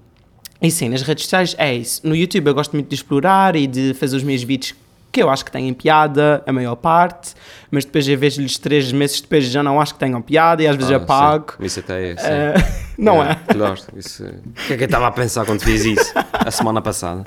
e 0.65 0.71
sim, 0.71 0.89
nas 0.89 1.03
redes 1.03 1.25
sociais 1.25 1.55
é 1.59 1.75
isso. 1.75 2.01
No 2.07 2.17
YouTube 2.17 2.47
eu 2.47 2.55
gosto 2.55 2.73
muito 2.73 2.89
de 2.89 2.95
explorar 2.95 3.55
e 3.55 3.67
de 3.67 3.93
fazer 3.95 4.17
os 4.17 4.23
meus 4.23 4.43
vídeos 4.43 4.75
que 5.13 5.23
eu 5.23 5.31
acho 5.31 5.45
que 5.45 5.53
têm 5.53 5.73
piada, 5.73 6.43
a 6.45 6.53
maior 6.53 6.75
parte, 6.75 7.35
mas 7.71 7.85
depois 7.85 8.09
eu 8.09 8.19
vejo-lhes 8.19 8.59
três 8.59 8.91
meses 8.91 9.21
depois 9.21 9.45
já 9.45 9.63
não 9.63 9.81
acho 9.81 9.95
que 9.95 10.01
tenham 10.01 10.21
piada 10.21 10.61
e 10.61 10.67
às 10.67 10.75
vezes 10.75 10.91
ah, 10.91 10.97
apago. 10.97 11.53
Sim. 11.57 11.65
Isso 11.65 11.81
até 11.81 12.11
é, 12.11 12.15
uh, 12.15 12.65
não 12.99 13.23
é? 13.23 13.39
é? 13.47 13.55
Claro, 13.55 13.81
isso... 13.95 14.25
O 14.25 14.67
que 14.67 14.73
é 14.73 14.77
que 14.77 14.83
eu 14.83 14.87
estava 14.87 15.07
a 15.07 15.13
pensar 15.13 15.47
quando 15.47 15.61
fiz 15.61 15.85
isso? 15.85 16.13
a 16.33 16.51
semana 16.51 16.83
passada. 16.83 17.25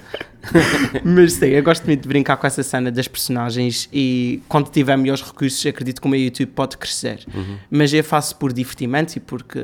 mas 1.03 1.33
sim, 1.33 1.45
eu 1.45 1.63
gosto 1.63 1.85
muito 1.85 2.01
de 2.01 2.09
brincar 2.09 2.35
com 2.35 2.45
essa 2.45 2.61
cena 2.61 2.91
das 2.91 3.07
personagens 3.07 3.87
e 3.93 4.41
quando 4.49 4.69
tiver 4.69 4.97
melhores 4.97 5.21
recursos 5.21 5.65
acredito 5.65 6.01
que 6.01 6.07
o 6.07 6.09
meu 6.09 6.19
YouTube 6.19 6.49
pode 6.49 6.77
crescer. 6.77 7.25
Uhum. 7.33 7.57
Mas 7.69 7.93
eu 7.93 8.03
faço 8.03 8.35
por 8.35 8.51
divertimento 8.51 9.15
e 9.17 9.21
porque 9.21 9.59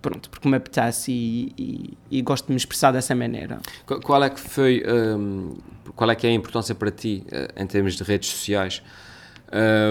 pronto, 0.00 0.30
porque 0.30 0.48
me 0.48 0.56
apetece 0.56 1.12
e, 1.12 1.52
e, 1.58 1.98
e, 2.18 2.22
gosto 2.22 2.46
de 2.46 2.52
me 2.52 2.56
expressar 2.56 2.92
dessa 2.92 3.14
maneira. 3.14 3.60
Qual 4.02 4.22
é 4.22 4.30
que 4.30 4.40
foi, 4.40 4.82
um, 4.86 5.56
qual 5.94 6.10
é 6.10 6.14
que 6.14 6.26
é 6.26 6.30
a 6.30 6.32
importância 6.32 6.74
para 6.74 6.90
ti, 6.90 7.24
uh, 7.26 7.60
em 7.60 7.66
termos 7.66 7.94
de 7.94 8.02
redes 8.02 8.30
sociais, 8.30 8.82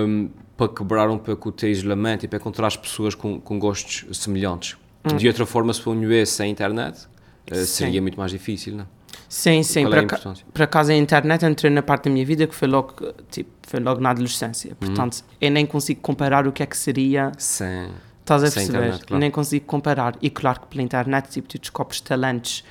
um, 0.08 0.30
para 0.56 0.70
quebrar 0.70 1.10
um 1.10 1.17
pouco 1.17 1.50
o 1.50 1.52
teu 1.52 1.70
isolamento 1.70 2.26
e 2.26 2.28
para 2.28 2.38
encontrar 2.38 2.67
as 2.67 2.78
pessoas 2.78 3.13
com, 3.15 3.39
com 3.39 3.60
gostos 3.60 4.06
semelhantes? 4.17 4.78
Hum. 5.06 5.15
De 5.15 5.28
outra 5.28 5.46
forma, 5.46 5.74
se 5.74 5.82
ponho 5.82 6.26
sem 6.26 6.52
internet, 6.52 7.08
uh, 7.52 7.56
seria 7.56 8.02
muito 8.02 8.17
mais 8.17 8.32
difícil, 8.32 8.76
não 8.76 8.98
Sim, 9.30 9.62
sim. 9.62 9.84
Qual 9.84 9.93
é 9.93 10.06
para, 10.06 10.17
ca, 10.17 10.34
para 10.54 10.67
casa 10.67 10.93
a 10.93 10.96
internet 10.96 11.46
entrei 11.46 11.70
na 11.70 11.82
parte 11.82 12.06
da 12.06 12.12
minha 12.12 12.26
vida 12.26 12.48
que 12.48 12.56
foi 12.56 12.67
logo, 12.67 12.93
tipo, 13.30 13.50
foi 13.63 13.82
logo 13.82 14.00
na 14.00 14.12
adolescência. 14.12 14.70
Uhum. 14.70 14.88
Portanto, 14.88 15.17
hum. 15.17 15.36
eu 15.41 15.52
nem 15.52 15.65
consigo 15.65 16.00
comparar 16.00 16.48
o 16.48 16.52
que 16.52 16.63
é 16.63 16.65
que 16.65 16.78
seria... 16.78 17.32
Sim 17.38 17.89
Estás 18.28 18.44
a 18.44 18.52
perceber? 18.52 18.78
Internet, 18.78 19.06
claro. 19.06 19.22
Nem 19.22 19.32
consigo 19.32 19.66
comparar. 19.66 20.18
E 20.22 20.30
claro 20.30 20.60
que 20.60 20.68
pela 20.68 20.82
internet 20.82 21.30
tipo, 21.30 21.48
tu 21.48 21.58
descobres 21.58 22.02
talentos 22.02 22.63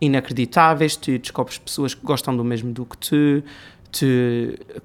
inacreditáveis, 0.00 0.94
tu 0.94 1.18
descobres 1.18 1.58
pessoas 1.58 1.94
que 1.94 2.06
gostam 2.06 2.36
do 2.36 2.44
mesmo 2.44 2.72
do 2.72 2.86
que 2.86 2.96
tu. 2.96 3.42
tu 3.90 4.06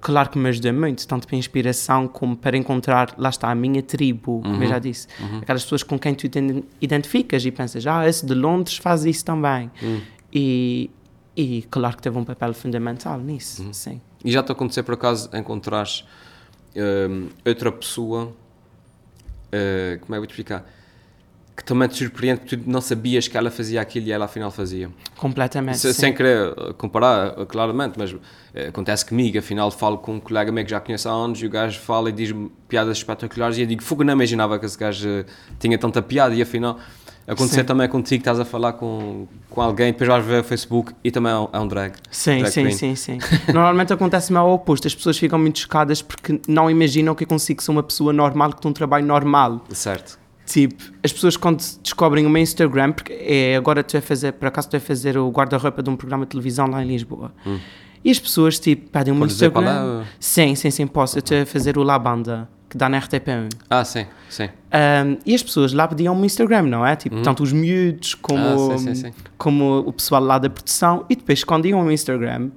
claro 0.01 0.31
que 0.31 0.39
me 0.39 0.49
ajuda 0.49 0.73
muito, 0.73 1.07
tanto 1.07 1.27
para 1.27 1.37
inspiração 1.37 2.07
como 2.07 2.35
para 2.35 2.57
encontrar, 2.57 3.13
lá 3.19 3.29
está, 3.29 3.51
a 3.51 3.55
minha 3.55 3.83
tribo, 3.83 4.41
como 4.41 4.63
eu 4.63 4.67
já 4.67 4.75
uhum. 4.75 4.81
disse. 4.81 5.07
Uhum. 5.19 5.37
Aquelas 5.37 5.63
pessoas 5.63 5.83
com 5.83 5.99
quem 5.99 6.15
tu 6.15 6.27
te 6.27 6.63
identificas 6.81 7.45
e 7.45 7.51
pensas, 7.51 7.85
ah, 7.85 8.07
esse 8.07 8.25
de 8.25 8.33
Londres 8.33 8.77
faz 8.77 9.05
isso 9.05 9.23
também. 9.23 9.69
Uhum. 9.79 10.01
E, 10.33 10.89
e 11.37 11.61
claro 11.69 11.95
que 11.95 12.01
teve 12.01 12.17
um 12.17 12.23
papel 12.23 12.51
fundamental 12.55 13.19
nisso, 13.19 13.61
uhum. 13.61 13.73
sim. 13.73 14.01
E 14.23 14.31
já 14.31 14.41
te 14.41 14.51
aconteceu 14.51 14.83
por 14.83 14.95
acaso 14.95 15.29
encontrares 15.37 16.03
um, 16.75 17.27
outra 17.45 17.71
pessoa 17.71 18.33
eh, 19.55 19.97
como 20.01 20.05
é 20.05 20.07
que 20.07 20.13
eu 20.13 20.19
vou 20.19 20.27
te 20.27 20.31
explicar? 20.31 20.65
Que 21.55 21.63
também 21.63 21.87
te 21.87 21.95
surpreende 21.95 22.41
que 22.41 22.57
tu 22.57 22.69
não 22.69 22.81
sabias 22.81 23.29
que 23.29 23.37
ela 23.37 23.49
fazia 23.49 23.79
aquilo 23.79 24.07
e 24.07 24.11
ela 24.11 24.25
afinal 24.25 24.51
fazia. 24.51 24.89
Completamente. 25.15 25.77
Se, 25.77 25.93
sem 25.93 26.13
querer 26.13 26.53
comparar, 26.77 27.45
claramente, 27.45 27.97
mas 27.97 28.11
uh, 28.11 28.19
acontece 28.67 29.05
comigo. 29.05 29.39
Afinal, 29.39 29.71
falo 29.71 29.97
com 29.97 30.15
um 30.15 30.19
colega 30.19 30.51
meu 30.51 30.65
que 30.65 30.71
já 30.71 30.81
conheço 30.81 31.07
há 31.07 31.13
anos 31.13 31.41
e 31.41 31.45
o 31.45 31.49
gajo 31.49 31.79
fala 31.79 32.09
e 32.09 32.11
diz 32.11 32.35
piadas 32.67 32.97
espetaculares 32.97 33.57
e 33.57 33.61
eu 33.61 33.67
digo, 33.67 33.81
fogo, 33.81 34.03
não 34.03 34.11
imaginava 34.11 34.59
que 34.59 34.65
esse 34.65 34.77
gajo 34.77 35.25
tinha 35.57 35.77
tanta 35.77 36.01
piada 36.01 36.35
e 36.35 36.41
afinal. 36.41 36.77
Acontecer 37.27 37.61
sim. 37.61 37.65
também 37.65 37.89
contigo, 37.89 38.21
estás 38.21 38.39
a 38.39 38.45
falar 38.45 38.73
com, 38.73 39.27
com 39.49 39.61
alguém, 39.61 39.91
depois 39.91 40.07
vais 40.07 40.23
ver 40.23 40.41
o 40.41 40.43
Facebook 40.43 40.93
e 41.03 41.09
também 41.09 41.31
é 41.31 41.35
um, 41.35 41.47
é 41.53 41.59
um 41.59 41.67
drag. 41.67 41.95
Sim, 42.11 42.39
drag 42.39 42.51
sim, 42.51 42.63
queen. 42.65 42.75
sim, 42.75 42.95
sim. 42.95 43.17
Normalmente 43.51 43.91
acontece-me 43.91 44.37
ao 44.37 44.51
oposto, 44.51 44.87
as 44.87 44.93
pessoas 44.93 45.17
ficam 45.17 45.39
muito 45.39 45.57
chocadas 45.59 46.03
porque 46.03 46.39
não 46.47 46.69
imaginam 46.69 47.15
que 47.15 47.23
eu 47.23 47.27
consigo 47.27 47.63
ser 47.63 47.71
uma 47.71 47.81
pessoa 47.81 48.13
normal, 48.13 48.53
que 48.53 48.61
tem 48.61 48.69
um 48.69 48.73
trabalho 48.73 49.05
normal. 49.05 49.65
Certo. 49.71 50.19
Tipo, 50.45 50.83
as 51.03 51.11
pessoas 51.11 51.35
quando 51.35 51.63
descobrem 51.81 52.25
o 52.27 52.29
meu 52.29 52.43
Instagram, 52.43 52.91
porque 52.91 53.13
é, 53.13 53.55
agora 53.55 53.83
tu 53.83 53.97
a 53.97 54.01
fazer, 54.01 54.33
por 54.33 54.47
acaso 54.47 54.69
tu 54.69 54.77
a 54.77 54.79
fazer 54.79 55.17
o 55.17 55.27
guarda-roupa 55.29 55.81
de 55.81 55.89
um 55.89 55.95
programa 55.95 56.25
de 56.25 56.29
televisão 56.29 56.67
lá 56.67 56.83
em 56.83 56.87
Lisboa. 56.87 57.33
Hum. 57.45 57.57
E 58.03 58.11
as 58.11 58.19
pessoas, 58.19 58.59
tipo, 58.59 58.87
pedem 58.91 59.11
o 59.11 59.17
meu 59.17 59.25
Instagram. 59.25 60.03
É? 60.03 60.05
Sim, 60.19 60.53
sim, 60.53 60.69
sim, 60.69 60.85
posso. 60.85 61.17
Eu 61.17 61.21
estou 61.21 61.41
a 61.41 61.45
fazer 61.47 61.75
o 61.75 61.81
La 61.81 61.97
Banda 61.97 62.47
que 62.75 62.77
dá 62.77 62.89
na 62.89 62.99
RTP1. 62.99 63.49
Ah, 63.69 63.85
sim, 63.85 64.05
sim. 64.29 64.43
Um, 64.45 65.17
e 65.25 65.33
as 65.33 65.41
pessoas 65.41 65.71
lá 65.71 65.87
pediam 65.87 66.19
o 66.19 66.25
Instagram, 66.25 66.63
não 66.63 66.85
é? 66.85 66.97
Tipo, 66.97 67.15
uhum. 67.15 67.21
tanto 67.21 67.41
os 67.41 67.53
miúdos 67.53 68.13
como, 68.15 68.73
ah, 68.73 68.77
sim, 68.77 68.93
sim, 68.93 68.95
sim. 68.95 69.13
como 69.37 69.79
o 69.79 69.93
pessoal 69.93 70.21
lá 70.21 70.37
da 70.37 70.49
produção. 70.49 71.05
E 71.09 71.15
depois, 71.15 71.43
quando 71.45 71.65
iam 71.65 71.79
ao 71.79 71.89
Instagram, 71.89 72.49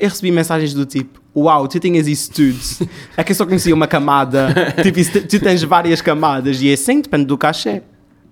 eu 0.00 0.08
recebi 0.08 0.32
mensagens 0.32 0.72
do 0.72 0.86
tipo: 0.86 1.20
Uau, 1.36 1.68
tu 1.68 1.78
tinhas 1.78 2.08
isso 2.08 2.32
tudo. 2.32 2.88
é 3.18 3.22
que 3.22 3.32
eu 3.32 3.36
só 3.36 3.44
conhecia 3.44 3.74
uma 3.74 3.86
camada. 3.86 4.48
tipo, 4.82 4.98
tu 5.28 5.40
tens 5.40 5.62
várias 5.62 6.00
camadas. 6.00 6.62
E 6.62 6.70
é 6.70 6.72
assim, 6.72 7.02
depende 7.02 7.26
do 7.26 7.36
cachê. 7.36 7.82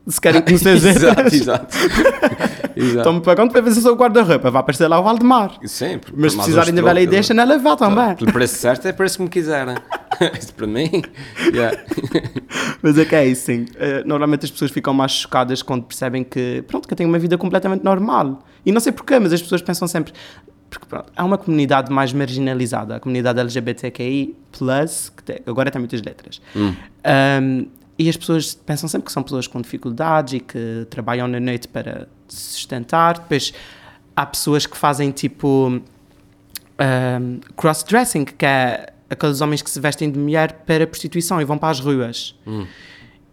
Se 0.07 0.21
querem 0.21 0.43
conhecer 0.43 0.77
Exato, 0.77 1.35
exato. 1.35 1.77
Estão-me 2.77 3.21
pagando 3.21 3.53
para 3.53 3.61
ver 3.61 3.71
se 3.71 3.79
eu 3.79 3.83
sou 3.83 3.95
guarda-roupa. 3.95 4.51
Vai 4.51 4.61
aparecer 4.61 4.89
lá 4.89 4.99
o 4.99 5.03
Valdemar. 5.03 5.53
Sim, 5.65 6.01
Mas 6.15 6.33
se 6.33 6.39
precisarem 6.39 6.75
da 6.75 6.83
validation, 6.83 7.35
ela 7.35 7.57
vai 7.57 7.77
também. 7.77 8.17
Pelo 8.17 8.33
preço 8.33 8.57
certo 8.57 8.87
é 8.87 8.93
preço 8.93 9.19
que 9.19 9.23
me 9.23 9.29
quiserem. 9.29 9.77
isso 10.39 10.53
para 10.55 10.67
mim, 10.67 11.03
yeah. 11.53 11.77
Mas 12.83 12.99
é 12.99 13.05
que 13.05 13.15
é 13.15 13.27
isso, 13.27 13.47
sim. 13.47 13.63
Uh, 13.63 14.07
normalmente 14.07 14.45
as 14.45 14.51
pessoas 14.51 14.71
ficam 14.71 14.93
mais 14.93 15.13
chocadas 15.13 15.63
quando 15.63 15.85
percebem 15.85 16.23
que, 16.25 16.65
pronto, 16.67 16.87
que 16.87 16.95
eu 16.95 16.97
tenho 16.97 17.09
uma 17.09 17.19
vida 17.19 17.39
completamente 17.39 17.83
normal. 17.83 18.45
E 18.67 18.73
não 18.73 18.81
sei 18.81 18.93
porquê, 18.93 19.19
mas 19.19 19.33
as 19.33 19.41
pessoas 19.41 19.63
pensam 19.63 19.87
sempre, 19.89 20.13
porque 20.69 20.87
pronto, 20.87 21.13
há 21.17 21.25
uma 21.25 21.39
comunidade 21.39 21.93
mais 21.93 22.13
marginalizada, 22.13 22.97
a 22.97 23.01
comunidade 23.01 23.39
LGBTQI, 23.41 24.37
que 24.53 25.43
agora 25.47 25.71
tem 25.71 25.81
muitas 25.81 26.03
letras. 26.03 26.41
Hum. 26.55 26.75
Um, 27.43 27.67
e 27.99 28.09
as 28.09 28.17
pessoas 28.17 28.55
pensam 28.55 28.89
sempre 28.89 29.07
que 29.07 29.13
são 29.13 29.23
pessoas 29.23 29.47
com 29.47 29.61
dificuldades 29.61 30.35
e 30.35 30.41
que 30.41 30.87
trabalham 30.91 31.29
na 31.29 31.39
noite 31.39 31.69
para 31.69 32.09
se 32.29 32.55
sustentar. 32.55 33.19
Depois 33.19 33.53
há 34.17 34.27
pessoas 34.27 34.67
que 34.67 34.77
fazem 34.77 35.11
tipo 35.11 35.81
um, 36.81 37.41
cross-dressing, 37.57 38.25
que 38.25 38.45
é 38.45 38.93
aqueles 39.09 39.41
homens 39.41 39.63
que 39.63 39.71
se 39.71 39.79
vestem 39.81 40.11
de 40.11 40.19
mulher 40.19 40.53
para 40.67 40.87
prostituição 40.87 41.41
e 41.41 41.45
vão 41.45 41.57
para 41.59 41.71
as 41.71 41.81
ruas. 41.81 42.35
Hum. 42.47 42.67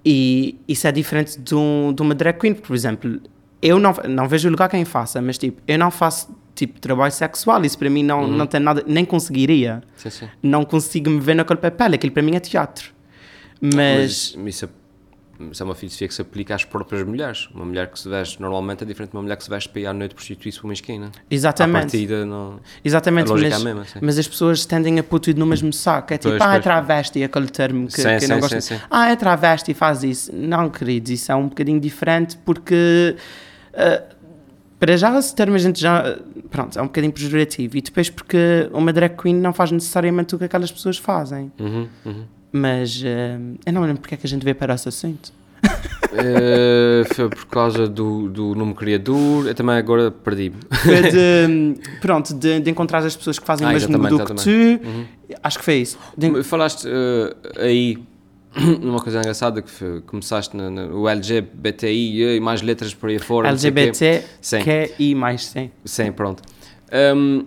E 0.05 0.59
isso 0.67 0.87
é 0.87 0.91
diferente 0.91 1.39
de, 1.39 1.55
um, 1.55 1.93
de 1.93 2.01
uma 2.01 2.13
drag 2.15 2.39
queen, 2.39 2.53
por 2.53 2.75
exemplo. 2.75 3.19
Eu 3.61 3.79
não, 3.79 3.93
não 4.09 4.27
vejo 4.27 4.49
lugar 4.49 4.67
quem 4.69 4.83
faça, 4.85 5.21
mas 5.21 5.37
tipo, 5.37 5.61
eu 5.67 5.77
não 5.77 5.91
faço 5.91 6.35
tipo 6.55 6.79
trabalho 6.79 7.11
sexual, 7.11 7.63
isso 7.63 7.77
para 7.77 7.89
mim 7.89 8.03
não, 8.03 8.23
Uhum. 8.23 8.31
não 8.37 8.47
tem 8.47 8.59
nada, 8.59 8.83
nem 8.87 9.05
conseguiria. 9.05 9.81
Sim, 9.95 10.09
sim. 10.09 10.29
Não 10.41 10.65
consigo 10.65 11.09
me 11.09 11.19
ver 11.19 11.35
naquele 11.35 11.59
papel, 11.59 11.93
aquilo 11.93 12.11
para 12.13 12.23
mim 12.23 12.35
é 12.35 12.39
teatro. 12.39 12.91
Mas, 13.61 14.35
Mas 14.37 14.55
isso, 14.55 14.65
é- 14.65 14.69
isso 15.51 15.61
é 15.61 15.65
uma 15.65 15.75
filosofia 15.75 16.07
que 16.07 16.13
se 16.13 16.21
aplica 16.21 16.55
às 16.55 16.65
próprias 16.65 17.03
mulheres. 17.05 17.47
Uma 17.53 17.65
mulher 17.65 17.87
que 17.91 17.99
se 17.99 18.09
veste 18.09 18.41
normalmente 18.41 18.83
é 18.83 18.87
diferente 18.87 19.11
de 19.11 19.17
uma 19.17 19.21
mulher 19.23 19.35
que 19.37 19.43
se 19.43 19.49
veste 19.49 19.69
para 19.69 19.81
ir 19.81 19.85
à 19.85 19.93
noite 19.93 20.15
prostituir-se 20.15 20.59
por 20.59 20.67
uma 20.67 20.73
esquina. 20.73 21.07
À 21.15 21.19
exatamente. 21.29 21.81
partida, 21.81 22.25
não. 22.25 22.59
Exatamente, 22.83 23.29
A 23.31 23.33
mas, 23.35 23.43
é 23.43 23.59
mesma, 23.59 23.85
sim. 23.85 23.99
mas 24.01 24.17
as 24.17 24.27
pessoas 24.27 24.65
tendem 24.65 24.97
a 24.99 25.03
pôr 25.03 25.19
tudo 25.19 25.37
no 25.39 25.45
mesmo 25.45 25.71
saco. 25.71 26.13
É 26.13 26.17
tipo, 26.17 26.29
Pois, 26.37 26.41
ah, 26.41 26.55
é 26.55 26.59
travesti, 26.59 27.23
aquele 27.23 27.47
termo 27.47 27.87
que, 27.87 27.93
Sim, 28.01 28.17
que 28.17 28.25
eu 28.25 28.29
não 28.29 28.35
sim, 28.35 28.41
gosto. 28.41 28.61
sim, 28.61 28.75
sim. 28.75 28.81
Ah, 28.89 29.09
é 29.11 29.15
travesti, 29.15 29.73
faz 29.73 30.03
isso. 30.03 30.35
Não, 30.35 30.69
queridos, 30.69 31.11
isso 31.11 31.31
é 31.31 31.35
um 31.35 31.47
bocadinho 31.47 31.79
diferente 31.79 32.37
porque. 32.43 33.15
ah, 33.73 34.03
para 34.79 34.97
já, 34.97 35.15
esse 35.19 35.35
termo 35.35 35.53
a 35.55 35.59
gente 35.59 35.79
já. 35.79 36.17
Pronto, 36.49 36.77
é 36.77 36.81
um 36.81 36.85
bocadinho 36.87 37.13
pejorativo. 37.13 37.77
E 37.77 37.81
depois 37.81 38.09
porque 38.09 38.67
uma 38.73 38.91
drag 38.91 39.15
queen 39.15 39.35
não 39.35 39.53
faz 39.53 39.71
necessariamente 39.71 40.33
o 40.35 40.39
que 40.39 40.45
aquelas 40.45 40.71
pessoas 40.71 40.97
fazem. 40.97 41.51
Uhum, 41.59 41.87
uhum. 42.03 42.25
Mas 42.51 43.01
ah, 43.05 43.39
eu 43.65 43.73
não 43.73 43.81
lembro 43.81 43.99
porque 44.01 44.15
é 44.15 44.17
que 44.17 44.25
a 44.25 44.29
gente 44.29 44.43
veio 44.43 44.55
para 44.55 44.73
esse 44.75 44.87
assunto. 44.89 45.31
Eh, 46.13 47.03
foi 47.13 47.29
por 47.29 47.45
causa 47.45 47.87
do, 47.87 48.27
do 48.27 48.55
nome 48.55 48.73
criador. 48.73 49.47
Eu 49.47 49.55
também 49.55 49.75
agora 49.75 50.11
perdi-me. 50.11 50.55
Foi 50.69 51.01
de, 51.11 51.75
pronto, 52.01 52.33
de, 52.33 52.59
de 52.59 52.69
encontrar 52.69 52.99
as 52.99 53.15
pessoas 53.15 53.39
que 53.39 53.45
fazem 53.45 53.65
Ah, 53.65 53.69
o 53.69 53.73
mesmo 53.73 53.89
exatamente, 53.95 54.17
do 54.17 54.79
que 54.79 54.79
tu. 54.79 54.87
Uhum. 54.87 55.05
Acho 55.41 55.59
que 55.59 55.63
foi 55.65 55.75
isso. 55.75 55.97
De- 56.17 56.43
Falaste 56.43 56.87
eh, 56.87 57.35
aí 57.59 57.97
numa 58.81 58.99
coisa 58.99 59.19
engraçada 59.19 59.61
que 59.61 59.69
foi- 59.71 60.01
começaste 60.01 60.55
no, 60.57 60.69
no 60.69 61.07
LGBTI 61.07 62.35
e 62.35 62.39
mais 62.41 62.61
letras 62.61 62.93
por 62.93 63.09
aí 63.09 63.19
fora. 63.19 63.47
o. 63.47 63.51
LGBT, 63.51 64.23
I 64.99 65.15
mais 65.15 65.45
sim. 65.45 65.71
Sim, 65.85 66.11
pronto. 66.11 66.43
Hum, 67.15 67.45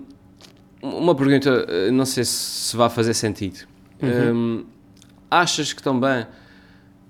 uma 0.82 1.14
pergunta, 1.14 1.66
não 1.92 2.06
sei 2.06 2.24
se, 2.24 2.74
vai 2.76 2.88
fazer 2.88 3.12
sentido. 3.14 3.66
Hum, 4.02 4.64
achas 5.30 5.72
que 5.72 5.82
também, 5.82 6.26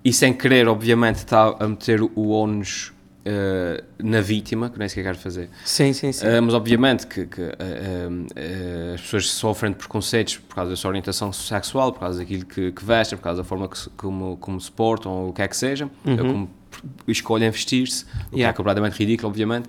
e 0.04 0.12
sem 0.12 0.32
querer, 0.32 0.68
obviamente, 0.68 1.16
está 1.16 1.56
a 1.58 1.68
meter 1.68 2.02
o 2.02 2.30
ónus 2.30 2.92
eh, 3.24 3.82
na 4.02 4.20
vítima, 4.20 4.68
que 4.68 4.78
não 4.78 4.82
é 4.82 4.86
isso 4.86 4.94
que 4.94 5.00
eu 5.00 5.04
quero 5.04 5.16
fazer, 5.18 5.48
Sim, 5.64 5.92
sim, 5.94 6.12
sim. 6.12 6.26
eh, 6.26 6.40
mas 6.42 6.52
obviamente 6.52 7.06
que, 7.06 7.26
que, 7.26 7.40
eh, 7.40 8.92
as 8.94 9.00
pessoas 9.00 9.30
sofrem 9.30 9.72
de 9.72 9.78
preconceitos 9.78 10.36
por 10.38 10.54
causa 10.56 10.70
da 10.70 10.76
sua 10.76 10.88
orientação 10.90 11.32
sexual, 11.32 11.92
por 11.92 12.00
causa 12.00 12.18
daquilo 12.18 12.44
que, 12.44 12.70
que 12.72 12.84
vestem, 12.84 13.16
por 13.16 13.24
causa 13.24 13.42
da 13.42 13.48
forma 13.48 13.66
que 13.68 13.88
como, 13.96 14.36
como 14.36 14.60
se 14.60 14.70
portam, 14.70 15.10
ou 15.12 15.28
o 15.30 15.32
que 15.32 15.40
é 15.42 15.48
que 15.48 15.56
seja, 15.56 15.88
ou 16.04 16.16
como 16.18 16.50
escolhem 17.08 17.50
vestir-se, 17.50 18.04
o 18.04 18.06
que 18.30 18.34
é 18.36 18.38
Yeah. 18.40 18.56
completamente 18.56 18.94
ridículo, 18.98 19.28
obviamente. 19.30 19.68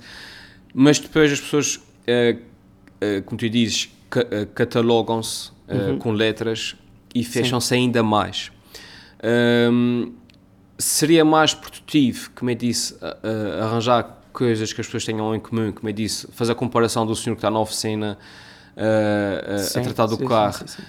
Mas 0.73 0.99
depois 0.99 1.31
as 1.31 1.39
pessoas, 1.39 1.79
como 3.25 3.37
tu 3.37 3.49
dizes, 3.49 3.89
ca- 4.09 4.25
catalogam-se 4.53 5.51
eh, 5.69 5.95
com 5.99 6.11
letras 6.11 6.75
e 7.15 7.23
fecham-se 7.23 7.73
ainda 7.73 8.03
mais. 8.03 8.51
Hum, 9.23 10.11
seria 10.77 11.23
mais 11.23 11.53
produtivo, 11.53 12.29
como 12.35 12.51
eu 12.51 12.55
disse, 12.55 12.95
a- 13.01 13.17
a- 13.23 13.63
arranjar 13.65 14.21
coisas 14.33 14.73
que 14.73 14.81
as 14.81 14.87
pessoas 14.87 15.05
tenham 15.05 15.33
em 15.33 15.39
comum, 15.39 15.71
como 15.71 15.87
eu 15.89 15.93
disse, 15.93 16.27
fazer 16.33 16.51
a 16.51 16.55
comparação 16.55 17.05
do 17.05 17.15
senhor 17.15 17.35
que 17.35 17.39
está 17.39 17.49
na 17.49 17.59
oficina 17.59 18.17
a- 18.77 19.53
a, 19.55 19.57
Sim, 19.59 19.81
tratar 19.83 20.05
do 20.07 20.17
sim, 20.17 20.27
carro, 20.27 20.67
sim, 20.67 20.83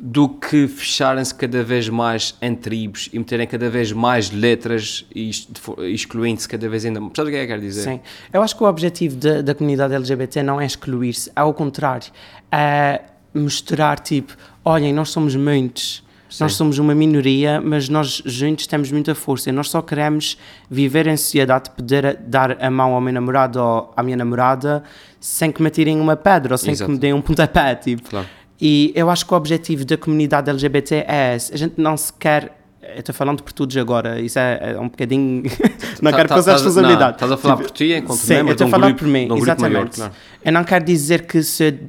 do 0.00 0.28
que 0.28 0.66
fecharem-se 0.66 1.32
cada 1.34 1.62
vez 1.62 1.88
mais 1.88 2.34
em 2.42 2.54
tribos 2.54 3.08
e 3.12 3.18
meterem 3.18 3.46
cada 3.46 3.70
vez 3.70 3.92
mais 3.92 4.30
letras 4.32 5.06
e 5.14 5.30
de 5.30 5.92
excluindo-se 5.92 6.48
cada 6.48 6.68
vez 6.68 6.84
ainda 6.84 7.00
mais. 7.00 7.12
Sabe 7.16 7.28
o 7.28 7.32
que 7.32 7.36
é 7.36 7.40
que 7.40 7.44
eu 7.44 7.48
quero 7.56 7.60
dizer? 7.62 7.82
Sim. 7.82 8.00
Eu 8.32 8.42
acho 8.42 8.56
que 8.56 8.62
o 8.64 8.66
objetivo 8.66 9.16
da, 9.16 9.40
da 9.42 9.54
comunidade 9.54 9.94
LGBT 9.94 10.42
não 10.42 10.60
é 10.60 10.66
excluir-se, 10.66 11.30
ao 11.34 11.54
contrário, 11.54 12.10
é 12.50 13.02
mostrar 13.34 13.98
tipo, 13.98 14.34
olhem, 14.64 14.92
nós 14.92 15.10
somos 15.10 15.34
muitos, 15.36 16.02
nós 16.40 16.52
Sim. 16.52 16.58
somos 16.58 16.78
uma 16.78 16.94
minoria, 16.94 17.60
mas 17.60 17.88
nós 17.88 18.22
juntos 18.26 18.66
temos 18.66 18.92
muita 18.92 19.14
força. 19.14 19.50
Nós 19.50 19.70
só 19.70 19.80
queremos 19.80 20.36
viver 20.70 21.06
em 21.06 21.16
sociedade, 21.16 21.70
poder 21.70 22.16
dar 22.26 22.62
a 22.62 22.70
mão 22.70 22.92
ao 22.94 23.00
meu 23.00 23.12
namorado 23.14 23.58
ou 23.60 23.92
à 23.96 24.02
minha 24.02 24.16
namorada 24.16 24.82
sem 25.20 25.50
que 25.50 25.62
me 25.62 25.70
tirem 25.70 25.98
uma 25.98 26.16
pedra 26.16 26.54
ou 26.54 26.58
sem 26.58 26.72
Exato. 26.72 26.86
que 26.88 26.92
me 26.92 26.98
deem 26.98 27.12
um 27.14 27.20
pontapé, 27.22 27.74
tipo. 27.74 28.10
Claro. 28.10 28.26
E 28.60 28.92
eu 28.94 29.08
acho 29.08 29.24
que 29.24 29.32
o 29.32 29.36
objetivo 29.36 29.84
da 29.84 29.96
comunidade 29.96 30.50
LGBT 30.50 31.04
é 31.08 31.34
esse. 31.36 31.54
A 31.54 31.56
gente 31.56 31.74
não 31.78 31.96
se 31.96 32.12
quer. 32.12 32.56
Eu 32.94 33.00
estou 33.00 33.14
falando 33.14 33.42
por 33.42 33.52
todos 33.52 33.76
agora, 33.76 34.18
isso 34.20 34.38
é, 34.38 34.72
é 34.74 34.80
um 34.80 34.88
bocadinho. 34.88 35.42
não 36.00 36.10
Tá- 36.10 36.16
quero 36.16 36.28
tá- 36.28 36.34
passar 36.36 36.50
a- 36.52 36.54
responsabilidade. 36.54 37.12
Estás 37.16 37.32
a 37.32 37.36
falar 37.36 37.56
por 37.56 37.70
ti 37.70 37.92
enquanto 37.92 38.18
Sim, 38.18 38.34
membro 38.34 38.48
eu 38.48 38.52
estou 38.52 38.66
a 38.66 38.70
falar 38.70 38.86
grupo, 38.88 39.00
por 39.00 39.08
mim, 39.08 39.28
exatamente. 39.36 39.72
maior, 39.74 39.88
claro. 39.90 40.12
Eu 40.44 40.52
não 40.52 40.64
quero 40.64 40.84
dizer 40.84 41.26
que 41.26 41.42
ser 41.42 41.80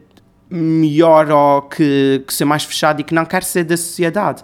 melhor 0.50 1.30
ou 1.32 1.62
que, 1.64 2.24
que 2.26 2.34
ser 2.34 2.46
mais 2.46 2.64
fechado 2.64 3.02
e 3.02 3.04
que 3.04 3.14
não 3.14 3.26
quero 3.26 3.46
ser 3.46 3.64
da 3.64 3.78
sociedade. 3.78 4.44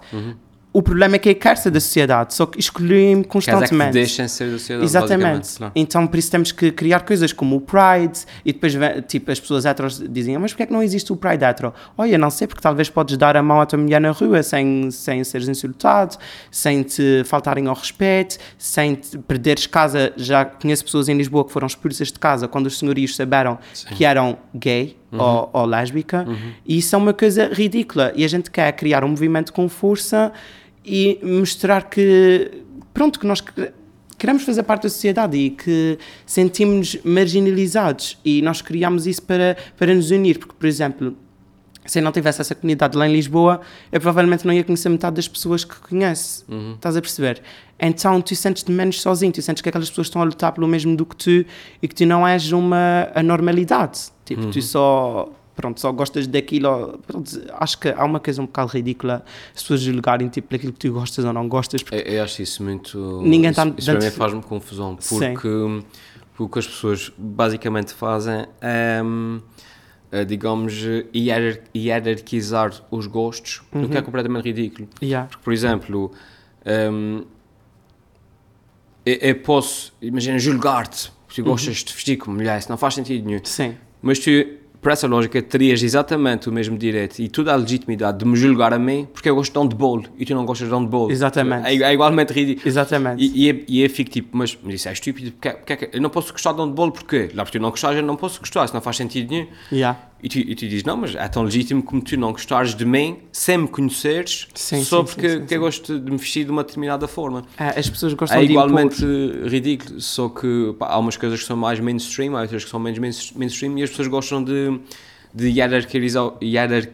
O 0.72 0.82
problema 0.82 1.16
é 1.16 1.18
que 1.18 1.30
eu 1.30 1.34
quero 1.34 1.58
ser 1.58 1.70
da 1.70 1.80
sociedade, 1.80 2.34
só 2.34 2.44
que 2.44 2.60
excluem-me 2.60 3.24
Queres 3.24 3.48
é 3.48 3.50
que 3.50 3.56
constantemente. 3.56 3.92
deixem 3.94 4.28
ser 4.28 4.50
da 4.50 4.58
sociedade, 4.58 4.84
Exatamente. 4.84 5.48
Então, 5.74 6.06
por 6.06 6.18
isso 6.18 6.30
temos 6.30 6.52
que 6.52 6.70
criar 6.70 7.00
coisas 7.00 7.32
como 7.32 7.56
o 7.56 7.60
Pride 7.62 8.26
e 8.44 8.52
depois, 8.52 8.74
tipo, 9.08 9.32
as 9.32 9.40
pessoas 9.40 9.64
heteros 9.64 10.04
dizem, 10.06 10.36
"Ah, 10.36 10.38
mas 10.38 10.52
porquê 10.52 10.64
é 10.64 10.66
que 10.66 10.72
não 10.74 10.82
existe 10.82 11.10
o 11.10 11.16
Pride 11.16 11.42
hetero? 11.46 11.72
Olha, 11.96 12.18
não 12.18 12.28
sei, 12.28 12.46
porque 12.46 12.60
talvez 12.60 12.90
podes 12.90 13.16
dar 13.16 13.38
a 13.38 13.42
mão 13.42 13.58
à 13.58 13.64
tua 13.64 13.78
mulher 13.78 14.02
na 14.02 14.10
rua 14.10 14.42
sem, 14.42 14.90
sem 14.90 15.24
seres 15.24 15.48
insultado, 15.48 16.18
sem 16.50 16.82
te 16.82 17.22
faltarem 17.24 17.68
ao 17.68 17.74
respeito, 17.74 18.36
sem 18.58 18.96
te 18.96 19.16
perderes 19.16 19.66
casa. 19.66 20.12
Já 20.14 20.44
conheço 20.44 20.84
pessoas 20.84 21.08
em 21.08 21.16
Lisboa 21.16 21.46
que 21.46 21.52
foram 21.52 21.66
expulsas 21.66 22.12
de 22.12 22.18
casa 22.18 22.46
quando 22.46 22.66
os 22.66 22.78
senhorios 22.78 23.16
souberam 23.16 23.58
que 23.96 24.04
eram 24.04 24.36
gay 24.54 24.94
Uhum. 25.12 25.20
ou, 25.20 25.50
ou 25.52 25.64
lésbica. 25.66 26.26
E 26.66 26.78
isso 26.78 26.94
é 26.94 26.98
uma 26.98 27.12
coisa 27.14 27.48
ridícula. 27.52 28.12
E 28.16 28.24
a 28.24 28.28
gente 28.28 28.50
quer 28.50 28.72
criar 28.72 29.04
um 29.04 29.08
movimento 29.08 29.52
com 29.52 29.68
força 29.68 30.32
e 30.84 31.18
mostrar 31.22 31.88
que, 31.88 32.50
pronto, 32.92 33.18
que 33.20 33.26
nós 33.26 33.40
que- 33.40 33.70
queremos 34.18 34.42
fazer 34.44 34.62
parte 34.62 34.84
da 34.84 34.88
sociedade 34.88 35.36
e 35.36 35.50
que 35.50 35.98
sentimos-nos 36.24 36.98
marginalizados 37.04 38.18
e 38.24 38.40
nós 38.42 38.62
criamos 38.62 39.06
isso 39.06 39.22
para, 39.22 39.56
para 39.76 39.94
nos 39.94 40.10
unir, 40.10 40.38
porque, 40.38 40.54
por 40.58 40.66
exemplo, 40.66 41.16
se 41.86 41.98
eu 41.98 42.02
não 42.02 42.12
tivesse 42.12 42.40
essa 42.40 42.54
comunidade 42.54 42.96
lá 42.96 43.08
em 43.08 43.12
Lisboa, 43.12 43.60
eu 43.90 44.00
provavelmente 44.00 44.46
não 44.46 44.52
ia 44.52 44.64
conhecer 44.64 44.88
metade 44.88 45.16
das 45.16 45.28
pessoas 45.28 45.64
que 45.64 45.76
conhece. 45.76 46.44
Estás 46.74 46.96
a 46.96 47.00
perceber? 47.00 47.42
Então 47.78 48.20
tu 48.20 48.34
sentes-te 48.34 48.70
menos 48.70 49.00
sozinho, 49.00 49.32
tu 49.32 49.42
sentes 49.42 49.62
que 49.62 49.68
aquelas 49.68 49.88
pessoas 49.88 50.06
estão 50.06 50.22
a 50.22 50.24
lutar 50.24 50.52
pelo 50.52 50.66
mesmo 50.66 50.96
do 50.96 51.04
que 51.04 51.16
tu 51.16 51.46
e 51.82 51.88
que 51.88 51.94
tu 51.94 52.06
não 52.06 52.26
és 52.26 52.52
uma 52.52 53.08
anormalidade. 53.14 54.00
Tipo, 54.24 54.46
tu 54.50 54.60
só. 54.62 55.28
Pronto, 55.54 55.80
só 55.80 55.90
gostas 55.90 56.26
daquilo. 56.26 57.00
pronto, 57.06 57.30
acho 57.54 57.78
que 57.78 57.88
há 57.88 58.04
uma 58.04 58.20
coisa 58.20 58.42
um 58.42 58.44
bocado 58.44 58.68
ridícula 58.72 59.24
as 59.54 59.62
pessoas 59.62 59.80
julgarem 59.80 60.28
tipo 60.28 60.54
aquilo 60.54 60.70
que 60.70 60.78
tu 60.80 60.92
gostas 60.92 61.24
ou 61.24 61.32
não 61.32 61.48
gostas. 61.48 61.82
Porque, 61.82 61.96
Eu, 61.96 62.14
eu 62.14 62.22
acho 62.22 62.42
isso 62.42 62.62
muito. 62.62 63.22
Ninguém 63.22 63.50
isso, 63.52 63.64
tá 63.64 63.72
isso 63.78 63.90
para 63.90 64.00
mim 64.00 64.10
faz-me 64.10 64.42
confusão, 64.42 64.96
porque, 64.96 65.48
o 66.38 66.48
que 66.48 66.58
as 66.58 66.66
pessoas 66.66 67.10
basicamente 67.16 67.94
fazem 67.94 68.46
é, 68.60 69.00
digamos, 70.26 70.74
hierar- 71.14 71.60
hierarquizar 71.74 72.72
os 72.90 73.06
gostos, 73.06 73.62
o 73.72 73.78
Uhum. 73.78 73.88
que 73.88 73.98
é 73.98 74.02
completamente 74.02 74.44
ridículo. 74.44 74.88
yeah. 75.02 75.28
Porque, 75.28 75.42
por 75.44 75.52
exemplo, 75.52 76.12
hum, 76.92 77.24
eu, 79.04 79.14
eu 79.14 79.34
posso, 79.40 79.92
imagina, 80.00 80.38
julgar-te 80.38 81.12
porque 81.26 81.40
Uhum. 81.42 81.48
gostas 81.48 81.76
de 81.78 81.92
vestir 81.92 82.16
como 82.16 82.36
mulher, 82.36 82.58
isso 82.58 82.68
não 82.70 82.76
faz 82.78 82.94
sentido 82.94 83.26
nenhum. 83.26 83.40
Sim. 83.44 83.74
Mas 84.00 84.18
tu, 84.18 84.30
por 84.86 84.92
essa 84.92 85.08
lógica, 85.08 85.42
terias 85.42 85.82
exatamente 85.82 86.48
o 86.48 86.52
mesmo 86.52 86.78
direito 86.78 87.18
e 87.18 87.28
toda 87.28 87.52
a 87.52 87.56
legitimidade 87.56 88.18
de 88.20 88.24
me 88.24 88.36
julgar 88.36 88.72
a 88.72 88.78
mim 88.78 89.04
porque 89.12 89.28
eu 89.28 89.34
gosto 89.34 89.52
de 89.52 89.58
handball 89.58 90.04
e 90.16 90.24
tu 90.24 90.32
não 90.32 90.46
gostas 90.46 90.68
de 90.68 90.72
handball. 90.76 91.10
Exatamente. 91.10 91.66
É, 91.66 91.74
é 91.90 91.92
igualmente 91.92 92.32
ridículo. 92.32 92.68
Exatamente. 92.68 93.20
E, 93.20 93.46
e, 93.46 93.48
eu- 93.48 93.64
e 93.66 93.82
eu 93.82 93.90
fico 93.90 94.08
tipo, 94.12 94.28
mas, 94.36 94.56
mas 94.62 94.74
isso 94.76 94.88
é 94.88 94.92
estúpido, 94.92 95.32
porque, 95.32 95.50
porque 95.50 95.72
é 95.72 95.76
que 95.76 95.96
eu 95.96 96.00
não 96.00 96.08
posso 96.08 96.30
gostar 96.30 96.52
de 96.52 96.60
handball 96.60 96.92
porquê? 96.92 97.30
Lá 97.34 97.42
porque 97.44 97.58
tu 97.58 97.62
não 97.62 97.70
gostares, 97.70 97.98
eu 97.98 98.04
não 98.06 98.14
posso 98.14 98.38
gostar, 98.38 98.64
isso 98.64 98.74
não 98.74 98.80
faz 98.80 98.96
sentido 98.96 99.28
nenhum. 99.28 99.48
Yeah. 99.72 99.98
E 100.26 100.28
tu, 100.28 100.38
e 100.40 100.54
tu 100.56 100.66
dizes, 100.66 100.82
não, 100.82 100.96
mas 100.96 101.14
é 101.14 101.28
tão 101.28 101.44
legítimo 101.44 101.80
como 101.84 102.02
tu 102.02 102.16
não 102.16 102.32
gostares 102.32 102.74
de 102.74 102.84
mim 102.84 103.18
sem 103.30 103.58
me 103.58 103.68
conheceres 103.68 104.48
Sim, 104.54 104.82
só 104.82 105.06
sim, 105.06 105.12
porque 105.14 105.28
sim, 105.30 105.38
sim, 105.38 105.46
que 105.46 105.54
eu 105.54 105.60
gosto 105.60 106.00
de 106.00 106.10
me 106.10 106.16
vestir 106.16 106.44
de 106.44 106.50
uma 106.50 106.64
determinada 106.64 107.06
forma. 107.06 107.44
É, 107.56 107.78
as 107.78 107.88
pessoas 107.88 108.12
gostam 108.12 108.36
É 108.36 108.44
de 108.44 108.50
igualmente 108.50 109.04
impor. 109.04 109.46
ridículo, 109.48 110.00
só 110.00 110.28
que 110.28 110.74
pá, 110.80 110.88
há 110.88 110.98
umas 110.98 111.16
coisas 111.16 111.38
que 111.38 111.46
são 111.46 111.56
mais 111.56 111.78
mainstream, 111.78 112.36
há 112.36 112.40
outras 112.40 112.64
que 112.64 112.70
são 112.70 112.80
menos 112.80 112.98
main- 112.98 113.38
mainstream 113.38 113.78
e 113.78 113.84
as 113.84 113.90
pessoas 113.90 114.08
gostam 114.08 114.42
de, 114.42 114.80
de 115.32 115.46
hierarquizar, 115.48 116.32
hierarquizar 116.42 116.92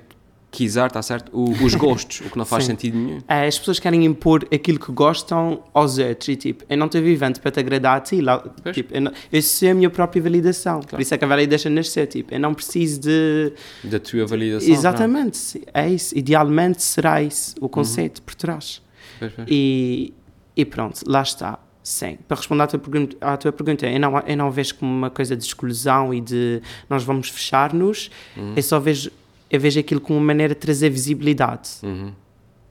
está 0.60 1.02
certo? 1.02 1.30
O, 1.32 1.50
os 1.64 1.74
gostos, 1.74 2.20
o 2.20 2.30
que 2.30 2.36
não 2.36 2.44
faz 2.44 2.64
Sim. 2.64 2.72
sentido 2.72 2.98
nenhum. 2.98 3.18
É, 3.26 3.46
as 3.46 3.58
pessoas 3.58 3.78
querem 3.78 4.04
impor 4.04 4.46
aquilo 4.52 4.78
que 4.78 4.92
gostam 4.92 5.62
aos 5.72 5.98
outros 5.98 6.28
e 6.28 6.36
tipo, 6.36 6.64
eu 6.68 6.76
não 6.76 6.86
estou 6.86 7.00
vivendo 7.00 7.40
para 7.40 7.50
te 7.50 7.60
agradar 7.60 7.96
a 7.96 8.00
ti. 8.00 8.20
Lá, 8.20 8.42
tipo, 8.72 8.94
eu, 8.94 9.00
não, 9.00 9.12
eu 9.32 9.42
sei 9.42 9.70
a 9.70 9.74
minha 9.74 9.90
própria 9.90 10.22
validação. 10.22 10.80
Por 10.80 11.00
isso 11.00 11.14
é 11.14 11.18
que 11.18 11.24
a 11.24 11.28
velha 11.28 11.46
deixa 11.46 11.70
nascer. 11.70 12.06
Tipo, 12.06 12.34
eu 12.34 12.40
não 12.40 12.52
preciso 12.54 13.00
de. 13.00 13.52
Da 13.84 13.98
tua 13.98 14.26
validação. 14.26 14.68
não 14.68 14.74
Exatamente, 14.74 15.62
é 15.72 15.88
isso. 15.88 16.16
Idealmente 16.16 16.82
será 16.82 17.22
isso 17.22 17.54
o 17.60 17.68
conceito 17.68 18.22
por 18.22 18.34
trás. 18.34 18.82
é? 19.16 19.18
Pois, 19.20 19.32
pois. 19.34 19.48
E, 19.50 20.12
e 20.56 20.64
pronto, 20.64 21.00
lá 21.06 21.22
está. 21.22 21.58
Sim. 21.82 22.16
Para 22.28 22.36
responder 22.36 22.62
à 22.62 22.66
tua 22.68 22.78
pergunta, 22.78 23.16
à 23.20 23.36
tua 23.36 23.52
pergunta 23.52 23.86
eu, 23.88 23.98
não, 23.98 24.16
eu 24.20 24.36
não 24.36 24.50
vejo 24.52 24.76
como 24.76 24.92
uma 24.92 25.10
coisa 25.10 25.36
de 25.36 25.42
exclusão 25.42 26.14
e 26.14 26.20
de 26.20 26.62
nós 26.88 27.02
vamos 27.02 27.28
fechar-nos. 27.28 28.08
Eu 28.54 28.62
só 28.62 28.78
vejo, 28.78 29.10
eu 29.52 29.60
vejo 29.60 29.78
aquilo 29.78 30.00
como 30.00 30.18
uma 30.18 30.24
maneira 30.26 30.54
de 30.54 30.60
trazer 30.60 30.88
visibilidade 30.90 31.68
Uhum. 31.82 32.12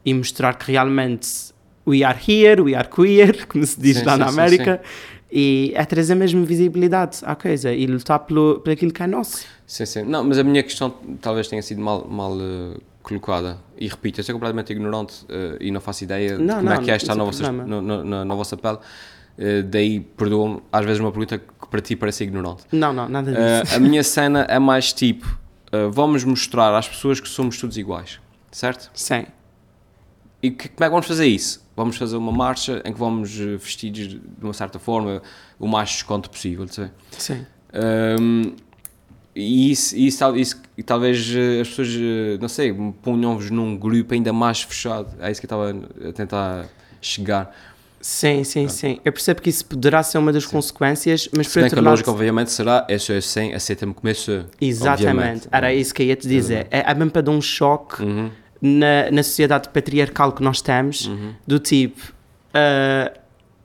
e 0.03 0.13
mostrar 0.13 0.55
que 0.55 0.71
realmente 0.71 1.29
we 1.87 2.03
are 2.03 2.17
here, 2.27 2.61
we 2.61 2.75
are 2.75 2.87
queer, 2.89 3.45
como 3.47 3.65
se 3.65 3.79
diz 3.79 3.97
Sim, 3.99 4.05
lá 4.05 4.13
sim, 4.13 4.19
na 4.19 4.27
sim, 4.27 4.33
América. 4.39 4.81
E 5.33 5.71
é 5.75 5.85
trazer 5.85 6.15
mesmo 6.15 6.43
visibilidade 6.43 7.19
à 7.23 7.35
coisa 7.35 7.71
e 7.71 7.87
lutar 7.87 8.19
pelo, 8.19 8.59
por 8.59 8.71
aquilo 8.71 8.91
que 8.91 9.01
é 9.01 9.07
nosso. 9.07 9.45
Sim, 9.65 9.85
sim. 9.85 10.03
Não, 10.03 10.25
mas 10.25 10.37
a 10.37 10.43
minha 10.43 10.61
questão 10.61 10.89
talvez 11.21 11.47
tenha 11.47 11.61
sido 11.61 11.79
mal, 11.81 12.05
mal 12.05 12.35
eh, 12.37 12.77
colocada. 13.01 13.57
E 13.79 13.87
repito, 13.87 14.19
eu 14.19 14.23
sou 14.25 14.33
completamente 14.35 14.73
ignorante 14.73 15.23
eh, 15.29 15.57
e 15.61 15.71
não 15.71 15.79
faço 15.79 16.03
ideia 16.03 16.35
de 16.35 16.43
Não, 16.43 16.57
como 16.57 16.69
é 16.71 16.75
não, 16.75 16.83
que 16.83 16.91
é 16.91 16.95
estar 16.97 17.15
não 17.15 17.19
na 17.25 17.31
vossa, 17.31 17.43
problema. 17.45 17.81
no, 17.81 18.03
no- 18.03 18.25
na, 18.25 18.35
vossa 18.35 18.57
pele. 18.57 18.77
Eh, 19.37 19.61
daí, 19.61 20.01
perdoa-me, 20.01 20.61
às 20.69 20.83
vezes 20.83 20.99
uma 20.99 21.11
pergunta 21.13 21.37
que 21.37 21.67
para 21.69 21.79
ti 21.79 21.95
parece 21.95 22.25
ignorante. 22.25 22.63
Não, 22.69 22.91
não, 22.91 23.07
nada 23.07 23.31
disso. 23.31 23.73
A 23.73 23.79
minha 23.79 24.03
cena 24.03 24.41
é 24.49 24.59
mais 24.59 24.91
tipo: 24.91 25.39
eh, 25.71 25.87
vamos 25.91 26.23
mostrar 26.23 26.75
às 26.75 26.87
pessoas 26.87 27.19
que 27.19 27.27
somos 27.29 27.57
todos 27.59 27.77
iguais, 27.77 28.19
certo? 28.51 28.89
Sim. 28.93 29.25
E 30.43 30.49
que- 30.51 30.69
como 30.69 30.83
é 30.85 30.87
que 30.87 30.91
vamos 30.91 31.05
fazer 31.07 31.27
isso? 31.27 31.61
Vamos 31.75 31.97
fazer 31.97 32.17
uma 32.17 32.31
marcha 32.31 32.81
em 32.85 32.91
que 32.93 32.99
vamos 32.99 33.39
eh, 33.39 33.57
vestidos 33.57 34.07
de 34.09 34.21
uma 34.41 34.53
certa 34.53 34.79
forma, 34.79 35.21
o 35.59 35.67
mais 35.67 35.89
desconto 35.89 36.29
possível, 36.29 36.67
ser. 36.67 36.91
Sim. 37.17 37.45
Um, 38.19 38.53
e 39.35 39.71
isso, 39.71 39.95
isso, 39.95 40.35
isso- 40.35 40.61
e 40.77 40.83
talvez 40.83 41.33
eh, 41.33 41.61
as 41.61 41.69
pessoas, 41.69 41.89
não 42.39 42.49
sei, 42.49 42.73
ponham-vos 43.01 43.49
num 43.49 43.77
grupo 43.77 44.13
ainda 44.13 44.33
mais 44.33 44.61
fechado. 44.61 45.15
É 45.21 45.31
isso 45.31 45.39
que 45.39 45.45
eu 45.45 45.47
estava 45.47 46.09
a 46.09 46.11
tentar 46.13 46.65
chegar. 46.99 47.55
Sim, 48.01 48.43
sim, 48.43 48.67
sim. 48.67 48.99
Eu 49.05 49.11
percebo 49.13 49.41
que 49.41 49.49
isso 49.49 49.65
poderá 49.65 50.01
ser 50.03 50.17
uma 50.17 50.33
das 50.33 50.45
consequências, 50.45 51.29
mas 51.35 51.47
Se 51.47 51.53
por 51.53 51.59
bem 51.61 51.69
que 51.69 51.75
outro 51.75 51.79
a 51.79 51.81
lado. 51.83 52.15
obviamente, 52.17 52.51
será 52.51 52.85
é 52.89 52.97
só 52.97 53.13
assim, 53.13 53.53
aceita-me 53.53 53.93
como 53.93 54.09
sou. 54.15 54.45
Exatamente, 54.59 55.07
obviamente. 55.07 55.47
era 55.51 55.73
isso 55.73 55.93
que 55.93 56.01
eu 56.03 56.07
ia 56.07 56.15
te 56.15 56.27
dizer. 56.27 56.67
É, 56.71 56.89
é 56.91 56.93
mesmo 56.95 57.11
para 57.11 57.21
dar 57.21 57.31
um 57.31 57.41
choque 57.41 58.01
Uhum. 58.03 58.31
na, 58.61 59.11
na 59.11 59.23
sociedade 59.23 59.69
patriarcal 59.69 60.31
que 60.31 60.41
nós 60.43 60.61
temos, 60.61 61.09
do 61.45 61.59
tipo, 61.59 62.13
ah, 62.53 63.11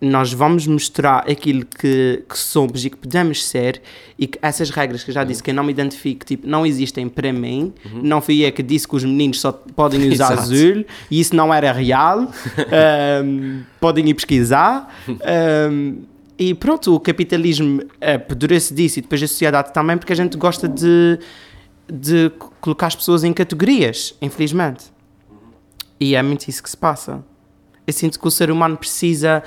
nós 0.01 0.33
vamos 0.33 0.67
mostrar 0.67 1.25
aquilo 1.31 1.65
que, 1.65 2.23
que 2.29 2.39
somos 2.39 2.85
e 2.85 2.91
que 2.91 2.97
podemos 2.97 3.45
ser, 3.45 3.81
e 4.19 4.27
que 4.27 4.39
essas 4.43 4.69
regras 4.69 5.03
que 5.03 5.11
eu 5.11 5.15
já 5.15 5.25
disse 5.25 5.43
que 5.43 5.51
eu 5.51 5.55
não 5.55 5.65
me 5.65 5.73
identifico, 5.73 6.25
tipo, 6.25 6.47
não 6.47 6.67
existem 6.67 7.09
para 7.09 7.33
mim. 7.33 7.73
Não 8.03 8.21
fui 8.21 8.45
eu 8.47 8.53
que 8.53 8.63
disse 8.63 8.87
que 8.87 8.95
os 8.95 9.05
meninos 9.05 9.41
só 9.41 9.53
podem 9.53 10.01
usar 10.13 10.33
Exato. 10.33 10.43
azul, 10.43 10.85
e 11.11 11.21
isso 11.21 11.35
não 11.35 11.53
era 11.53 11.73
real. 11.73 12.31
Ahm, 13.23 13.63
podem 13.81 14.07
ir 14.09 14.15
pesquisar. 14.15 14.95
Ahm, 15.09 16.03
e 16.39 16.55
pronto, 16.55 16.95
o 16.95 17.01
capitalismo 17.01 17.83
apodrece 17.99 18.75
disso 18.75 18.99
e 18.99 19.03
depois 19.03 19.23
a 19.23 19.27
sociedade 19.27 19.73
também, 19.73 19.97
porque 19.97 20.13
a 20.13 20.17
gente 20.17 20.37
gosta 20.37 20.69
de, 20.69 21.19
de 21.91 22.31
colocar 22.61 22.89
as 22.89 22.97
pessoas 22.97 23.25
em 23.25 23.33
categorias, 23.33 24.15
infelizmente. 24.21 24.85
E 25.99 26.15
é 26.15 26.23
muito 26.23 26.47
isso 26.47 26.63
que 26.63 26.69
se 26.69 26.77
passa. 26.77 27.25
Eu 27.87 27.93
sinto 27.95 28.21
que 28.21 28.27
o 28.27 28.31
ser 28.31 28.51
humano 28.51 28.77
precisa 28.77 29.43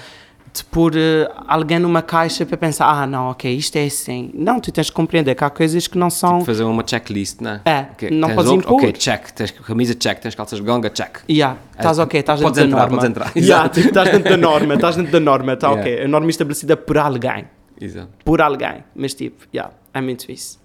pôr 0.64 0.93
eh, 0.95 1.30
alguém 1.47 1.80
numa 1.80 2.01
caixa 2.01 2.45
para 2.45 2.57
pensar: 2.57 2.88
ah, 2.89 3.05
não, 3.07 3.30
ok, 3.32 3.53
isto 3.53 3.76
é 3.78 3.86
assim. 3.86 4.32
Não, 4.34 4.60
tu 4.60 4.72
tens 4.72 4.88
de 4.88 4.91
compreender 4.91 5.36
que 5.36 5.43
há 5.43 5.49
coisas 5.49 5.88
que 5.88 5.97
não 5.97 6.10
são. 6.10 6.43
Fazer 6.45 6.64
uma 6.64 6.84
checklist, 6.86 7.41
não 7.41 7.51
é? 7.51 7.62
É, 7.66 7.80
Ok, 7.91 8.10
não 8.12 8.34
podes 8.36 8.51
impor. 8.51 8.74
Ok, 8.74 8.91
check. 8.93 9.32
Tens 9.32 9.51
camisa, 9.51 9.93
check. 9.95 10.20
Tens 10.20 10.36
calças 10.36 10.60
de 10.60 10.66
ganga, 10.66 10.89
check. 10.89 11.20
Yeah, 11.30 11.57
estás 11.78 11.99
ok, 11.99 12.20
estás 12.20 12.39
dentro 12.39 12.51
Podes 12.53 12.64
da 12.64 12.68
entrar, 12.68 12.80
norma. 12.89 12.97
podes 12.97 13.10
entrar, 13.10 13.32
Yeah, 13.36 13.70
tipo, 13.70 13.88
estás 13.88 14.12
dentro 14.12 14.30
da 14.30 14.38
norma, 14.38 14.74
estás 14.76 14.95
dentro 14.95 15.12
da 15.12 15.20
norma, 15.20 15.53
está 15.53 15.68
Yeah. 15.72 15.82
ok. 15.91 16.03
A 16.05 16.07
norma 16.07 16.30
estabelecida 16.30 16.76
por 16.78 16.97
alguém. 16.97 17.45
Exato. 17.80 18.10
Por 18.26 18.41
alguém. 18.41 18.84
Mas 18.95 19.14
tipo, 19.14 19.45
yeah, 19.53 19.74
é 19.93 20.01
muito 20.01 20.32
isso. 20.32 20.60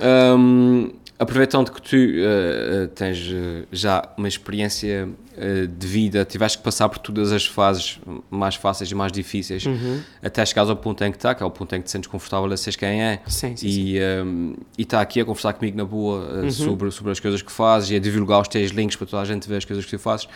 Hum, 0.00 0.90
aproveitando 1.18 1.70
que 1.70 1.80
tu 1.80 1.94
eh, 1.96 2.88
tens 2.94 3.18
eh, 3.32 3.64
já 3.70 4.02
uma 4.16 4.26
experiência 4.26 5.08
eh, 5.36 5.66
de 5.66 5.86
vida, 5.86 6.24
tiveste 6.24 6.58
que 6.58 6.64
passar 6.64 6.88
por 6.88 6.98
todas 6.98 7.30
as 7.30 7.46
fases 7.46 8.00
mais 8.30 8.56
fáceis 8.56 8.90
e 8.90 8.94
mais 8.94 9.12
difíceis, 9.12 9.64
Uhum. 9.64 10.00
até 10.22 10.44
chegares 10.44 10.68
ao 10.70 10.76
ponto 10.76 11.02
em 11.04 11.10
que 11.12 11.16
está, 11.16 11.34
que 11.34 11.42
é 11.42 11.46
o 11.46 11.50
ponto 11.50 11.72
em 11.74 11.78
que 11.78 11.84
te 11.84 11.90
sentes 11.92 12.08
confortável 12.08 12.52
a 12.52 12.56
seres 12.56 12.74
quem 12.76 13.00
é, 13.02 13.20
Sim, 13.26 13.54
sim, 13.56 13.66
e 13.66 13.98
e 14.76 14.82
está 14.82 15.00
aqui 15.00 15.20
a 15.20 15.24
conversar 15.24 15.52
comigo 15.52 15.76
na 15.76 15.84
boa 15.84 16.18
Uhum. 16.40 16.46
eh, 16.46 16.50
sobre, 16.50 16.90
sobre 16.90 17.12
as 17.12 17.20
coisas 17.20 17.40
que 17.42 17.52
fazes 17.52 17.90
e 17.90 17.96
a 17.96 17.98
divulgar 18.00 18.40
os 18.40 18.48
teus 18.48 18.70
links 18.72 18.96
para 18.96 19.06
toda 19.06 19.22
a 19.22 19.24
gente 19.24 19.48
ver 19.48 19.56
as 19.56 19.64
coisas 19.64 19.84
que 19.84 19.90
tu 19.92 19.98
fazes. 20.00 20.26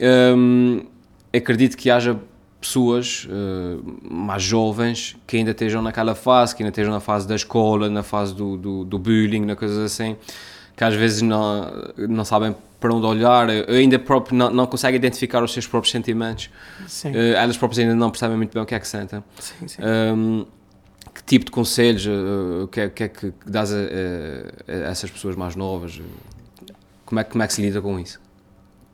Hum, 0.00 0.84
acredito 1.32 1.76
que 1.76 1.90
haja 1.90 2.18
pessoas 2.60 3.26
eh, 3.30 3.78
mais 4.10 4.42
jovens 4.42 5.16
que 5.26 5.36
ainda 5.36 5.50
estejam 5.52 5.80
naquela 5.82 6.14
fase, 6.14 6.54
que 6.54 6.62
ainda 6.62 6.70
estejam 6.70 6.92
na 6.92 7.00
fase 7.00 7.26
da 7.26 7.34
escola, 7.34 7.88
na 7.88 8.02
fase 8.02 8.34
do, 8.34 8.56
do, 8.56 8.84
do 8.84 8.98
bullying, 8.98 9.44
na 9.46 9.56
coisas 9.56 9.78
assim, 9.78 10.16
que 10.76 10.84
às 10.84 10.94
vezes 10.94 11.22
não, 11.22 11.70
não 11.96 12.24
sabem 12.24 12.54
para 12.78 12.94
onde 12.94 13.06
olhar, 13.06 13.48
eh, 13.50 13.64
ainda 13.68 13.98
próprio 13.98 14.36
não, 14.36 14.50
não 14.50 14.66
conseguem 14.66 14.96
identificar 14.96 15.42
os 15.42 15.52
seus 15.52 15.66
próprios 15.66 15.92
sentimentos, 15.92 16.50
Sim, 16.86 17.12
Eh, 17.14 17.32
elas 17.34 17.56
próprias 17.56 17.78
ainda 17.80 17.94
não 17.94 18.10
percebem 18.10 18.36
muito 18.36 18.52
bem 18.52 18.62
o 18.62 18.66
que 18.66 18.74
é 18.74 18.80
que 18.80 18.88
sentem. 18.88 19.22
sim, 19.38 19.68
sim. 19.68 19.82
Hum, 19.82 20.44
que 21.14 21.22
tipo 21.24 21.46
de 21.46 21.50
conselhos, 21.50 22.06
o 22.06 22.68
que, 22.68 22.80
é, 22.80 22.88
que 22.88 23.02
é 23.04 23.08
que 23.08 23.32
dás 23.46 23.72
a, 23.72 23.76
a- 23.76 24.72
a 24.88 24.90
essas 24.90 25.10
pessoas 25.10 25.34
mais 25.36 25.56
novas? 25.56 26.00
Como 27.04 27.18
é, 27.20 27.24
como 27.24 27.42
é 27.42 27.46
que 27.46 27.52
se 27.52 27.60
lida 27.62 27.80
com 27.82 27.98
isso? 27.98 28.20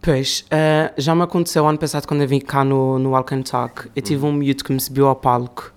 Pois, 0.01 0.45
eh, 0.51 0.93
já 0.97 1.15
me 1.15 1.23
aconteceu 1.23 1.67
ano 1.67 1.79
passado 1.79 2.07
quando 2.07 2.21
eu 2.23 2.29
vim 2.29 2.39
cá 2.39 2.63
no, 2.65 2.99
no 2.99 3.11
Walk 3.11 3.35
and 3.35 3.43
Talk. 3.43 3.89
Eu 3.95 4.03
tive 4.03 4.25
um 4.25 4.33
miúdo 4.33 4.63
que 4.63 4.73
me 4.73 4.81
subiu 4.81 5.09
ao 5.09 5.17
palco. 5.17 5.73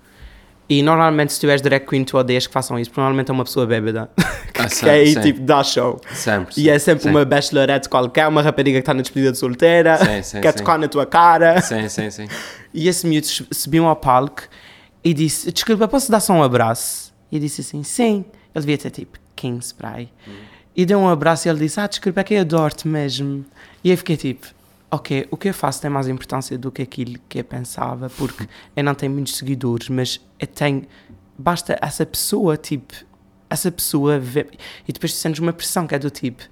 E 0.71 0.83
normalmente, 0.83 1.33
se 1.33 1.39
tu 1.39 1.49
és 1.49 1.61
drag 1.61 1.83
queen, 1.87 2.03
tu 2.03 2.15
odeias 2.15 2.45
que 2.45 2.53
façam 2.53 2.77
isso. 2.77 2.91
porque 2.91 3.01
Normalmente 3.01 3.31
é 3.31 3.33
uma 3.33 3.43
pessoa 3.43 3.65
bêbada. 3.65 4.07
que 4.53 4.61
Ah, 4.61 4.67
que 4.67 4.87
é 4.87 4.91
aí, 4.91 5.15
tipo, 5.19 5.39
dá 5.39 5.63
show. 5.63 5.99
Sempre. 6.13 6.53
E 6.61 6.69
é 6.69 6.77
sempre 6.77 7.09
uma 7.09 7.25
bachelorette 7.25 7.89
qualquer, 7.89 8.27
uma 8.27 8.43
rapariga 8.43 8.77
que 8.77 8.81
está 8.83 8.93
na 8.93 9.01
despedida 9.01 9.31
de 9.31 9.37
solteira, 9.39 9.97
Sim, 9.97 10.21
sim, 10.21 10.41
quer 10.41 10.51
sim. 10.51 10.57
tocar 10.59 10.77
na 10.77 10.87
tua 10.87 11.07
cara. 11.07 11.59
Sim, 11.61 11.89
sim, 11.89 12.11
sim. 12.11 12.27
E 12.71 12.87
esse 12.87 13.07
miúdo 13.07 13.25
su- 13.25 13.47
subiu 13.51 13.87
ao 13.87 13.95
palco 13.95 14.43
e 15.03 15.11
disse: 15.11 15.51
Desculpa, 15.51 15.87
posso 15.87 16.11
dar 16.11 16.19
só 16.19 16.33
um 16.33 16.43
abraço? 16.43 17.11
E 17.31 17.37
eu 17.37 17.41
disse 17.41 17.61
assim: 17.61 17.81
Sim. 17.81 18.23
Ele 18.53 18.61
devia 18.65 18.77
ter 18.77 18.91
tipo 18.91 19.17
15 19.35 19.73
para 19.73 19.89
aí. 19.91 20.09
E 20.79 20.85
deu 20.85 20.97
um 20.97 21.09
abraço 21.09 21.45
e 21.45 21.49
ele 21.49 21.59
disse: 21.59 21.77
Ah, 21.77 21.87
desculpa, 21.87 22.21
é 22.21 22.23
que 22.23 22.33
eu 22.33 22.39
adoro-te 22.39 22.87
mesmo. 22.87 23.45
E 23.83 23.91
eu 23.91 23.97
fiquei 23.97 24.15
tipo: 24.15 24.47
Ok, 24.89 25.27
o 25.29 25.35
que 25.35 25.49
eu 25.49 25.53
faço 25.53 25.81
tem 25.81 25.91
mais 25.91 26.07
importância 26.07 26.57
do 26.57 26.71
que 26.71 26.81
aquilo 26.81 27.19
que 27.27 27.39
eu 27.39 27.43
pensava, 27.43 28.09
porque 28.09 28.47
eu 28.77 28.81
não 28.81 28.95
tenho 28.95 29.11
muitos 29.11 29.35
seguidores, 29.35 29.89
mas 29.89 30.21
eu 30.39 30.47
tenho. 30.47 30.83
Basta 31.37 31.77
essa 31.81 32.05
pessoa, 32.05 32.55
tipo, 32.55 32.93
essa 33.49 33.69
pessoa 33.69 34.19
ver. 34.19 34.51
E 34.87 34.93
depois 34.93 35.11
tu 35.11 35.17
sentes 35.17 35.41
uma 35.41 35.51
pressão 35.51 35.85
que 35.85 35.95
é 35.95 35.99
do 35.99 36.09
tipo: 36.09 36.43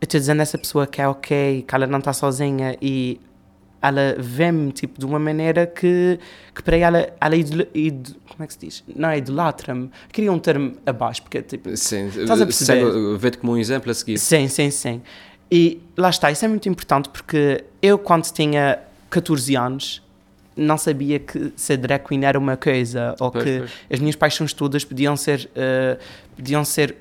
Eu 0.00 0.06
estou 0.06 0.18
dizendo 0.18 0.40
a 0.40 0.42
essa 0.42 0.56
pessoa 0.56 0.86
que 0.86 1.02
é 1.02 1.06
ok, 1.06 1.62
que 1.68 1.74
ela 1.74 1.86
não 1.86 1.98
está 1.98 2.14
sozinha 2.14 2.78
e 2.80 3.20
ela 3.88 4.16
vê-me 4.18 4.72
tipo 4.72 4.98
de 4.98 5.06
uma 5.06 5.18
maneira 5.18 5.66
que, 5.66 6.18
que 6.54 6.62
para 6.62 6.76
ela, 6.76 7.08
ela 7.20 7.36
idol, 7.36 7.66
id- 7.74 8.14
como 8.28 8.42
é 8.44 8.46
que 8.46 8.52
se 8.52 8.58
diz? 8.58 8.84
Não 8.94 9.12
idolatra-me. 9.14 9.90
Queria 10.12 10.30
um 10.32 10.38
termo 10.38 10.74
abaixo, 10.84 11.22
porque 11.22 11.40
tipo, 11.42 11.74
Sim, 11.76 12.06
Estás 12.08 12.40
a 12.40 12.44
perceber? 12.46 12.84
segue- 12.92 13.16
Vê-te 13.18 13.38
como 13.38 13.52
um 13.52 13.56
exemplo 13.58 13.90
a 13.90 13.94
seguir. 13.94 14.18
Sim, 14.18 14.48
sim, 14.48 14.70
sim. 14.70 15.02
E 15.50 15.80
lá 15.96 16.10
está, 16.10 16.30
isso 16.30 16.44
é 16.44 16.48
muito 16.48 16.68
importante 16.68 17.08
porque 17.08 17.64
eu, 17.80 17.98
quando 17.98 18.24
tinha 18.32 18.78
14 19.08 19.54
anos, 19.56 20.02
não 20.56 20.76
sabia 20.78 21.18
que 21.18 21.52
ser 21.54 21.76
drag 21.76 22.02
queen 22.04 22.24
era 22.24 22.38
uma 22.38 22.56
coisa 22.56 23.14
ou 23.20 23.30
Pois, 23.30 23.44
que 23.44 23.58
pois. 23.58 23.70
as 23.92 24.00
minhas 24.00 24.16
paixões 24.16 24.52
todas 24.52 24.84
podiam 24.84 25.16
ser, 25.16 25.48
eh, 25.54 25.98
podiam 26.34 26.64
ser 26.64 26.96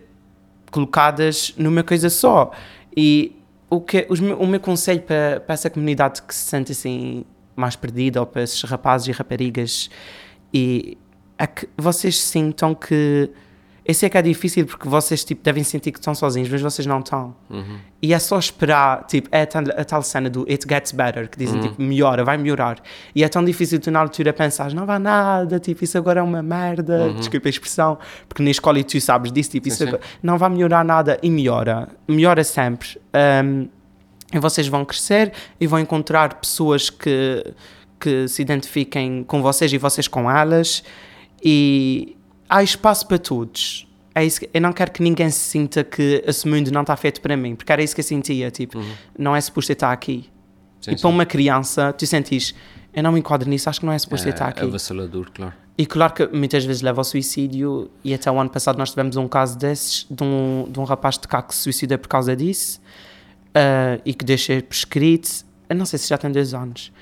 colocadas 0.72 1.54
numa 1.58 1.84
coisa 1.84 2.10
só. 2.10 2.52
E 2.96 3.36
o, 3.70 3.82
que, 3.82 4.06
os 4.10 4.20
meu- 4.20 4.38
o 4.40 4.48
meu 4.48 4.60
conselho 4.60 5.02
para, 5.02 5.40
para 5.40 5.54
essa 5.54 5.70
comunidade 5.70 6.22
que 6.22 6.34
se 6.34 6.46
sente 6.46 6.72
assim 6.72 7.26
mais 7.56 7.76
perdida 7.76 8.20
ou 8.20 8.26
para 8.26 8.44
esses 8.44 8.62
rapazes 8.64 9.08
e 9.08 9.12
raparigas 9.12 9.90
e 10.54 10.98
é 11.38 11.48
que 11.48 11.68
vocês 11.78 12.20
sintam 12.20 12.74
que 12.76 13.30
Esse 13.86 14.04
é 14.04 14.10
que 14.10 14.18
é 14.18 14.22
difícil 14.22 14.66
porque 14.66 14.90
vocês 14.90 15.24
tipo, 15.24 15.44
devem 15.44 15.64
sentir 15.64 15.92
que 15.92 16.00
estão 16.00 16.16
sozinhos, 16.16 16.50
mas 16.50 16.60
vocês 16.60 16.88
não 16.88 17.00
estão. 17.00 17.36
E 18.02 18.14
é 18.16 18.20
só 18.20 18.40
esperar, 18.40 19.06
tipo, 19.06 19.30
é 19.32 19.44
a 19.44 19.46
tal, 19.46 19.64
a 19.78 19.86
tal 19.86 20.02
cena 20.02 20.28
do 20.28 20.44
it 20.50 20.66
gets 20.68 20.92
better, 20.92 21.30
que 21.30 21.38
dizem 21.38 21.62
tipo, 21.62 21.80
melhora, 21.80 22.24
vai 22.24 22.36
melhorar. 22.36 22.82
E 23.14 23.24
é 23.24 23.30
tão 23.30 23.46
difícil 23.46 23.80
tu 23.80 23.92
na 23.92 24.00
altura 24.00 24.34
pensar, 24.34 24.74
não 24.74 24.88
vai 24.88 24.98
nada, 24.98 25.60
tipo, 25.60 25.84
isso 25.84 25.98
agora 26.00 26.20
é 26.20 26.24
uma 26.24 26.42
merda, 26.42 27.14
desculpa 27.14 27.48
a 27.48 27.52
expressão, 27.52 28.00
porque 28.28 28.42
na 28.42 28.50
escola 28.50 28.80
e 28.80 28.84
tu 28.84 29.00
sabes 29.00 29.32
disso, 29.32 29.52
tipo, 29.52 29.68
isso 29.68 29.86
sim. 29.86 29.94
não 30.24 30.40
vai 30.40 30.50
melhorar 30.50 30.84
nada 30.84 31.20
e 31.22 31.30
melhora. 31.30 31.88
Melhora 32.08 32.44
sempre. 32.44 33.00
Um, 33.14 33.68
e 34.34 34.40
vocês 34.40 34.68
vão 34.68 34.84
crescer 34.84 35.32
e 35.60 35.68
vão 35.68 35.80
encontrar 35.80 36.34
pessoas 36.36 36.90
que, 36.90 37.54
que 38.00 38.28
se 38.28 38.42
identifiquem 38.42 39.24
com 39.24 39.44
vocês 39.44 39.72
e 39.72 39.78
vocês 39.78 40.08
com 40.08 40.30
elas. 40.30 40.84
E 41.44 42.16
há 42.50 42.62
espaço 42.64 43.08
para 43.08 43.18
todos. 43.18 43.88
É 44.14 44.24
isso 44.24 44.40
que- 44.40 44.50
eu 44.54 44.62
não 44.62 44.72
quero 44.72 44.92
que 44.92 45.04
ninguém 45.04 45.30
se 45.30 45.40
sinta 45.40 45.84
que 45.84 46.24
esse 46.26 46.48
mundo 46.48 46.72
não 46.72 46.82
está 46.82 46.96
feito 46.96 47.20
para 47.22 47.36
mim, 47.36 47.56
porque 47.56 47.72
era 47.72 47.84
isso 47.84 47.94
que 47.94 48.00
eu 48.02 48.06
sentia. 48.06 48.50
Tipo, 48.52 48.82
não 49.18 49.36
é 49.36 49.42
suposto 49.42 49.72
eu 49.72 49.74
estar 49.74 49.92
aqui. 49.92 50.30
Sim, 50.80 50.92
e 50.92 50.98
para 51.00 51.10
uma 51.10 51.26
criança, 51.26 51.92
tu 51.92 52.06
sentes, 52.08 52.56
eu 52.94 53.04
não 53.04 53.12
me 53.12 53.20
enquadro 53.20 53.50
nisso, 53.50 53.70
acho 53.70 53.80
que 53.80 53.86
não 53.86 53.92
é 53.94 54.00
suposto 54.00 54.28
eu 54.28 54.32
estar 54.32 54.46
É 54.46 54.50
aqui. 54.50 54.62
avassalador, 54.66 55.30
claro. 55.34 55.54
E 55.78 55.86
claro 55.86 56.14
que 56.14 56.28
muitas 56.28 56.64
vezes 56.64 56.82
leva 56.82 57.02
ao 57.02 57.04
suicídio, 57.04 57.90
e 58.04 58.14
até 58.14 58.32
o 58.32 58.40
ano 58.40 58.50
passado 58.50 58.78
nós 58.78 58.92
tivemos 58.92 59.18
um 59.18 59.28
caso 59.28 59.58
desses, 59.58 60.06
de 60.10 60.24
um, 60.24 60.66
de 60.70 60.80
um 60.80 60.86
rapaz 60.86 61.18
de 61.18 61.28
cá 61.28 61.42
que 61.42 61.54
se 61.54 61.64
suicida 61.64 61.98
por 61.98 62.08
causa 62.08 62.34
disso, 62.36 62.80
ah, 63.54 64.00
e 64.06 64.14
que 64.14 64.24
deixa 64.24 64.62
prescrito, 64.62 65.44
eu 65.70 65.76
não 65.76 65.86
sei 65.86 66.00
se 66.00 66.08
já 66.08 66.18
tem 66.18 66.32
dois 66.32 66.54
anos. 66.54 66.94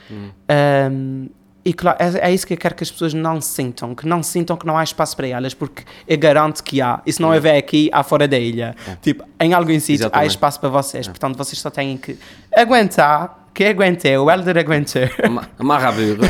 Um, 0.92 1.28
e 1.66 1.74
claro, 1.74 1.98
é, 2.00 2.30
é 2.30 2.34
isso 2.34 2.46
que 2.46 2.54
eu 2.54 2.58
quero 2.58 2.76
que 2.76 2.84
as 2.84 2.92
pessoas 2.92 3.14
não 3.14 3.40
sintam, 3.40 3.96
que 3.96 4.06
não 4.08 4.22
sintam 4.22 4.58
que 4.58 4.66
não 4.66 4.78
há 4.78 4.84
espaço 4.84 5.16
para 5.16 5.28
elas, 5.28 5.54
porque 5.54 5.84
eu 6.08 6.18
garanto 6.18 6.62
que 6.64 6.82
há, 6.82 7.02
e 7.06 7.14
se 7.14 7.22
não 7.22 7.32
houver 7.34 7.58
aqui, 7.58 7.90
há 7.94 8.04
fora 8.04 8.28
da 8.28 8.38
ilha. 8.38 8.76
Tipo, 9.02 9.24
em 9.40 9.54
algum 9.54 9.80
sítio 9.80 10.10
há 10.12 10.26
espaço 10.26 10.60
para 10.60 10.70
vocês, 10.70 11.08
portanto 11.08 11.38
vocês 11.38 11.60
só 11.60 11.70
têm 11.70 11.98
que 11.98 12.18
aguentar, 12.56 13.48
que 13.54 13.64
aguentei, 13.66 14.18
o 14.18 14.30
Elder 14.32 14.58
aguentou. 14.58 15.04
Ama- 15.24 15.48
Amarra 15.60 15.90
a 15.90 15.92
birra. 15.92 16.28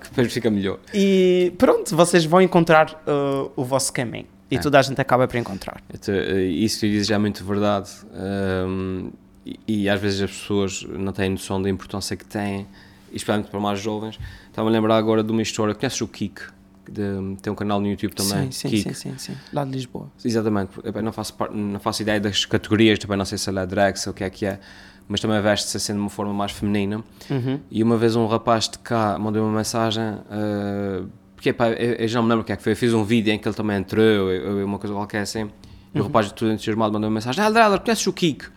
que 0.00 0.08
depois 0.10 0.32
fica 0.32 0.50
melhor. 0.50 0.78
E 0.92 1.52
pronto, 1.58 1.94
vocês 1.96 2.24
vão 2.24 2.40
encontrar 2.40 2.92
uh, 3.06 3.50
o 3.56 3.64
vosso 3.64 3.92
caminho. 3.92 4.26
E 4.50 4.56
É. 4.56 4.60
toda 4.60 4.78
a 4.78 4.82
gente 4.82 5.00
acaba 5.00 5.26
por 5.26 5.36
encontrar. 5.36 5.80
Então, 5.92 6.14
eh, 6.14 6.42
Isso 6.44 6.80
que 6.80 6.88
dizes 6.90 7.10
é 7.10 7.18
muito 7.18 7.42
verdade. 7.44 7.90
Ahm, 8.14 9.08
e, 9.44 9.58
e 9.82 9.88
às 9.88 10.00
vezes 10.00 10.20
as 10.22 10.30
pessoas 10.30 10.82
não 10.88 11.12
têm 11.12 11.30
noção 11.30 11.60
da 11.60 11.68
importância 11.68 12.14
que 12.16 12.24
têm, 12.24 12.66
especialmente 13.14 13.50
para 13.50 13.60
mais 13.60 13.80
jovens. 13.80 14.18
Estava 14.48 14.68
a 14.68 14.72
lembrar 14.72 14.96
agora 14.96 15.22
de 15.22 15.30
uma 15.32 15.42
história. 15.42 15.74
Conheces 15.74 16.00
o 16.00 16.08
Kik? 16.08 16.42
De- 16.90 17.36
tem 17.40 17.50
um 17.52 17.56
canal 17.56 17.80
no 17.80 17.86
YouTube 17.88 18.12
também. 18.14 18.50
sim, 18.50 18.68
sim, 18.68 18.68
Kik. 18.68 18.94
sim, 18.94 19.10
sim, 19.12 19.18
sim. 19.32 19.36
Lá 19.52 19.64
de 19.64 19.70
Lisboa. 19.70 20.10
Exatamente. 20.24 20.72
Epá, 20.84 21.00
não, 21.00 21.12
faço 21.12 21.32
par- 21.34 21.50
não 21.50 21.80
faço 21.80 22.02
ideia 22.02 22.20
das 22.20 22.44
categorias, 22.44 22.98
também 22.98 23.16
não 23.16 23.24
sei 23.24 23.38
se 23.38 23.48
ele 23.48 23.58
é 23.58 23.66
drag, 23.66 23.96
se 23.96 24.08
o 24.10 24.12
que 24.12 24.22
é 24.22 24.28
que 24.28 24.44
é, 24.44 24.60
mas 25.08 25.18
também 25.20 25.40
veste-se 25.40 25.76
assim 25.78 25.94
de 25.94 25.98
uma 25.98 26.10
forma 26.10 26.34
mais 26.34 26.52
feminina. 26.52 27.02
Uhum. 27.30 27.58
E 27.70 27.82
uma 27.82 27.96
vez 27.96 28.16
um 28.16 28.26
rapaz 28.26 28.68
de 28.68 28.78
cá 28.80 29.18
mandou 29.18 29.42
uma 29.46 29.56
mensagem, 29.56 30.02
uh, 30.04 31.08
porque 31.34 31.48
epá, 31.50 31.70
eu, 31.70 31.94
eu 31.94 32.08
já 32.08 32.18
não 32.18 32.24
me 32.24 32.30
lembro 32.30 32.42
o 32.42 32.44
que 32.46 32.52
é 32.52 32.56
que 32.56 32.62
foi, 32.62 32.72
eu 32.72 32.76
fiz 32.76 32.92
um 32.92 33.02
vídeo 33.04 33.32
em 33.32 33.38
que 33.38 33.48
ele 33.48 33.54
também 33.56 33.78
entrou, 33.78 34.04
eu- 34.04 34.58
eu- 34.58 34.66
uma 34.66 34.78
coisa 34.78 34.94
qualquer 34.94 35.20
assim, 35.22 35.50
e 35.94 36.00
o 36.00 36.02
rapaz 36.02 36.30
todo 36.32 36.50
entusiasmado 36.52 36.92
mandou 36.92 37.08
uma 37.08 37.14
mensagem, 37.14 37.42
ah, 37.42 37.46
Helder, 37.48 37.80
conheces 37.80 38.06
o 38.06 38.12
Kiko? 38.12 38.50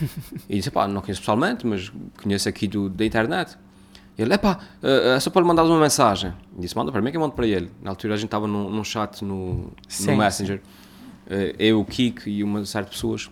e 0.48 0.56
disse, 0.56 0.70
pá, 0.70 0.86
não 0.86 1.00
conheço 1.00 1.20
pessoalmente, 1.20 1.66
mas 1.66 1.90
conheço 2.22 2.48
aqui 2.48 2.68
do, 2.68 2.88
da 2.88 3.04
internet. 3.04 3.56
Ele, 4.18 4.34
epá, 4.34 4.58
é 4.82 5.18
só 5.18 5.30
para 5.30 5.42
lhe 5.42 5.48
mandar 5.48 5.64
uma 5.64 5.80
mensagem. 5.80 6.32
E 6.56 6.60
disse, 6.60 6.76
manda 6.76 6.92
para 6.92 7.00
mim 7.00 7.10
que 7.10 7.16
eu 7.16 7.20
mando 7.20 7.34
para 7.34 7.46
ele. 7.46 7.70
Na 7.82 7.90
altura 7.90 8.14
a 8.14 8.16
gente 8.16 8.26
estava 8.26 8.46
num, 8.46 8.68
num 8.68 8.84
chat 8.84 9.24
no, 9.24 9.72
no 10.06 10.16
Messenger, 10.16 10.60
Uh, 11.24 11.54
eu, 11.58 11.80
o 11.80 11.84
Kiko 11.84 12.28
e 12.28 12.42
uma 12.42 12.64
série 12.66 12.84
de 12.84 12.90
pessoas. 12.90 13.30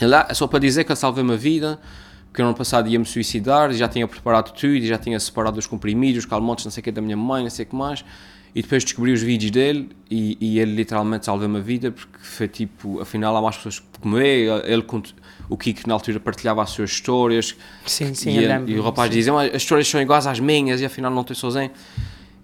Ele, 0.00 0.14
é 0.14 0.32
só 0.32 0.46
para 0.46 0.60
dizer 0.60 0.84
que 0.84 0.92
eu 0.92 0.96
salvei 0.96 1.22
uma 1.22 1.36
vida, 1.36 1.78
no 2.38 2.44
ano 2.44 2.54
passado 2.54 2.88
ia-me 2.88 3.04
suicidar, 3.04 3.70
e 3.70 3.74
já 3.74 3.88
tinha 3.88 4.06
preparado 4.06 4.52
tudo, 4.52 4.76
e 4.76 4.86
já 4.86 4.96
tinha 4.96 5.18
separado 5.18 5.58
os 5.58 5.66
comprimidos, 5.66 6.20
os 6.20 6.24
calmantes, 6.24 6.64
não 6.64 6.72
sei 6.72 6.80
o 6.80 6.84
que, 6.84 6.92
da 6.92 7.02
minha 7.02 7.16
mãe, 7.16 7.42
não 7.42 7.50
sei 7.50 7.64
o 7.64 7.68
que 7.68 7.74
mais. 7.74 8.04
E 8.54 8.62
depois 8.62 8.84
descobri 8.84 9.12
os 9.12 9.20
vídeos 9.20 9.50
dele, 9.50 9.90
e, 10.10 10.38
e 10.40 10.58
ele 10.60 10.74
literalmente 10.74 11.26
salvou 11.26 11.46
uma 11.46 11.60
vida, 11.60 11.90
porque 11.90 12.18
foi 12.20 12.48
tipo, 12.48 13.00
afinal 13.00 13.36
há 13.36 13.42
mais 13.42 13.56
pessoas 13.56 13.82
como 14.00 14.18
eu, 14.18 14.58
ele, 14.64 14.84
o 15.50 15.56
Kiko 15.56 15.86
na 15.86 15.94
altura 15.94 16.18
partilhava 16.20 16.62
as 16.62 16.70
suas 16.70 16.90
histórias, 16.90 17.56
Sim, 17.84 18.14
sim, 18.14 18.30
e, 18.38 18.72
e 18.72 18.78
o 18.78 18.82
rapaz 18.82 19.10
sim. 19.10 19.16
dizia, 19.18 19.32
"Ah, 19.34 19.42
as 19.42 19.56
histórias 19.62 19.86
são 19.88 20.00
iguais 20.00 20.26
às 20.26 20.40
minhas, 20.40 20.80
e 20.80 20.84
afinal 20.86 21.10
não 21.10 21.20
estou 21.22 21.36
sozinho. 21.36 21.70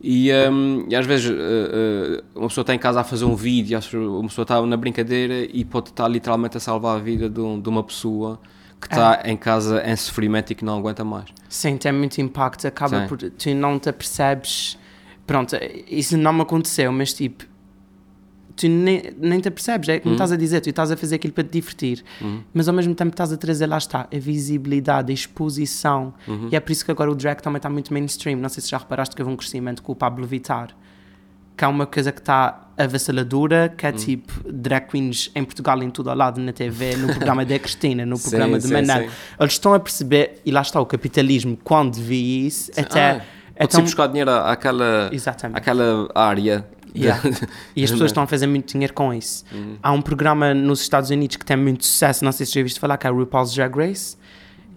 E, 0.03 0.31
hum, 0.51 0.85
e 0.89 0.95
às 0.95 1.07
vezes 1.07 1.31
uh, 1.31 1.33
uh, 1.33 2.23
uma 2.41 2.49
pessoa 2.49 2.63
está 2.63 2.75
em 2.75 2.79
casa 2.79 3.01
a 3.01 3.05
fazer 3.05 3.25
um 3.25 3.35
vídeo, 3.35 3.79
uma 4.21 4.29
pessoa 4.29 4.43
está 4.43 4.61
na 4.67 4.77
brincadeira 4.77 5.49
e 5.53 5.65
pode 5.65 5.89
estar 5.89 6.07
literalmente 6.07 6.57
a 6.57 6.61
salvar 6.61 6.97
a 6.97 7.01
vida 7.01 7.29
de, 7.31 7.41
um- 7.41 7.59
de 7.61 7.69
uma 7.69 7.83
pessoa 7.83 8.39
que 8.81 8.87
está 8.89 9.23
em 9.25 9.37
casa 9.39 9.83
em 9.87 9.97
sofrimento 9.97 10.53
e 10.53 10.55
que 10.55 10.65
não 10.65 10.79
aguenta 10.79 11.03
mais. 11.03 11.25
Sim, 11.49 11.79
tem 11.79 11.93
muito 11.93 12.21
impacto. 12.21 12.67
Acaba 12.67 13.01
Sim. 13.03 13.09
por. 13.09 13.17
Tu 13.19 13.55
não 13.55 13.79
te 13.79 13.89
apercebes. 13.89 14.79
Pronto, 15.27 15.57
isso 15.89 16.17
não 16.17 16.33
me 16.33 16.43
aconteceu, 16.43 16.93
mas 16.93 17.13
tipo. 17.15 17.45
Tu 18.57 18.69
nem, 18.71 19.13
nem 19.19 19.39
te 19.39 19.49
apercebes, 19.49 19.87
é 19.91 20.01
como 20.01 20.15
estás 20.15 20.33
a 20.33 20.37
dizer, 20.37 20.63
tu 20.63 20.71
estás 20.71 20.91
a 20.91 20.97
fazer 20.97 21.17
aquilo 21.17 21.35
para 21.35 21.45
te 21.45 21.51
divertir, 21.51 22.03
mas 22.55 22.67
ao 22.67 22.73
mesmo 22.75 22.95
tempo 22.95 23.11
estás 23.11 23.31
a 23.31 23.37
trazer, 23.37 23.67
lá 23.67 23.77
está, 23.77 24.09
a 24.11 24.19
visibilidade, 24.19 25.13
a 25.13 25.15
exposição, 25.15 26.15
e 26.51 26.57
é 26.57 26.61
por 26.61 26.73
isso 26.73 26.83
que 26.83 26.91
agora 26.91 27.11
o 27.11 27.15
drag 27.15 27.43
também 27.43 27.59
está 27.59 27.69
muito 27.69 27.93
mainstream. 27.93 28.39
Não 28.39 28.49
sei 28.49 28.63
se 28.63 28.71
já 28.71 28.79
reparaste 28.79 29.15
que 29.15 29.21
houve 29.21 29.35
um 29.35 29.37
crescimento 29.37 29.83
com 29.83 29.93
o 29.93 29.95
Pablo 29.95 30.27
Vittar, 30.27 30.69
que 31.55 31.65
é 31.65 31.69
uma 31.69 31.85
coisa 31.87 32.11
que 32.13 32.21
está 32.21 32.69
avassaladora, 32.79 33.73
que 33.77 33.87
é 33.87 33.93
tipo 33.93 34.33
drag 34.51 34.87
queens 34.89 35.31
em 35.35 35.45
Portugal 35.45 35.83
em 35.83 35.91
todo 35.91 36.09
o 36.11 36.15
lado, 36.15 36.41
na 36.41 36.53
TV, 36.53 36.97
no 36.97 37.09
programa 37.09 37.45
da 37.45 37.59
Cristina, 37.61 38.07
no 38.07 38.17
Sim, 38.17 38.31
programa 38.31 38.59
de 38.59 38.67
sim, 38.69 38.73
Manel. 38.73 39.03
sim. 39.09 39.15
Eles 39.39 39.53
estão 39.53 39.75
a 39.75 39.81
perceber, 39.81 40.41
e 40.47 40.51
lá 40.51 40.63
está 40.63 40.81
o 40.81 40.87
capitalismo, 40.87 41.59
quando 41.63 41.97
vi 41.97 42.47
isso, 42.47 42.71
até. 42.75 43.11
Ah, 43.11 43.23
é 43.55 43.61
pode-se 43.61 43.77
tão- 43.79 43.85
buscar 43.85 44.07
dinheiro 44.09 44.31
àquela, 44.31 45.09
Exatamente. 45.13 45.57
àquela 45.59 46.09
área. 46.15 46.67
Yeah. 47.07 47.23
E 47.77 47.85
as 47.85 47.91
pessoas 47.91 48.11
estão 48.11 48.23
a 48.23 48.27
fazer 48.27 48.47
muito 48.47 48.73
dinheiro 48.73 48.93
com 48.95 49.13
isso. 49.13 49.45
Há 49.83 49.93
um 49.93 50.01
programa 50.01 50.55
nos 50.55 50.81
Estados 50.81 51.11
Unidos 51.11 51.37
que 51.37 51.45
tem 51.45 51.57
muito 51.57 51.85
sucesso, 51.85 52.25
não 52.25 52.33
sei 52.33 52.47
se 52.47 52.53
já 52.55 52.63
viste 52.63 52.81
falar, 52.81 52.97
que 52.97 53.07
é 53.07 53.11
o 53.11 53.15
RuPaul's 53.17 53.55
Drag 53.55 53.77
Race, 53.77 54.17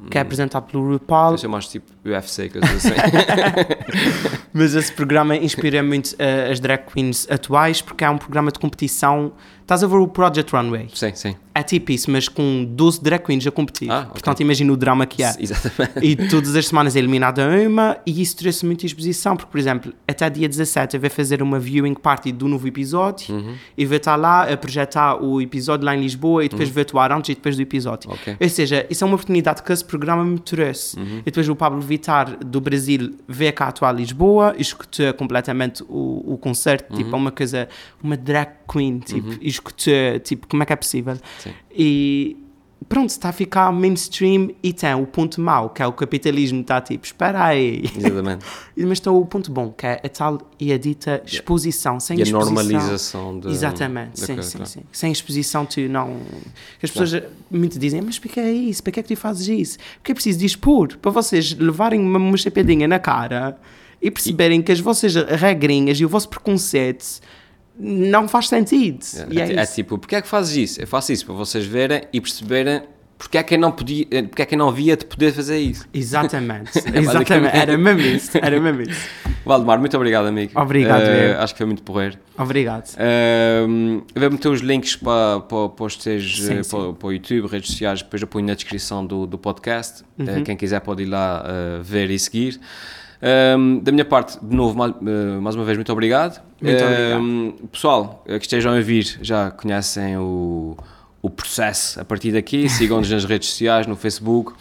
que 0.10 0.18
é 0.18 0.22
apresentado 0.22 0.70
pelo 0.70 0.92
RuPaul. 0.92 1.36
Isso 1.36 1.46
é 1.46 1.50
mais 1.50 1.68
tipo 1.68 1.92
UFC, 2.10 2.50
coisas 2.50 2.70
assim. 2.86 2.94
Mas 4.54 4.76
esse 4.76 4.92
programa 4.92 5.36
inspira 5.36 5.82
muito 5.84 6.16
eh, 6.18 6.50
as 6.52 6.60
drag 6.60 6.84
queens 6.92 7.28
atuais, 7.30 7.82
porque 7.82 8.04
é 8.04 8.10
um 8.10 8.18
programa 8.18 8.52
de 8.52 8.60
competição. 8.60 9.32
Estás 9.62 9.84
a 9.84 9.88
ver 9.88 9.98
o 9.98 10.08
Project 10.08 10.52
Runway? 10.56 10.88
sim, 10.94 11.12
sim. 11.14 11.36
É 11.54 11.62
tipo 11.64 11.92
isso, 11.92 12.10
mas 12.10 12.30
com 12.30 12.64
12 12.64 13.04
drag 13.04 13.22
queens 13.26 13.46
a 13.46 13.52
competir. 13.52 13.92
Ah, 13.92 14.00
ok. 14.02 14.12
Portanto, 14.14 14.40
imagina 14.40 14.72
o 14.72 14.78
drama 14.78 15.06
que 15.06 15.22
é. 15.22 15.36
Exatamente. 15.38 16.00
E 16.02 16.16
todas 16.30 16.56
as 16.56 16.68
semanas 16.68 16.96
é 16.96 17.00
eliminada 17.00 17.46
uma, 17.46 17.98
e 18.06 18.22
isso 18.22 18.38
trouxe 18.38 18.66
muita 18.66 18.86
exposição, 18.86 19.36
porque, 19.36 19.52
por 19.52 19.60
exemplo, 19.60 19.94
até 20.08 20.30
dia 20.30 20.48
17 20.48 20.96
eu 20.96 21.02
vou 21.02 21.10
fazer 21.10 21.44
uma 21.44 21.60
viewing 21.60 21.96
party 21.96 22.32
do 22.32 22.48
novo 22.48 22.66
episódio 22.68 23.36
Uhum. 23.36 23.56
e 23.78 23.86
vou 23.86 23.98
estar 23.98 24.16
lá 24.16 24.44
a 24.50 24.56
projetar 24.56 25.22
o 25.22 25.42
episódio 25.42 25.86
lá 25.86 25.94
em 25.96 26.00
Lisboa 26.02 26.46
e 26.46 26.50
depois 26.50 26.70
vou 26.70 26.82
atuar 26.82 27.12
antes 27.12 27.30
e 27.32 27.36
depois 27.36 27.58
do 27.58 27.62
episódio. 27.62 28.10
Uhum. 28.10 28.16
Ok. 28.16 28.38
Ou 28.40 28.50
seja, 28.50 28.86
isso 28.90 29.04
é 29.04 29.08
uma 29.08 29.16
oportunidade 29.16 29.62
que 29.62 29.74
esse 29.74 29.84
programa 29.84 30.24
me 30.24 30.40
trouxe. 30.40 30.98
Uhum. 30.98 31.20
E 31.20 31.24
depois 31.26 31.50
o 31.50 31.56
Pablo 31.58 31.82
Vittar 31.82 31.99
do 32.46 32.60
Brasil 32.62 33.16
veio 33.28 33.54
cá 33.54 33.68
atuar 33.68 33.90
a 33.90 33.92
Lisboa, 33.94 34.56
escutou 34.58 35.14
completamente 35.14 35.84
o, 35.88 36.34
o 36.34 36.38
concerto, 36.38 36.92
Uhum. 36.92 36.98
tipo, 36.98 37.14
é 37.14 37.18
uma 37.18 37.32
coisa, 37.32 37.68
uma 38.02 38.16
drag 38.18 38.50
queen, 38.72 39.00
tipo, 39.00 39.34
e 39.42 39.48
escutou, 39.48 40.20
tipo, 40.24 40.48
como 40.48 40.64
é 40.64 40.66
que 40.66 40.74
é 40.74 40.76
possível? 40.76 41.18
Sim. 41.40 41.52
E 41.72 42.38
pronto, 42.88 43.10
está 43.10 43.30
a 43.30 43.32
ficar 43.32 43.72
mainstream 43.72 44.50
e 44.64 44.72
tem 44.74 44.94
o 44.96 45.06
ponto 45.06 45.40
mau, 45.42 45.70
que 45.70 45.82
é 45.82 45.86
o 45.88 45.92
capitalismo, 45.94 46.62
está 46.62 46.80
tipo, 46.82 47.06
espera 47.06 47.44
aí. 47.46 47.84
Exatamente. 47.96 48.46
E- 48.78 48.86
Mas 48.86 49.00
tem 49.00 49.12
o 49.12 49.26
ponto 49.26 49.52
bom, 49.52 49.72
que 49.72 49.86
é 49.86 50.00
a 50.04 50.10
tal 50.10 50.40
e 50.60 50.72
a 50.72 50.78
dita 50.78 51.22
exposição, 51.26 52.00
sem 52.00 52.18
E 52.18 52.22
a 52.22 52.24
exposição. 52.24 52.54
normalização 52.54 53.40
de, 53.40 53.50
Exatamente, 53.50 54.22
da 54.22 54.26
sim, 54.28 54.34
coisa, 54.36 54.50
sim, 54.50 54.58
claro. 54.58 54.72
sim. 54.72 54.80
Sem 54.92 55.12
exposição 55.12 55.66
tu 55.66 55.82
não... 55.90 56.18
As 56.82 56.90
pessoas 56.90 57.24
muito 57.52 57.78
dizem, 57.78 58.02
mas 58.02 58.18
para 58.18 58.30
que 58.30 58.40
é 58.40 58.52
isso? 58.52 58.82
Para 58.82 58.92
que 58.94 59.00
é 59.02 59.04
que 59.04 59.14
tu 59.16 59.20
fazes 59.20 59.48
isso? 59.48 59.78
Porque 59.98 60.12
é 60.14 60.16
preciso 60.16 60.40
dispor, 60.40 60.98
para 61.02 61.12
vocês 61.12 61.54
levarem 61.58 62.00
uma, 62.00 62.18
uma 62.18 62.38
chapadinha 62.38 62.88
na 62.88 63.00
cara 63.00 63.58
e 64.02 64.10
perceberem 64.10 64.62
que 64.62 64.72
as 64.72 64.80
vossas 64.80 65.14
regrinhas 65.16 66.00
e 66.00 66.06
o 66.06 66.10
vosso 66.10 66.30
preconceito 66.30 67.20
não 67.80 68.28
faz 68.28 68.50
sentido. 68.50 69.00
É, 69.32 69.40
é, 69.40 69.56
é 69.56 69.64
isso. 69.64 69.76
tipo, 69.76 69.98
porque 69.98 70.16
é 70.16 70.22
que 70.22 70.28
fazes 70.28 70.56
isso? 70.56 70.82
Eu 70.82 70.88
faço 70.88 71.14
isso 71.14 71.26
para 71.26 71.36
vocês 71.36 71.66
verem 71.66 72.02
e 72.12 72.20
perceberem 72.20 72.82
porque 73.20 73.38
é 73.38 73.44
que 73.44 73.56
eu 73.56 73.60
não 73.60 73.70
podia, 73.70 74.08
eh, 74.10 74.22
porque 74.24 74.42
é 74.42 74.46
que 74.46 74.56
não 74.56 74.72
via 74.72 74.96
de 74.96 75.04
poder 75.06 75.34
fazer 75.34 75.60
isso. 75.60 75.86
Exatamente, 75.94 76.72
É 76.96 77.00
exatamente. 77.00 77.56
Era 77.56 77.78
mesmo 77.78 78.02
isso, 78.02 78.38
era 78.42 78.60
mesmo 78.62 78.82
isso. 78.82 79.10
Valdemar, 79.46 79.78
muito 79.78 79.96
obrigado, 79.98 80.28
amigo. 80.28 80.60
Obrigado, 80.60 81.02
eu. 81.04 81.40
acho 81.42 81.54
que 81.54 81.58
foi 81.58 81.66
muito 81.66 81.84
porreiro. 81.84 82.18
Obrigado. 82.38 82.90
Eu 82.98 84.22
vou 84.22 84.32
meter 84.32 84.48
os 84.48 84.62
links 84.62 84.96
para, 84.96 85.42
para, 85.42 85.70
para 85.70 85.86
os 85.86 85.98
teus, 85.98 86.38
Sim, 86.46 86.60
eh, 86.60 86.64
sim. 86.64 86.70
para, 86.70 86.94
para 86.94 87.08
o 87.08 87.12
YouTube, 87.12 87.48
redes 87.48 87.72
sociais, 87.72 88.02
depois 88.02 88.22
eu 88.22 88.28
ponho 88.28 88.46
na 88.46 88.54
descrição 88.54 89.06
do, 89.06 89.28
do 89.28 89.38
podcast. 89.38 90.04
Uhum. 90.18 90.26
Eh, 90.38 90.42
quem 90.42 90.56
quiser 90.56 90.80
pode 90.80 91.04
ir 91.04 91.08
lá 91.08 91.44
eh, 91.46 91.80
ver 91.84 92.10
e 92.10 92.18
seguir. 92.18 92.60
Um, 93.22 93.80
da 93.80 93.92
minha 93.92 94.06
parte, 94.06 94.40
de 94.42 94.56
novo, 94.56 94.78
mais, 94.78 94.94
uh, 94.94 95.42
mais 95.42 95.56
uma 95.56 95.66
vez, 95.66 95.78
muito 95.78 95.92
obrigado. 95.92 96.42
Muito 96.62 96.84
obrigado. 96.84 97.22
Um, 97.22 97.52
pessoal 97.72 98.24
que 98.26 98.46
estejam 98.46 98.72
a 98.72 98.76
ouvir 98.76 99.20
já 99.22 99.52
conhecem 99.52 100.18
o, 100.18 100.78
o 101.22 101.30
processo 101.30 102.00
a 102.00 102.06
partir 102.06 102.32
daqui. 102.32 102.68
Sigam-nos 102.70 103.10
nas 103.10 103.26
redes 103.26 103.50
sociais, 103.50 103.88
no 103.88 103.96
Facebook. 103.96 104.54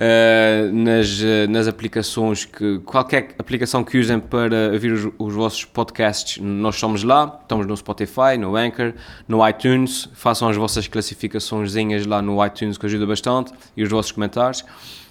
Uh, 0.00 0.72
nas, 0.72 1.20
nas 1.50 1.68
aplicações 1.68 2.46
que 2.46 2.78
qualquer 2.78 3.34
aplicação 3.38 3.84
que 3.84 3.98
usem 3.98 4.18
para 4.18 4.72
ouvir 4.72 4.92
os, 4.92 5.12
os, 5.18 5.34
vossos 5.34 5.66
podcasts, 5.66 6.42
nós 6.42 6.76
somos 6.76 7.04
lá, 7.04 7.38
estamos 7.42 7.66
no 7.66 7.76
Spotify, 7.76 8.38
no 8.38 8.56
Anchor, 8.56 8.94
no 9.28 9.46
iTunes, 9.46 10.08
façam 10.14 10.48
as 10.48 10.56
vossas 10.56 10.88
classificações 10.88 11.74
lá 12.06 12.22
no 12.22 12.42
iTunes 12.42 12.78
que 12.78 12.86
ajuda 12.86 13.04
bastante 13.04 13.52
e 13.76 13.82
os 13.82 13.90
vossos 13.90 14.10
comentários. 14.10 14.64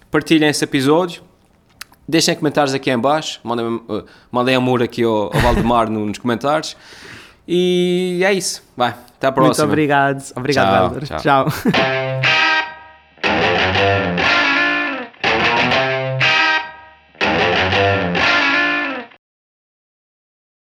Partilhem 0.10 0.50
esse 0.50 0.64
episódio, 0.64 1.22
deixem 2.10 2.36
comentários 2.36 2.74
aqui 2.74 2.89
em 2.89 2.97
baixo, 2.97 3.39
mandem, 3.43 3.66
uh, 3.66 4.03
mandem 4.32 4.55
amor 4.55 4.82
aqui 4.82 5.03
ao, 5.03 5.34
ao 5.34 5.41
Valdemar 5.41 5.89
nos 5.89 6.18
comentários. 6.18 6.76
E 7.47 8.22
é 8.24 8.34
isso. 8.34 8.64
Vai, 8.76 8.89
até 8.89 9.28
a 9.28 9.32
próxima. 9.32 9.66
Muito 9.66 9.72
obrigado. 9.72 10.24
Obrigado, 10.36 11.05
tchau. 11.05 11.20
tchau. 11.20 11.45
tchau. 11.49 12.18